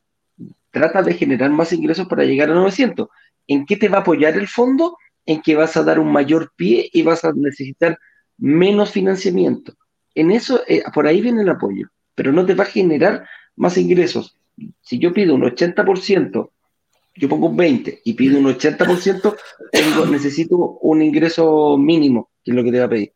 trata 0.70 1.02
de 1.02 1.14
generar 1.14 1.50
más 1.50 1.72
ingresos 1.72 2.06
para 2.06 2.22
llegar 2.22 2.48
a 2.50 2.54
900. 2.54 3.08
¿En 3.48 3.66
qué 3.66 3.76
te 3.76 3.88
va 3.88 3.98
a 3.98 4.00
apoyar 4.02 4.36
el 4.36 4.46
fondo? 4.46 4.96
En 5.26 5.42
que 5.42 5.56
vas 5.56 5.76
a 5.76 5.82
dar 5.82 5.98
un 5.98 6.12
mayor 6.12 6.52
pie 6.54 6.88
y 6.92 7.02
vas 7.02 7.24
a 7.24 7.32
necesitar 7.32 7.98
menos 8.38 8.92
financiamiento. 8.92 9.74
En 10.14 10.30
eso, 10.30 10.62
eh, 10.68 10.84
por 10.94 11.08
ahí 11.08 11.20
viene 11.20 11.42
el 11.42 11.48
apoyo, 11.48 11.88
pero 12.14 12.30
no 12.30 12.46
te 12.46 12.54
va 12.54 12.62
a 12.62 12.68
generar 12.68 13.26
más 13.56 13.78
ingresos. 13.78 14.38
Si 14.80 15.00
yo 15.00 15.12
pido 15.12 15.34
un 15.34 15.42
80%, 15.42 16.51
yo 17.14 17.28
pongo 17.28 17.48
un 17.48 17.56
20% 17.56 18.00
y 18.04 18.14
pido 18.14 18.38
un 18.38 18.46
80%, 18.46 19.36
necesito 20.10 20.56
un 20.82 21.02
ingreso 21.02 21.76
mínimo, 21.76 22.30
que 22.44 22.52
es 22.52 22.56
lo 22.56 22.64
que 22.64 22.72
te 22.72 22.78
va 22.78 22.86
a 22.86 22.90
pedir. 22.90 23.12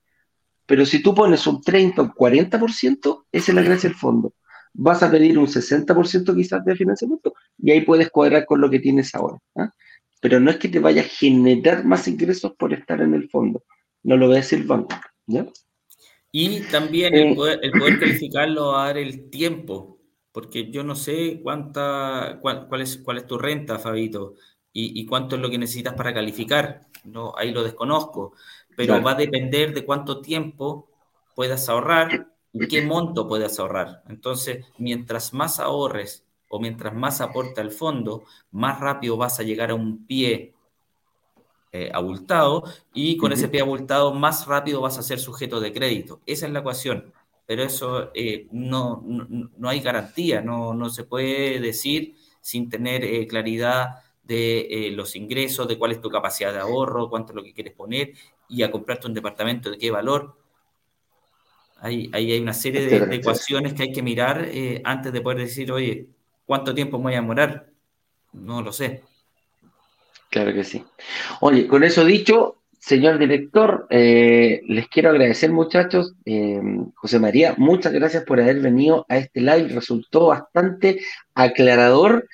Pero 0.67 0.85
si 0.85 1.03
tú 1.03 1.15
pones 1.15 1.47
un 1.47 1.63
30 1.63 2.03
o 2.03 2.15
40%, 2.15 3.25
esa 3.33 3.53
es 3.53 3.55
la 3.55 3.63
gracia 3.63 3.89
del 3.89 3.99
fondo 3.99 4.35
vas 4.77 5.03
a 5.03 5.11
pedir 5.11 5.39
un 5.39 5.47
60% 5.47 6.37
quizás 6.37 6.65
de 6.65 6.77
financiamiento 6.77 7.35
y 7.59 7.71
ahí 7.71 7.81
puedes 7.81 8.11
cuadrar 8.11 8.45
con 8.45 8.61
lo 8.61 8.71
que 8.71 8.79
tienes 8.79 9.15
ahora. 9.15 9.39
¿ah? 9.57 9.73
Pero 10.21 10.39
no 10.39 10.51
es 10.51 10.59
que 10.59 10.69
te 10.69 10.79
vaya 10.79 11.03
a 11.03 11.07
generar 11.07 11.85
más 11.85 12.07
ingresos 12.09 12.53
por 12.59 12.73
estar 12.73 13.01
en 13.01 13.15
el 13.15 13.29
fondo. 13.29 13.65
No 14.03 14.17
lo 14.17 14.29
va 14.29 14.35
a 14.35 14.39
decir 14.39 14.61
el 14.61 14.67
banco. 14.67 14.95
¿ya? 15.27 15.47
Y 16.31 16.61
también 16.61 17.15
el, 17.15 17.33
eh, 17.33 17.35
poder, 17.35 17.59
el 17.63 17.71
poder 17.73 17.99
calificarlo 17.99 18.77
a 18.77 18.87
dar 18.87 18.99
el 18.99 19.31
tiempo, 19.31 19.96
porque 20.37 20.71
yo 20.71 20.85
no 20.85 20.95
sé 20.95 21.41
cuánta, 21.43 22.41
cuál, 22.43 22.83
es, 22.83 22.99
cuál 22.99 23.17
es 23.17 23.27
tu 23.27 23.39
renta, 23.39 23.79
Fabito, 23.79 24.35
y, 24.71 25.01
y, 25.01 25.07
cuánto 25.07 25.37
es 25.37 25.41
lo 25.41 25.49
que 25.49 25.57
necesitas 25.57 25.95
para 25.95 26.13
calificar. 26.13 26.83
No, 27.05 27.33
ahí 27.39 27.53
lo 27.53 27.65
desconozco, 27.65 28.35
pero 28.77 29.03
va 29.03 29.13
a 29.13 29.15
depender 29.15 29.73
de 29.73 29.87
cuánto 29.87 30.21
tiempo 30.21 30.91
puedas 31.35 31.71
ahorrar 31.71 32.27
qué 32.69 32.83
monto 32.83 33.27
puedes 33.27 33.59
ahorrar. 33.59 34.03
Entonces, 34.11 34.67
mientras 34.77 35.33
más 35.33 35.59
ahorres 35.59 36.27
o 36.51 36.61
mientras 36.61 36.93
más 36.93 37.23
aporta 37.23 37.63
el 37.63 37.71
fondo, 37.71 38.25
más 38.51 38.79
rápido 38.79 39.17
vas 39.17 39.41
a 39.41 39.43
llegar 39.43 39.71
a 39.71 39.75
un 39.75 40.07
pie 40.07 40.53
eh, 41.73 41.91
abultado 41.95 42.63
y 42.93 43.17
con 43.17 43.33
ese 43.33 43.49
pie 43.49 43.63
abultado 43.63 44.13
más 44.13 44.47
rápido 44.47 44.83
vas 44.83 44.99
a 44.99 45.03
ser 45.03 45.19
sujeto 45.19 45.61
de 45.61 45.73
crédito. 45.73 46.21
Esa 46.27 46.45
es 46.45 46.53
la 46.53 46.59
ecuación, 46.59 47.11
pero 47.47 47.63
eso 47.63 48.11
eh, 48.15 48.47
no, 48.51 49.03
no, 49.07 49.69
hay 49.69 49.81
garantía, 49.81 50.41
no, 50.41 50.75
no, 50.75 50.91
se 50.91 51.05
puede 51.05 51.61
decir 51.61 52.17
sin 52.41 52.69
tener 52.69 53.05
eh, 53.05 53.27
claridad 53.27 54.03
de 54.23 54.91
los 54.93 55.15
ingresos, 55.15 55.69
de 55.69 55.79
cuál 55.79 55.93
es 55.93 56.01
tu 56.01 56.11
capacidad 56.11 56.53
de 56.53 56.59
ahorro, 56.59 57.09
cuánto 57.09 57.33
es 57.33 57.37
lo 57.37 57.45
que 57.45 57.55
quieres 57.55 57.75
poner 57.75 58.13
y 58.49 58.65
a 58.65 58.71
comprarte 58.71 59.07
un 59.07 59.15
departamento 59.15 59.71
de 59.71 59.79
qué 59.79 59.91
valor 59.91 60.35
Ahí, 61.81 62.11
hay 62.13 62.41
una 62.41 62.55
serie 62.55 62.87
de, 62.87 63.17
ecuaciones 63.17 63.75
que 63.75 63.83
hay 63.83 63.93
que 63.93 64.03
mirar 64.03 64.49
eh, 64.51 64.81
antes 64.85 65.13
de 65.13 65.21
poder 65.21 65.39
decir, 65.39 65.71
oye, 65.71 66.07
¿cuánto 66.47 66.75
tiempo 66.75 66.97
me 66.97 67.05
voy 67.05 67.13
a 67.15 67.17
demorar? 67.17 67.69
No 68.33 68.63
lo 68.63 68.73
sé. 68.73 69.03
Claro 70.31 70.55
que 70.55 70.65
sí. 70.65 70.83
Oye, 71.41 71.67
con 71.67 71.85
eso 71.85 72.05
dicho, 72.05 72.63
señor 72.87 73.19
director, 73.19 73.89
eh, 73.91 74.61
les 74.69 74.87
quiero 74.89 75.11
agradecer, 75.11 75.51
muchachos. 75.51 76.15
Eh, 76.25 76.61
José 76.95 77.19
María, 77.19 77.55
muchas 77.59 77.93
gracias 77.93 78.23
por 78.23 78.41
haber 78.41 78.61
venido 78.61 79.05
a 79.09 79.17
este 79.19 79.41
live. 79.41 79.69
Resultó 79.71 80.29
bastante 80.29 81.01
aclarador. 81.35 82.29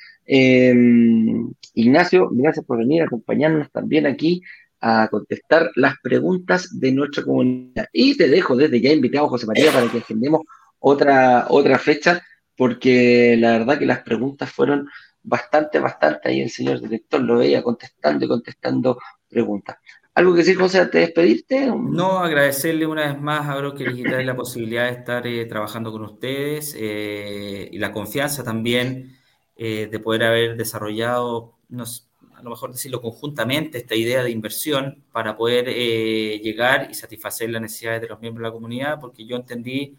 Ignacio, 1.74 2.28
gracias 2.32 2.66
por 2.66 2.78
venir 2.78 3.00
a 3.00 3.06
acompañarnos 3.06 3.70
también 3.72 4.06
aquí 4.06 4.42
a 4.80 5.08
contestar 5.08 5.70
las 5.74 5.94
preguntas 6.02 6.78
de 6.78 6.92
nuestra 6.92 7.22
comunidad. 7.22 7.86
Y 7.90 8.14
te 8.18 8.28
dejo 8.28 8.54
desde 8.54 8.80
ya 8.80 8.92
invitado, 8.92 9.28
José 9.28 9.46
María, 9.46 9.72
para 9.72 9.90
que 9.90 9.98
agendemos 9.98 10.42
otra, 10.78 11.46
otra 11.48 11.78
fecha, 11.78 12.22
porque 12.56 13.36
la 13.38 13.52
verdad 13.52 13.78
que 13.78 13.86
las 13.86 14.02
preguntas 14.02 14.50
fueron 14.50 14.86
bastante, 15.22 15.78
bastante, 15.78 16.28
ahí 16.28 16.42
el 16.42 16.50
señor 16.50 16.80
director 16.80 17.22
lo 17.22 17.38
veía 17.38 17.62
contestando 17.62 18.26
y 18.26 18.28
contestando 18.28 18.98
preguntas. 19.28 19.78
¿Algo 20.14 20.32
que 20.32 20.38
decir, 20.38 20.56
José, 20.56 20.78
antes 20.78 20.92
de 20.92 21.00
despedirte? 21.00 21.66
No, 21.66 22.18
agradecerle 22.18 22.86
una 22.86 23.06
vez 23.06 23.20
más 23.20 23.48
a 23.48 23.56
Broker 23.56 23.94
Digital 23.94 24.26
la 24.26 24.36
posibilidad 24.36 24.84
de 24.84 24.98
estar 24.98 25.26
eh, 25.26 25.46
trabajando 25.46 25.90
con 25.90 26.02
ustedes 26.02 26.76
eh, 26.78 27.68
y 27.72 27.78
la 27.78 27.92
confianza 27.92 28.44
también 28.44 29.16
eh, 29.56 29.88
de 29.90 29.98
poder 30.00 30.24
haber 30.24 30.56
desarrollado, 30.56 31.54
nos, 31.68 32.10
a 32.34 32.42
lo 32.42 32.50
mejor 32.50 32.72
decirlo 32.72 33.00
conjuntamente, 33.00 33.78
esta 33.78 33.94
idea 33.94 34.22
de 34.22 34.30
inversión 34.30 35.04
para 35.12 35.36
poder 35.36 35.66
eh, 35.68 36.40
llegar 36.42 36.88
y 36.90 36.94
satisfacer 36.94 37.48
las 37.50 37.62
necesidades 37.62 38.02
de 38.02 38.08
los 38.08 38.20
miembros 38.20 38.42
de 38.42 38.48
la 38.48 38.52
comunidad, 38.52 39.00
porque 39.00 39.24
yo 39.24 39.36
entendí 39.36 39.96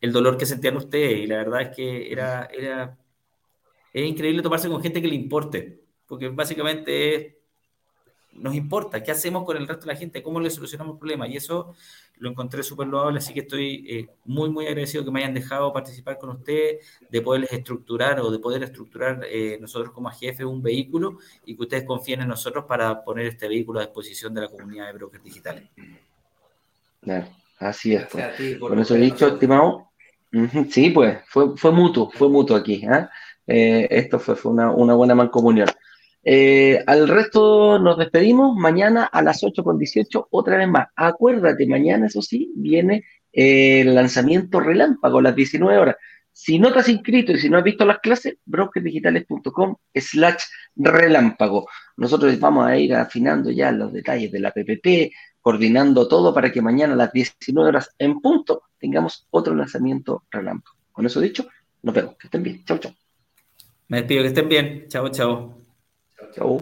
el 0.00 0.12
dolor 0.12 0.38
que 0.38 0.46
sentían 0.46 0.76
ustedes 0.76 1.18
y 1.18 1.26
la 1.26 1.38
verdad 1.38 1.62
es 1.62 1.76
que 1.76 2.12
era, 2.12 2.48
era, 2.56 2.96
es 3.92 4.06
increíble 4.06 4.42
tomarse 4.42 4.68
con 4.68 4.82
gente 4.82 5.02
que 5.02 5.08
le 5.08 5.14
importe, 5.16 5.80
porque 6.06 6.28
básicamente 6.28 7.41
nos 8.34 8.54
importa 8.54 9.02
qué 9.02 9.10
hacemos 9.10 9.44
con 9.44 9.56
el 9.56 9.68
resto 9.68 9.86
de 9.86 9.92
la 9.92 9.98
gente, 9.98 10.22
cómo 10.22 10.40
le 10.40 10.50
solucionamos 10.50 10.98
problemas 10.98 11.28
y 11.28 11.36
eso 11.36 11.74
lo 12.18 12.30
encontré 12.30 12.62
súper 12.62 12.86
loable, 12.86 13.18
así 13.18 13.34
que 13.34 13.40
estoy 13.40 13.84
eh, 13.88 14.08
muy, 14.24 14.48
muy 14.48 14.66
agradecido 14.66 15.04
que 15.04 15.10
me 15.10 15.20
hayan 15.20 15.34
dejado 15.34 15.72
participar 15.72 16.18
con 16.18 16.30
ustedes, 16.30 16.86
de 17.10 17.20
poderles 17.20 17.52
estructurar 17.52 18.20
o 18.20 18.30
de 18.30 18.38
poder 18.38 18.62
estructurar 18.62 19.24
eh, 19.28 19.58
nosotros 19.60 19.92
como 19.92 20.08
jefe 20.10 20.44
un 20.44 20.62
vehículo 20.62 21.18
y 21.44 21.56
que 21.56 21.62
ustedes 21.62 21.84
confíen 21.84 22.22
en 22.22 22.28
nosotros 22.28 22.64
para 22.66 23.02
poner 23.04 23.26
este 23.26 23.48
vehículo 23.48 23.80
a 23.80 23.84
disposición 23.84 24.34
de 24.34 24.42
la 24.42 24.48
comunidad 24.48 24.86
de 24.86 24.92
brokers 24.92 25.24
digitales. 25.24 25.64
Claro, 27.00 27.26
así 27.58 27.94
es. 27.94 28.06
Pues. 28.06 28.58
Con 28.60 28.78
eso 28.78 28.94
dicho, 28.94 29.26
estimado, 29.26 29.90
sí, 30.70 30.90
pues 30.90 31.18
fue, 31.26 31.56
fue 31.56 31.72
mutuo, 31.72 32.10
fue 32.12 32.28
mutuo 32.28 32.56
aquí. 32.56 32.84
¿ah? 32.86 33.10
eh, 33.46 33.88
esto 33.90 34.18
fue, 34.18 34.36
fue 34.36 34.52
una, 34.52 34.70
una, 34.70 34.94
buena 34.94 35.14
mancomunión. 35.14 35.68
Eh, 36.24 36.82
al 36.86 37.08
resto 37.08 37.78
nos 37.78 37.98
despedimos 37.98 38.56
mañana 38.56 39.04
a 39.04 39.22
las 39.22 39.42
8 39.42 39.64
con 39.64 39.78
18, 39.78 40.28
otra 40.30 40.56
vez 40.56 40.68
más. 40.68 40.88
Acuérdate, 40.94 41.66
mañana, 41.66 42.06
eso 42.06 42.22
sí, 42.22 42.52
viene 42.54 43.04
el 43.32 43.94
lanzamiento 43.94 44.60
relámpago 44.60 45.18
a 45.18 45.22
las 45.22 45.34
19 45.34 45.78
horas. 45.78 45.96
Si 46.30 46.58
no 46.58 46.72
te 46.72 46.78
has 46.78 46.88
inscrito 46.88 47.32
y 47.32 47.38
si 47.38 47.50
no 47.50 47.58
has 47.58 47.64
visto 47.64 47.84
las 47.84 47.98
clases, 47.98 48.36
brokersdigitales.com 48.46 49.76
slash 49.94 50.42
relámpago. 50.76 51.68
Nosotros 51.96 52.38
vamos 52.40 52.66
a 52.66 52.76
ir 52.76 52.94
afinando 52.94 53.50
ya 53.50 53.70
los 53.70 53.92
detalles 53.92 54.32
de 54.32 54.40
la 54.40 54.50
PPP, 54.50 55.12
coordinando 55.40 56.08
todo 56.08 56.32
para 56.32 56.50
que 56.50 56.62
mañana 56.62 56.94
a 56.94 56.96
las 56.96 57.12
19 57.12 57.68
horas 57.68 57.94
en 57.98 58.20
punto 58.20 58.62
tengamos 58.78 59.26
otro 59.30 59.54
lanzamiento 59.54 60.24
relámpago. 60.30 60.76
Con 60.90 61.04
eso 61.04 61.20
dicho, 61.20 61.48
nos 61.82 61.94
vemos. 61.94 62.16
Que 62.16 62.28
estén 62.28 62.42
bien. 62.42 62.64
Chau, 62.64 62.78
chau. 62.78 62.92
Me 63.88 63.98
despido, 63.98 64.22
que 64.22 64.28
estén 64.28 64.48
bien. 64.48 64.84
Chao, 64.88 65.08
chao. 65.10 65.61
走 66.32 66.58